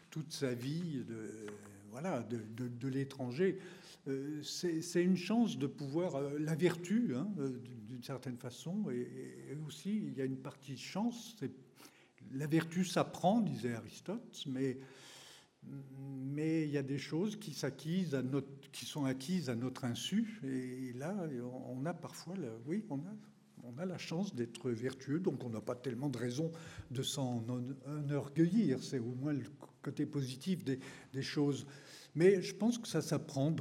toute 0.09 0.32
sa 0.32 0.53
vie 0.53 1.03
de 1.07 2.88
l'étranger. 2.88 3.59
Euh, 4.08 4.41
c'est 4.43 5.03
une 5.03 5.18
chance 5.18 5.58
de 5.58 5.66
pouvoir, 5.66 6.16
euh, 6.16 6.38
la 6.39 6.56
vertu, 6.56 7.16
hein, 7.16 7.28
euh, 7.39 7.60
d'une 7.88 8.03
certaine 8.03 8.38
façon, 8.38 8.89
et, 8.91 9.58
aussi 9.66 9.95
il 9.95 10.14
y 10.14 10.22
a 10.22 10.26
une 10.26 10.38
partie 10.38 10.78
chance. 10.78 11.36
La 12.32 12.45
vertu 12.45 12.86
s'apprend, 12.86 13.41
disait 13.41 13.74
Aristote, 13.74 14.45
mais, 14.47 14.78
il 16.64 16.70
y 16.70 16.78
a 16.78 16.84
des 16.84 16.99
choses 16.99 17.38
qui, 17.38 17.53
sont 17.53 19.06
acquises 19.06 19.49
à 19.49 19.56
notre 19.56 19.86
insu, 19.86 20.39
et 20.43 20.93
là, 20.93 21.28
on 21.76 21.84
a 21.86 21.93
parfois, 21.93 22.36
oui, 22.68 22.84
on 22.89 22.99
a, 23.80 23.86
la 23.86 23.97
chance 23.97 24.36
d'être 24.36 24.70
vertueux, 24.70 25.20
donc 25.20 25.43
on 25.43 25.49
n'a 25.49 25.62
pas 25.62 25.74
tellement 25.74 26.10
de 26.10 26.20
raison 26.20 26.51
de 26.91 27.01
s'en 27.01 27.43
enorgueillir. 27.88 28.84
C'est 28.84 28.99
au 28.99 29.16
moins 29.16 29.34
le 29.34 29.45
côté 29.82 30.06
positif 30.06 30.64
des 30.64 31.22
choses. 31.24 31.66
Mais 32.16 32.41
je 32.41 32.55
pense 32.55 32.78
que 32.78 32.88
ça 32.88 33.01
s'apprend 33.01 33.53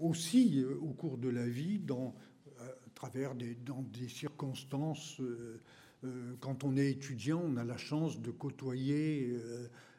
aussi 0.00 0.60
euh, 0.60 0.76
au 0.80 0.92
cours 0.92 1.18
de 1.18 1.28
la 1.28 1.48
vie, 1.48 1.78
dans, 1.78 2.14
euh, 2.60 2.68
à 2.68 2.90
travers 2.94 3.34
des, 3.34 3.56
circonstances. 4.08 5.20
Euh, 5.20 5.60
quand 6.40 6.64
on 6.64 6.76
est 6.76 6.90
étudiant, 6.90 7.42
on 7.44 7.56
a 7.56 7.64
la 7.64 7.76
chance 7.76 8.20
de 8.20 8.30
côtoyer 8.32 9.38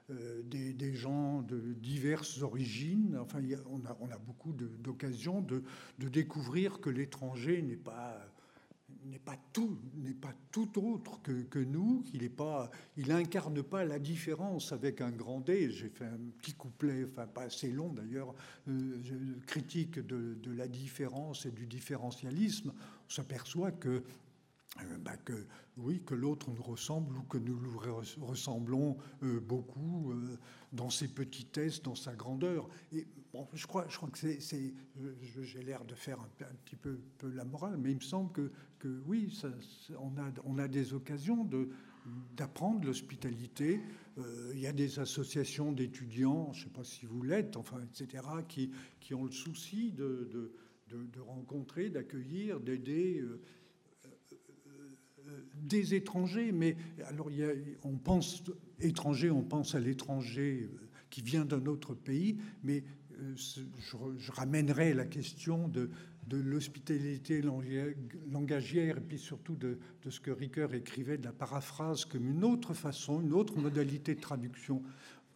des, 0.09 0.93
gens 0.93 1.41
de 1.43 1.73
diverses 1.73 2.41
origines. 2.41 3.17
Enfin, 3.17 3.39
on, 3.69 3.85
a, 3.85 4.17
beaucoup 4.17 4.51
d'occasions 4.51 5.41
de, 5.41 5.63
découvrir 5.97 6.81
que 6.81 6.89
l'étranger 6.89 7.61
n'est 7.61 7.77
pas 7.77 8.19
n'est 9.05 9.19
pas 9.19 9.37
tout, 9.51 9.77
n'est 9.95 10.13
pas 10.13 10.33
tout 10.51 10.69
autre 10.79 11.21
que, 11.21 11.59
nous, 11.59 12.01
qu'il 12.03 12.23
est 12.23 12.29
pas, 12.29 12.69
il 12.97 13.11
incarne 13.11 13.61
pas 13.63 13.85
la 13.85 13.99
différence 13.99 14.71
avec 14.71 15.01
un 15.01 15.11
grand 15.11 15.41
D. 15.41 15.69
J'ai 15.71 15.89
fait 15.89 16.05
un 16.05 16.19
petit 16.37 16.53
couplet, 16.53 17.05
enfin 17.05 17.27
pas 17.27 17.43
assez 17.43 17.71
long 17.71 17.93
d'ailleurs, 17.93 18.33
euh, 18.67 19.01
critique 19.47 19.99
de, 19.99 20.35
de, 20.41 20.51
la 20.51 20.67
différence 20.67 21.45
et 21.45 21.51
du 21.51 21.65
différentialisme. 21.65 22.71
On 22.71 23.09
s'aperçoit 23.09 23.71
que 23.71 24.03
bah, 24.99 25.17
que, 25.17 25.45
oui, 25.77 26.01
que 26.03 26.15
l'autre 26.15 26.49
nous 26.51 26.63
ressemble 26.63 27.17
ou 27.17 27.23
que 27.23 27.37
nous 27.37 27.59
lui 27.59 27.77
ressemblons 28.21 28.97
beaucoup 29.21 30.13
dans 30.71 30.89
ses 30.89 31.07
petitesses, 31.07 31.81
dans 31.81 31.95
sa 31.95 32.15
grandeur. 32.15 32.67
Et 32.91 33.05
bon, 33.31 33.47
je 33.53 33.67
crois, 33.67 33.85
je 33.87 33.97
crois 33.97 34.09
que 34.09 34.17
c'est, 34.17 34.73
j'ai 35.41 35.63
l'air 35.63 35.85
de 35.85 35.93
faire 35.93 36.19
un, 36.19 36.55
petit 36.65 36.75
peu, 36.75 36.99
la 37.21 37.45
morale, 37.45 37.77
mais 37.77 37.91
il 37.91 37.97
me 37.97 38.01
semble 38.01 38.31
que, 38.31 38.51
que 38.79 39.01
oui, 39.05 39.31
on, 39.99 40.17
a, 40.17 40.31
on 40.43 40.57
a 40.57 40.67
des 40.67 40.93
occasions 40.93 41.43
de, 41.45 41.69
d'apprendre 42.35 42.85
l'hospitalité. 42.85 43.79
Euh, 44.17 44.51
il 44.53 44.59
y 44.59 44.67
a 44.67 44.73
des 44.73 44.99
associations 44.99 45.71
d'étudiants, 45.71 46.51
je 46.53 46.59
ne 46.59 46.63
sais 46.65 46.69
pas 46.73 46.83
si 46.83 47.05
vous 47.05 47.21
l'êtes, 47.23 47.57
enfin, 47.57 47.77
etc., 47.81 48.23
qui, 48.47 48.71
qui 48.99 49.13
ont 49.13 49.25
le 49.25 49.31
souci 49.31 49.91
de, 49.91 50.29
de, 50.89 51.19
rencontrer, 51.19 51.89
d'accueillir, 51.89 52.59
d'aider. 52.59 53.23
Euh, 55.33 55.37
euh, 55.37 55.43
des 55.63 55.95
étrangers, 55.95 56.51
mais 56.51 56.75
alors 57.05 57.29
on 57.83 57.97
pense 57.97 58.43
étranger, 58.81 59.31
on 59.31 59.43
pense 59.43 59.75
à 59.75 59.79
l'étranger 59.79 60.69
qui 61.09 61.21
vient 61.21 61.45
d'un 61.45 61.65
autre 61.67 61.93
pays, 61.93 62.37
mais 62.63 62.83
je, 63.35 63.61
je, 64.17 64.31
ramènerai 64.33 64.93
la 64.93 65.05
question 65.05 65.69
de, 65.69 65.89
de 66.27 66.37
l'hospitalité 66.37 67.41
langagière 68.31 68.97
et 68.97 69.01
puis 69.01 69.17
surtout 69.17 69.55
de, 69.55 69.77
ce 70.09 70.19
que 70.19 70.31
Ricoeur 70.31 70.73
écrivait 70.73 71.17
de 71.17 71.23
la 71.23 71.31
paraphrase 71.31 72.05
comme 72.05 72.27
une 72.27 72.43
autre 72.43 72.73
façon, 72.73 73.21
une 73.21 73.33
autre 73.33 73.57
modalité 73.57 74.15
de 74.15 74.21
traduction. 74.21 74.81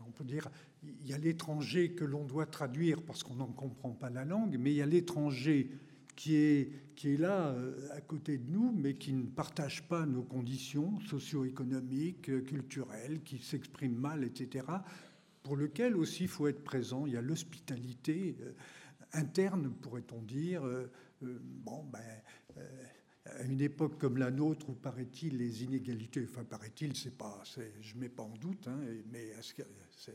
On 0.05 0.11
peut 0.11 0.25
dire 0.25 0.49
il 0.83 1.07
y 1.07 1.13
a 1.13 1.17
l'étranger 1.17 1.91
que 1.91 2.05
l'on 2.05 2.23
doit 2.23 2.45
traduire 2.45 3.01
parce 3.01 3.23
qu'on 3.23 3.35
n'en 3.35 3.47
comprend 3.47 3.91
pas 3.91 4.09
la 4.09 4.25
langue, 4.25 4.57
mais 4.59 4.71
il 4.71 4.77
y 4.77 4.81
a 4.81 4.85
l'étranger 4.85 5.69
qui 6.17 6.35
est, 6.35 7.17
là 7.17 7.51
euh, 7.51 7.87
à 7.93 8.01
côté 8.01 8.37
de 8.37 8.51
nous, 8.51 8.73
mais 8.73 8.95
qui 8.95 9.13
ne 9.13 9.27
partage 9.27 9.87
pas 9.87 10.05
nos 10.05 10.23
conditions 10.23 10.99
socio-économiques, 10.99 12.43
culturelles, 12.43 13.21
qui 13.23 13.37
s'exprime 13.37 13.95
mal, 13.95 14.25
etc., 14.25 14.65
pour 15.43 15.55
lequel 15.55 15.95
aussi 15.95 16.23
il 16.23 16.29
faut 16.29 16.47
être 16.47 16.63
présent. 16.63 17.05
Il 17.05 17.13
y 17.13 17.17
a 17.17 17.21
l'hospitalité 17.21 18.35
euh, 18.41 18.51
interne, 19.13 19.73
pourrait-on 19.81 20.21
dire. 20.21 20.65
Euh, 20.65 20.91
euh, 21.23 21.39
bon, 21.41 21.83
ben, 21.91 21.99
euh, 22.57 22.61
à 23.25 23.43
une 23.43 23.59
époque 23.59 23.97
comme 23.97 24.17
la 24.17 24.31
nôtre, 24.31 24.69
où 24.69 24.73
paraît-il 24.73 25.37
les 25.37 25.63
inégalités, 25.63 26.25
enfin 26.29 26.45
paraît-il, 26.45 26.95
c'est 26.95 27.17
pas, 27.17 27.43
je 27.81 27.97
mets 27.97 28.07
pas 28.07 28.23
en 28.23 28.37
doute, 28.37 28.69
hein, 28.69 28.79
mais 29.11 29.33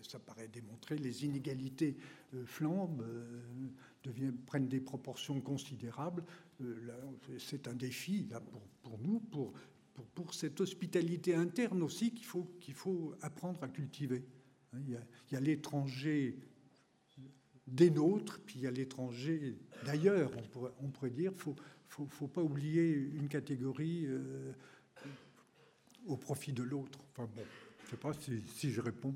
ça 0.03 0.19
paraît 0.19 0.49
démontrer, 0.49 0.97
les 0.97 1.27
inégalités 1.27 1.99
flambent, 2.47 3.05
prennent 4.47 4.69
des 4.69 4.81
proportions 4.81 5.41
considérables. 5.41 6.25
c'est 7.39 7.69
un 7.69 7.75
défi 7.75 8.27
là, 8.31 8.41
pour, 8.41 8.61
pour 8.83 8.99
nous, 8.99 9.21
pour, 9.21 9.53
pour, 9.95 10.07
pour, 10.07 10.35
cette 10.35 10.61
hospitalité 10.61 11.35
interne 11.35 11.83
aussi 11.83 12.13
qu'il 12.13 12.27
faut, 12.27 12.51
qu'il 12.61 12.75
faut 12.75 13.15
apprendre 13.23 13.63
à 13.63 13.69
cultiver. 13.69 14.25
Hein, 14.73 14.79
il 14.87 14.99
y 15.33 15.37
a, 15.37 15.41
l'étranger 15.41 16.37
des 17.67 17.91
nôtres, 17.91 18.41
puis 18.45 18.57
il 18.59 18.63
y 18.63 18.67
a 18.67 18.71
l'étranger 18.71 19.59
d'ailleurs, 19.85 20.31
on 20.37 20.43
pourrait, 20.43 20.73
on 20.81 20.89
pourrait 20.89 21.11
dire. 21.11 21.33
Il 21.99 22.05
ne 22.05 22.09
faut, 22.09 22.29
pas 22.29 22.43
oublier 22.43 22.93
une 22.93 23.29
catégorie 23.29 24.07
euh, 24.07 24.53
au 26.07 26.17
profit 26.17 26.53
de 26.53 26.63
l'autre. 26.63 26.99
Enfin 27.11 27.29
bon, 27.35 27.43
je 27.85 27.91
sais 27.91 27.97
pas 27.97 28.13
si, 28.15 28.41
si 28.57 28.71
je 28.71 28.81
réponds. 28.81 29.15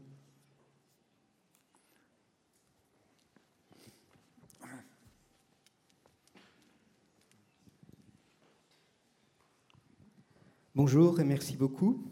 Bonjour 10.76 11.18
et 11.20 11.24
merci 11.24 11.56
beaucoup. 11.56 12.04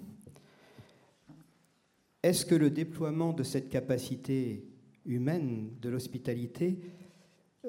Est-ce 2.22 2.46
que 2.46 2.54
le 2.54 2.70
déploiement 2.70 3.34
de 3.34 3.42
cette 3.42 3.68
capacité 3.68 4.64
humaine 5.04 5.68
de 5.82 5.90
l'hospitalité 5.90 6.80
euh, 7.66 7.68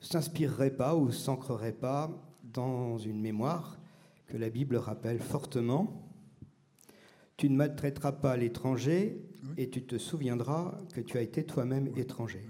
s'inspirerait 0.00 0.74
pas 0.74 0.96
ou 0.96 1.12
s'ancrerait 1.12 1.70
pas 1.70 2.10
dans 2.42 2.98
une 2.98 3.20
mémoire 3.20 3.78
que 4.26 4.36
la 4.36 4.50
Bible 4.50 4.74
rappelle 4.74 5.20
fortement? 5.20 6.10
Tu 7.36 7.48
ne 7.48 7.54
maltraiteras 7.54 8.10
pas 8.10 8.36
l'étranger 8.36 9.24
et 9.56 9.70
tu 9.70 9.86
te 9.86 9.98
souviendras 9.98 10.80
que 10.92 11.00
tu 11.00 11.16
as 11.16 11.22
été 11.22 11.44
toi-même 11.44 11.96
étranger. 11.96 12.44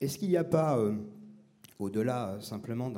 Est-ce 0.00 0.16
qu'il 0.16 0.28
n'y 0.28 0.36
a 0.36 0.44
pas, 0.44 0.78
euh, 0.78 0.94
au-delà 1.80 2.38
simplement 2.40 2.92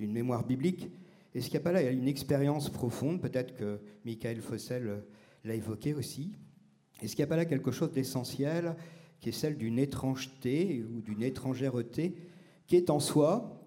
d'une 0.00 0.12
mémoire 0.12 0.44
biblique, 0.44 0.90
est-ce 1.34 1.46
qu'il 1.46 1.54
n'y 1.54 1.62
a 1.62 1.64
pas 1.64 1.72
là 1.72 1.90
une 1.90 2.08
expérience 2.08 2.68
profonde, 2.68 3.20
peut-être 3.20 3.54
que 3.54 3.80
Michael 4.04 4.40
Fossel 4.40 5.02
l'a 5.44 5.54
évoqué 5.54 5.94
aussi, 5.94 6.36
est-ce 7.00 7.16
qu'il 7.16 7.22
n'y 7.22 7.28
a 7.28 7.28
pas 7.28 7.36
là 7.36 7.44
quelque 7.46 7.70
chose 7.70 7.92
d'essentiel 7.92 8.76
qui 9.20 9.30
est 9.30 9.32
celle 9.32 9.56
d'une 9.56 9.78
étrangeté 9.78 10.84
ou 10.84 11.00
d'une 11.00 11.22
étrangèreté 11.22 12.14
qui 12.66 12.76
est 12.76 12.90
en 12.90 13.00
soi 13.00 13.60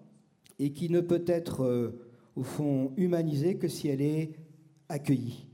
et 0.58 0.72
qui 0.72 0.88
ne 0.90 1.00
peut 1.00 1.24
être, 1.26 1.64
euh, 1.64 2.06
au 2.34 2.42
fond, 2.42 2.92
humanisée 2.96 3.56
que 3.56 3.68
si 3.68 3.88
elle 3.88 4.00
est 4.00 4.32
accueillie? 4.88 5.46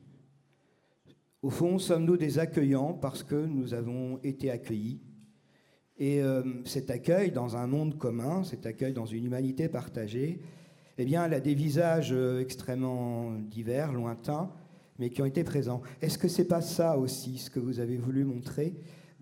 Au 1.42 1.50
fond, 1.50 1.78
sommes-nous 1.78 2.16
des 2.16 2.38
accueillants 2.38 2.92
parce 2.92 3.24
que 3.24 3.34
nous 3.34 3.74
avons 3.74 4.18
été 4.22 4.50
accueillis? 4.50 5.00
Et 5.98 6.22
euh, 6.22 6.42
cet 6.64 6.90
accueil 6.90 7.32
dans 7.32 7.56
un 7.56 7.66
monde 7.66 7.98
commun, 7.98 8.44
cet 8.44 8.64
accueil 8.64 8.92
dans 8.92 9.06
une 9.06 9.24
humanité 9.24 9.68
partagée, 9.68 10.40
eh 10.98 11.04
bien, 11.04 11.24
elle 11.24 11.34
a 11.34 11.40
des 11.40 11.54
visages 11.54 12.10
euh, 12.12 12.40
extrêmement 12.40 13.32
divers, 13.32 13.92
lointains, 13.92 14.50
mais 14.98 15.10
qui 15.10 15.22
ont 15.22 15.26
été 15.26 15.42
présents. 15.42 15.82
Est-ce 16.00 16.18
que 16.18 16.28
c'est 16.28 16.44
pas 16.44 16.60
ça 16.60 16.98
aussi 16.98 17.38
ce 17.38 17.50
que 17.50 17.60
vous 17.60 17.80
avez 17.80 17.96
voulu 17.96 18.24
montrer 18.24 18.74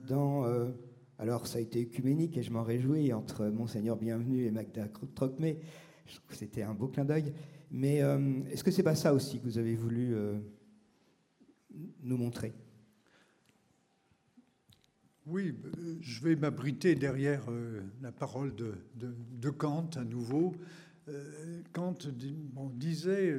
dans 0.08 0.44
euh, 0.44 0.70
alors 1.18 1.46
ça 1.46 1.58
a 1.58 1.60
été 1.60 1.82
œcuménique 1.82 2.36
et 2.38 2.42
je 2.42 2.50
m'en 2.50 2.62
réjouis 2.62 3.12
entre 3.12 3.46
monseigneur 3.46 3.96
Bienvenu 3.96 4.46
et 4.46 4.50
Magda 4.50 4.86
Trocmé. 5.14 5.60
C'était 6.30 6.62
un 6.62 6.74
beau 6.74 6.88
clin 6.88 7.04
d'œil. 7.04 7.32
Mais 7.70 8.02
euh, 8.02 8.40
est-ce 8.50 8.64
que 8.64 8.70
c'est 8.70 8.82
pas 8.82 8.96
ça 8.96 9.14
aussi 9.14 9.38
que 9.38 9.44
vous 9.44 9.58
avez 9.58 9.76
voulu 9.76 10.16
nous 12.02 12.16
montrer? 12.16 12.52
Oui, 15.26 15.54
je 16.00 16.24
vais 16.24 16.34
m'abriter 16.34 16.96
derrière 16.96 17.46
la 18.02 18.10
parole 18.10 18.54
de, 18.56 18.74
de, 18.96 19.50
Kant 19.50 19.90
à 19.94 20.02
nouveau. 20.02 20.54
Kant 21.72 21.98
disait 22.74 23.36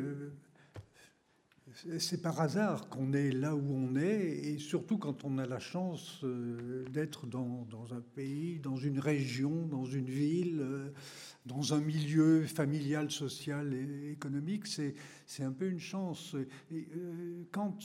c'est 1.99 2.21
par 2.21 2.39
hasard 2.39 2.89
qu'on 2.89 3.13
est 3.13 3.31
là 3.31 3.55
où 3.55 3.73
on 3.73 3.95
est, 3.95 4.39
et 4.43 4.57
surtout 4.57 4.97
quand 4.97 5.23
on 5.23 5.37
a 5.37 5.45
la 5.45 5.59
chance 5.59 6.19
euh, 6.23 6.83
d'être 6.89 7.27
dans, 7.27 7.65
un 7.91 8.01
pays, 8.01 8.59
dans 8.59 8.75
une 8.75 8.99
région, 8.99 9.67
dans 9.67 9.85
une 9.85 10.09
ville, 10.09 10.59
euh, 10.59 10.89
dans 11.45 11.73
un 11.73 11.79
milieu 11.79 12.45
familial, 12.45 13.09
social 13.09 13.73
et 13.73 14.11
économique, 14.11 14.67
c'est 14.67 15.43
un 15.43 15.51
peu 15.51 15.69
une 15.69 15.79
chance. 15.79 16.35
Et 16.71 16.87
euh, 16.95 17.43
Kant 17.51 17.77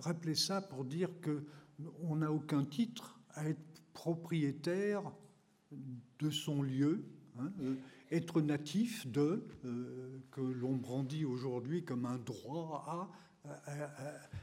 rappelait 0.00 0.34
ça 0.34 0.60
pour 0.60 0.84
dire 0.84 1.10
qu'on 1.22 2.16
n'a 2.16 2.30
aucun 2.30 2.64
titre 2.64 3.18
à 3.34 3.48
être 3.48 3.82
propriétaire 3.92 5.02
de 6.18 6.30
son 6.30 6.62
lieu. 6.62 7.02
Hein, 7.38 7.50
être 8.10 8.40
natif 8.40 9.06
de, 9.06 9.46
euh, 9.64 10.18
que 10.30 10.40
l'on 10.40 10.76
brandit 10.76 11.24
aujourd'hui 11.24 11.84
comme 11.84 12.06
un 12.06 12.18
droit 12.18 13.10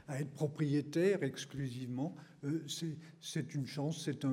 à, 0.07 0.20
être 0.20 0.32
propriétaire 0.32 1.24
exclusivement, 1.24 2.16
euh, 2.45 2.66
c'est 3.20 3.53
une 3.53 3.66
chance, 3.66 4.01
c'est 4.01 4.24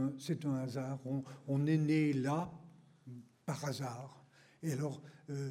un, 0.47 0.55
hasard. 0.55 1.01
On, 1.49 1.67
est 1.67 1.77
né 1.77 2.13
là 2.13 2.53
par 3.47 3.65
hasard. 3.65 4.25
Et 4.63 4.73
alors, 4.73 5.03
euh, 5.31 5.51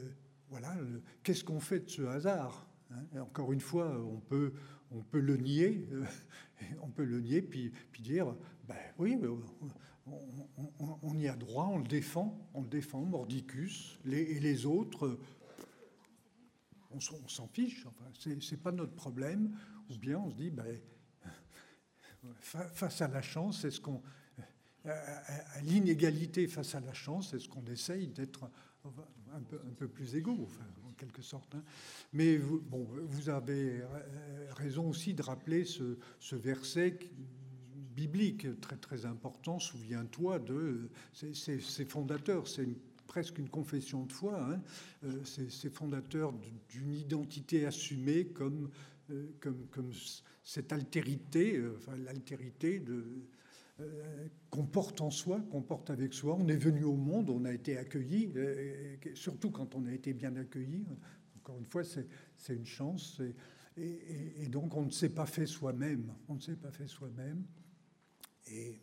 voilà, 0.50 0.74
qu'est-ce 1.22 1.44
qu'on 1.44 1.60
fait 1.60 1.82
de 1.82 1.90
ce 1.90 2.02
hasard 2.04 2.70
hein? 2.92 3.20
Encore 3.20 3.52
une 3.52 3.60
fois, 3.60 3.92
on 4.00 4.22
peut, 4.22 4.54
on 4.92 5.02
peut 5.04 5.20
le 5.20 5.36
nier, 5.36 5.90
on 6.82 6.90
peut 6.90 7.04
le 7.04 7.20
nier, 7.20 7.42
puis, 7.42 7.74
puis 7.92 8.02
dire, 8.02 8.34
ben 8.68 8.78
oui, 8.98 9.18
on, 11.02 11.18
y 11.18 11.28
a 11.28 11.36
droit, 11.36 11.68
on 11.72 11.80
le 11.80 11.88
défend, 11.88 12.38
on 12.54 12.62
le 12.62 12.68
défend, 12.68 13.02
Mordicus, 13.02 14.00
et 14.06 14.40
les 14.40 14.66
autres, 14.66 15.20
on, 16.92 17.00
s'en 17.00 17.48
fiche, 17.48 17.86
enfin, 17.86 18.06
c'est 18.42 18.62
pas 18.62 18.72
notre 18.72 18.94
problème, 18.94 19.56
ou 19.90 19.98
bien 19.98 20.18
on 20.18 20.30
se 20.30 20.36
dit, 20.36 20.50
ben, 20.50 20.80
face 22.42 23.02
à 23.02 23.08
la 23.08 23.22
chance, 23.22 23.64
est-ce 23.66 23.80
qu'on, 23.80 24.02
à, 24.86 25.62
l'inégalité 25.64 26.48
face 26.48 26.76
à 26.76 26.80
la 26.80 26.94
chance, 26.94 27.34
est-ce 27.34 27.48
qu'on 27.48 27.66
essaye 27.66 28.08
d'être 28.08 28.50
un 29.34 29.74
peu, 29.78 29.88
plus 29.88 30.16
égaux, 30.16 30.48
en 30.88 30.94
quelque 30.94 31.22
sorte. 31.22 31.54
Hein. 31.56 31.64
Mais 32.14 32.38
vous, 32.38 32.60
bon, 32.60 32.88
vous 33.04 33.30
avez 33.30 33.84
raison 34.52 34.90
aussi 34.90 35.14
de 35.14 35.22
rappeler 35.22 35.66
ce, 35.66 35.98
ce 36.20 36.36
verset 36.36 36.98
biblique 38.00 38.48
très 38.62 38.78
très 38.78 39.06
important. 39.06 39.60
Souviens-toi 39.60 40.40
de 40.40 40.90
ses 41.14 41.86
fondateurs. 41.86 42.48
C'est 42.48 42.68
presque 43.08 43.38
une 43.40 43.50
confession 43.50 44.06
de 44.06 44.12
foi. 44.12 44.40
Hein. 44.42 44.62
c'est 45.26 45.74
fondateur 45.74 46.34
d'une 46.70 46.94
identité 46.94 47.66
assumée 47.66 48.28
comme, 48.28 48.70
comme, 49.40 49.66
comme 49.72 49.92
cette 50.44 50.72
altérité, 50.72 51.62
enfin, 51.78 51.98
l'altérité 51.98 52.80
de 52.80 53.04
qu'on 54.50 54.66
porte 54.66 55.00
en 55.00 55.10
soi, 55.10 55.40
qu'on 55.52 55.62
porte 55.62 55.90
avec 55.90 56.14
soi. 56.14 56.36
On 56.38 56.48
est 56.48 56.58
venu 56.58 56.84
au 56.84 56.96
monde, 56.96 57.30
on 57.30 57.46
a 57.46 57.54
été 57.54 57.78
accueilli, 57.78 58.30
surtout 59.14 59.52
quand 59.52 59.76
on 59.76 59.86
a 59.86 59.94
été 59.94 60.14
bien 60.14 60.36
accueilli. 60.36 60.86
Encore 61.38 61.58
une 61.58 61.66
fois, 61.66 61.84
c'est 61.84 62.54
une 62.54 62.66
chance. 62.66 63.22
Et, 63.78 64.48
donc, 64.48 64.76
on 64.76 64.86
ne 64.86 64.92
s'est 64.92 65.14
pas 65.14 65.26
fait 65.26 65.46
soi-même. 65.46 66.14
On 66.28 66.36
ne 66.36 66.40
s'est 66.40 66.56
pas 66.56 66.72
fait 66.72 66.88
soi-même. 66.88 67.46
Et, 68.52 68.80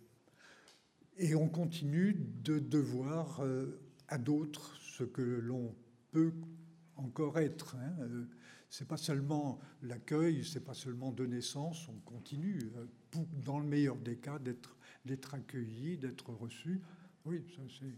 on 1.35 1.49
continue 1.49 2.15
de 2.15 2.59
devoir 2.59 3.41
euh, 3.41 3.81
à 4.09 4.19
d'autres 4.19 4.77
ce 4.81 5.05
que 5.05 5.23
l'on 5.23 5.75
peut 6.13 6.33
encore 6.97 7.39
être. 7.39 7.77
Hein. 7.77 7.97
Euh, 8.01 8.27
c'est 8.69 8.87
pas 8.87 8.97
seulement 8.97 9.59
l'accueil, 9.83 10.45
c'est 10.45 10.65
pas 10.65 10.75
seulement 10.75 11.13
de 11.13 11.25
naissance. 11.25 11.89
On 11.89 11.99
continue, 12.01 12.59
euh, 12.77 12.87
dans 13.45 13.59
le 13.59 13.67
meilleur 13.67 13.97
des 13.97 14.17
cas, 14.17 14.39
d'être 14.39 15.35
accueilli, 15.35 15.97
d'être 15.97 16.31
reçu. 16.31 16.83
Oui, 17.25 17.45
ça 17.55 17.63
c'est. 17.79 17.95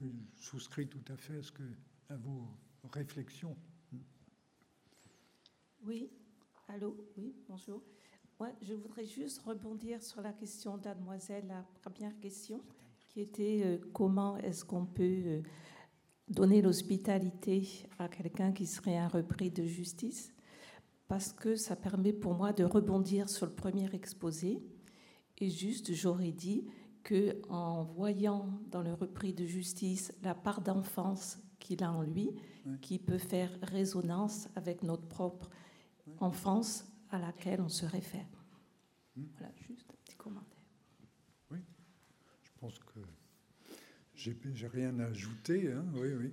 Je 0.00 0.06
souscris 0.36 0.88
tout 0.88 1.04
à 1.12 1.16
fait 1.16 1.40
à, 2.10 2.14
à 2.14 2.16
vos 2.16 2.48
réflexions. 2.92 3.56
Oui, 5.86 6.10
allô, 6.68 6.96
oui, 7.16 7.34
bonjour. 7.48 7.82
Moi, 8.44 8.52
je 8.60 8.74
voudrais 8.74 9.06
juste 9.06 9.40
rebondir 9.46 10.02
sur 10.02 10.20
la 10.20 10.34
question 10.34 10.76
d'Ademoiselle, 10.76 11.46
la 11.48 11.64
première 11.80 12.14
question, 12.18 12.60
qui 13.08 13.22
était 13.22 13.62
euh, 13.64 13.78
comment 13.94 14.36
est-ce 14.36 14.66
qu'on 14.66 14.84
peut 14.84 15.02
euh, 15.02 15.42
donner 16.28 16.60
l'hospitalité 16.60 17.66
à 17.98 18.06
quelqu'un 18.06 18.52
qui 18.52 18.66
serait 18.66 18.98
un 18.98 19.08
repris 19.08 19.50
de 19.50 19.64
justice? 19.64 20.34
Parce 21.08 21.32
que 21.32 21.56
ça 21.56 21.74
permet 21.74 22.12
pour 22.12 22.34
moi 22.34 22.52
de 22.52 22.64
rebondir 22.64 23.30
sur 23.30 23.46
le 23.46 23.54
premier 23.54 23.88
exposé. 23.94 24.62
Et 25.38 25.48
juste, 25.48 25.94
j'aurais 25.94 26.32
dit 26.32 26.66
que 27.02 27.40
en 27.48 27.82
voyant 27.82 28.60
dans 28.70 28.82
le 28.82 28.92
repris 28.92 29.32
de 29.32 29.46
justice 29.46 30.12
la 30.22 30.34
part 30.34 30.60
d'enfance 30.60 31.38
qu'il 31.60 31.82
a 31.82 31.90
en 31.90 32.02
lui, 32.02 32.28
qui 32.82 32.98
peut 32.98 33.16
faire 33.16 33.50
résonance 33.62 34.48
avec 34.54 34.82
notre 34.82 35.08
propre 35.08 35.48
enfance 36.20 36.84
à 37.10 37.18
laquelle 37.18 37.62
on 37.62 37.70
se 37.70 37.86
réfère. 37.86 38.33
Hmm. 39.16 39.24
Voilà, 39.38 39.52
juste 39.68 39.90
un 39.90 39.96
petit 40.04 40.16
commentaire. 40.16 40.58
Oui, 41.50 41.58
je 42.42 42.50
pense 42.60 42.78
que 42.78 43.00
j'ai 44.14 44.68
rien 44.68 44.98
à 45.00 45.06
ajouter. 45.06 45.70
Hein. 45.72 45.84
Oui, 45.94 46.08
oui. 46.12 46.32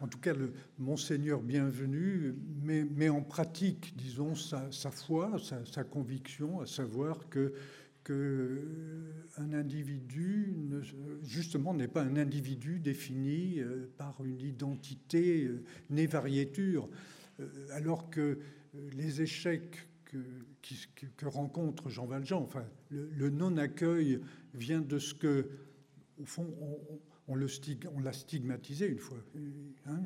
En 0.00 0.08
tout 0.08 0.18
cas, 0.18 0.34
le 0.34 0.52
Monseigneur 0.78 1.40
bienvenu 1.40 2.34
met, 2.62 3.08
en 3.08 3.22
pratique, 3.22 3.96
disons, 3.96 4.34
sa, 4.34 4.90
foi, 4.90 5.36
sa, 5.64 5.84
conviction, 5.84 6.60
à 6.60 6.66
savoir 6.66 7.28
que 7.28 7.54
qu'un 8.04 9.52
individu, 9.52 10.56
justement, 11.22 11.72
n'est 11.72 11.86
pas 11.86 12.02
un 12.02 12.16
individu 12.16 12.80
défini 12.80 13.60
euh, 13.60 13.92
par 13.96 14.24
une 14.24 14.40
identité 14.40 15.44
euh, 15.44 15.62
née 15.88 16.08
variéture, 16.08 16.88
euh, 17.38 17.46
alors 17.70 18.10
que 18.10 18.40
les 18.92 19.22
échecs 19.22 19.86
que, 21.16 21.26
rencontre 21.26 21.88
Jean 21.88 22.06
Valjean, 22.06 22.42
enfin, 22.42 22.64
le, 22.90 23.30
non-accueil 23.30 24.20
vient 24.54 24.80
de 24.80 24.98
ce 24.98 25.14
que, 25.14 25.48
au 26.18 26.24
fond, 26.24 26.54
on, 27.28 27.34
l'a 27.36 28.12
stigmatisé 28.12 28.88
une 28.88 28.98
fois. 28.98 29.18
Hein, 29.86 30.00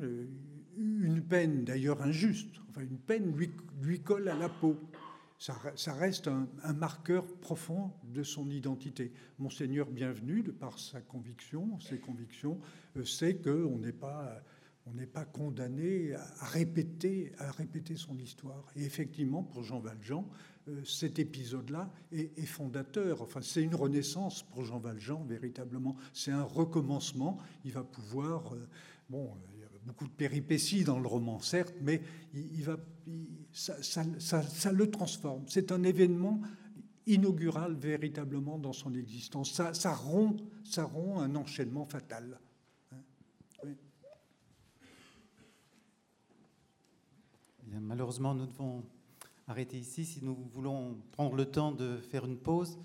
une 0.77 1.21
peine, 1.21 1.63
d'ailleurs 1.63 2.01
injuste, 2.01 2.55
enfin, 2.69 2.81
une 2.81 2.99
peine 2.99 3.35
lui, 3.81 3.99
colle 3.99 4.29
à 4.29 4.35
la 4.35 4.49
peau. 4.49 4.77
Ça, 5.39 5.93
reste 5.93 6.27
un, 6.27 6.47
un, 6.63 6.73
marqueur 6.73 7.25
profond 7.39 7.91
de 8.03 8.23
son 8.23 8.49
identité. 8.49 9.11
Monseigneur 9.37 9.87
bienvenu, 9.87 10.41
de 10.41 10.51
par 10.51 10.79
sa 10.79 10.99
conviction, 10.99 11.79
ses 11.79 11.99
convictions, 11.99 12.59
euh, 12.95 13.05
sait 13.05 13.35
qu'on 13.35 13.77
n'est 13.77 13.91
pas 13.91 14.41
on 14.89 14.93
n'est 14.93 15.07
pas 15.07 15.25
condamné 15.25 16.13
à 16.13 16.45
répéter, 16.45 17.31
à 17.39 17.51
répéter 17.51 17.95
son 17.95 18.17
histoire. 18.17 18.65
Et 18.75 18.83
effectivement, 18.83 19.43
pour 19.43 19.63
Jean 19.63 19.79
Valjean, 19.79 20.25
euh, 20.69 20.83
cet 20.85 21.19
épisode-là 21.19 21.91
est, 22.11 22.45
fondateur. 22.45 23.21
Enfin, 23.21 23.41
c'est 23.41 23.63
une 23.63 23.75
renaissance 23.75 24.43
pour 24.43 24.63
Jean 24.63 24.79
Valjean, 24.79 25.25
véritablement. 25.25 25.95
C'est 26.13 26.31
un 26.31 26.43
recommencement. 26.43 27.37
Il 27.65 27.71
va 27.71 27.83
pouvoir. 27.83 28.53
Euh, 28.53 28.67
bon, 29.09 29.33
il 29.53 29.61
y 29.61 29.63
a 29.63 29.67
beaucoup 29.85 30.07
de 30.07 30.13
péripéties 30.13 30.83
dans 30.83 30.99
le 30.99 31.07
roman, 31.07 31.39
certes, 31.39 31.75
mais 31.81 32.01
il, 32.33 32.63
va, 32.63 32.77
ça, 33.51 34.71
le 34.71 34.91
transforme. 34.91 35.43
C'est 35.47 35.71
un 35.71 35.83
événement 35.83 36.41
inaugural 37.05 37.75
véritablement 37.75 38.57
dans 38.57 38.73
son 38.73 38.93
existence. 38.93 39.53
Ça, 39.53 39.73
ça, 39.73 39.93
rompt, 39.93 40.41
ça 40.63 40.83
rompt 40.83 41.21
un 41.21 41.35
enchaînement 41.35 41.85
fatal. 41.85 42.39
Malheureusement, 47.81 48.33
nous 48.33 48.45
devons 48.45 48.83
arrêter 49.47 49.77
ici. 49.77 50.05
Si 50.05 50.23
nous 50.23 50.35
voulons 50.53 50.97
prendre 51.11 51.35
le 51.35 51.45
temps 51.45 51.71
de 51.71 51.97
faire 51.97 52.25
une 52.25 52.37
pause, 52.37 52.77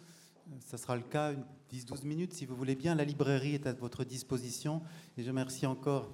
ça 0.61 0.77
sera 0.77 0.97
le 0.97 1.03
cas, 1.03 1.33
10-12 1.73 2.05
minutes, 2.05 2.33
si 2.35 2.47
vous 2.47 2.55
voulez 2.57 2.75
bien. 2.75 2.95
La 2.95 3.05
librairie 3.05 3.55
est 3.55 3.67
à 3.67 3.73
votre 3.73 4.05
disposition. 4.05 4.83
Et 5.17 5.23
je 5.23 5.29
remercie 5.29 5.67
encore 5.67 6.11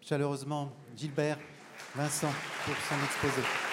chaleureusement 0.00 0.72
Gilbert, 0.96 1.38
Vincent 1.94 2.32
pour 2.64 2.76
son 2.88 3.04
exposé. 3.04 3.71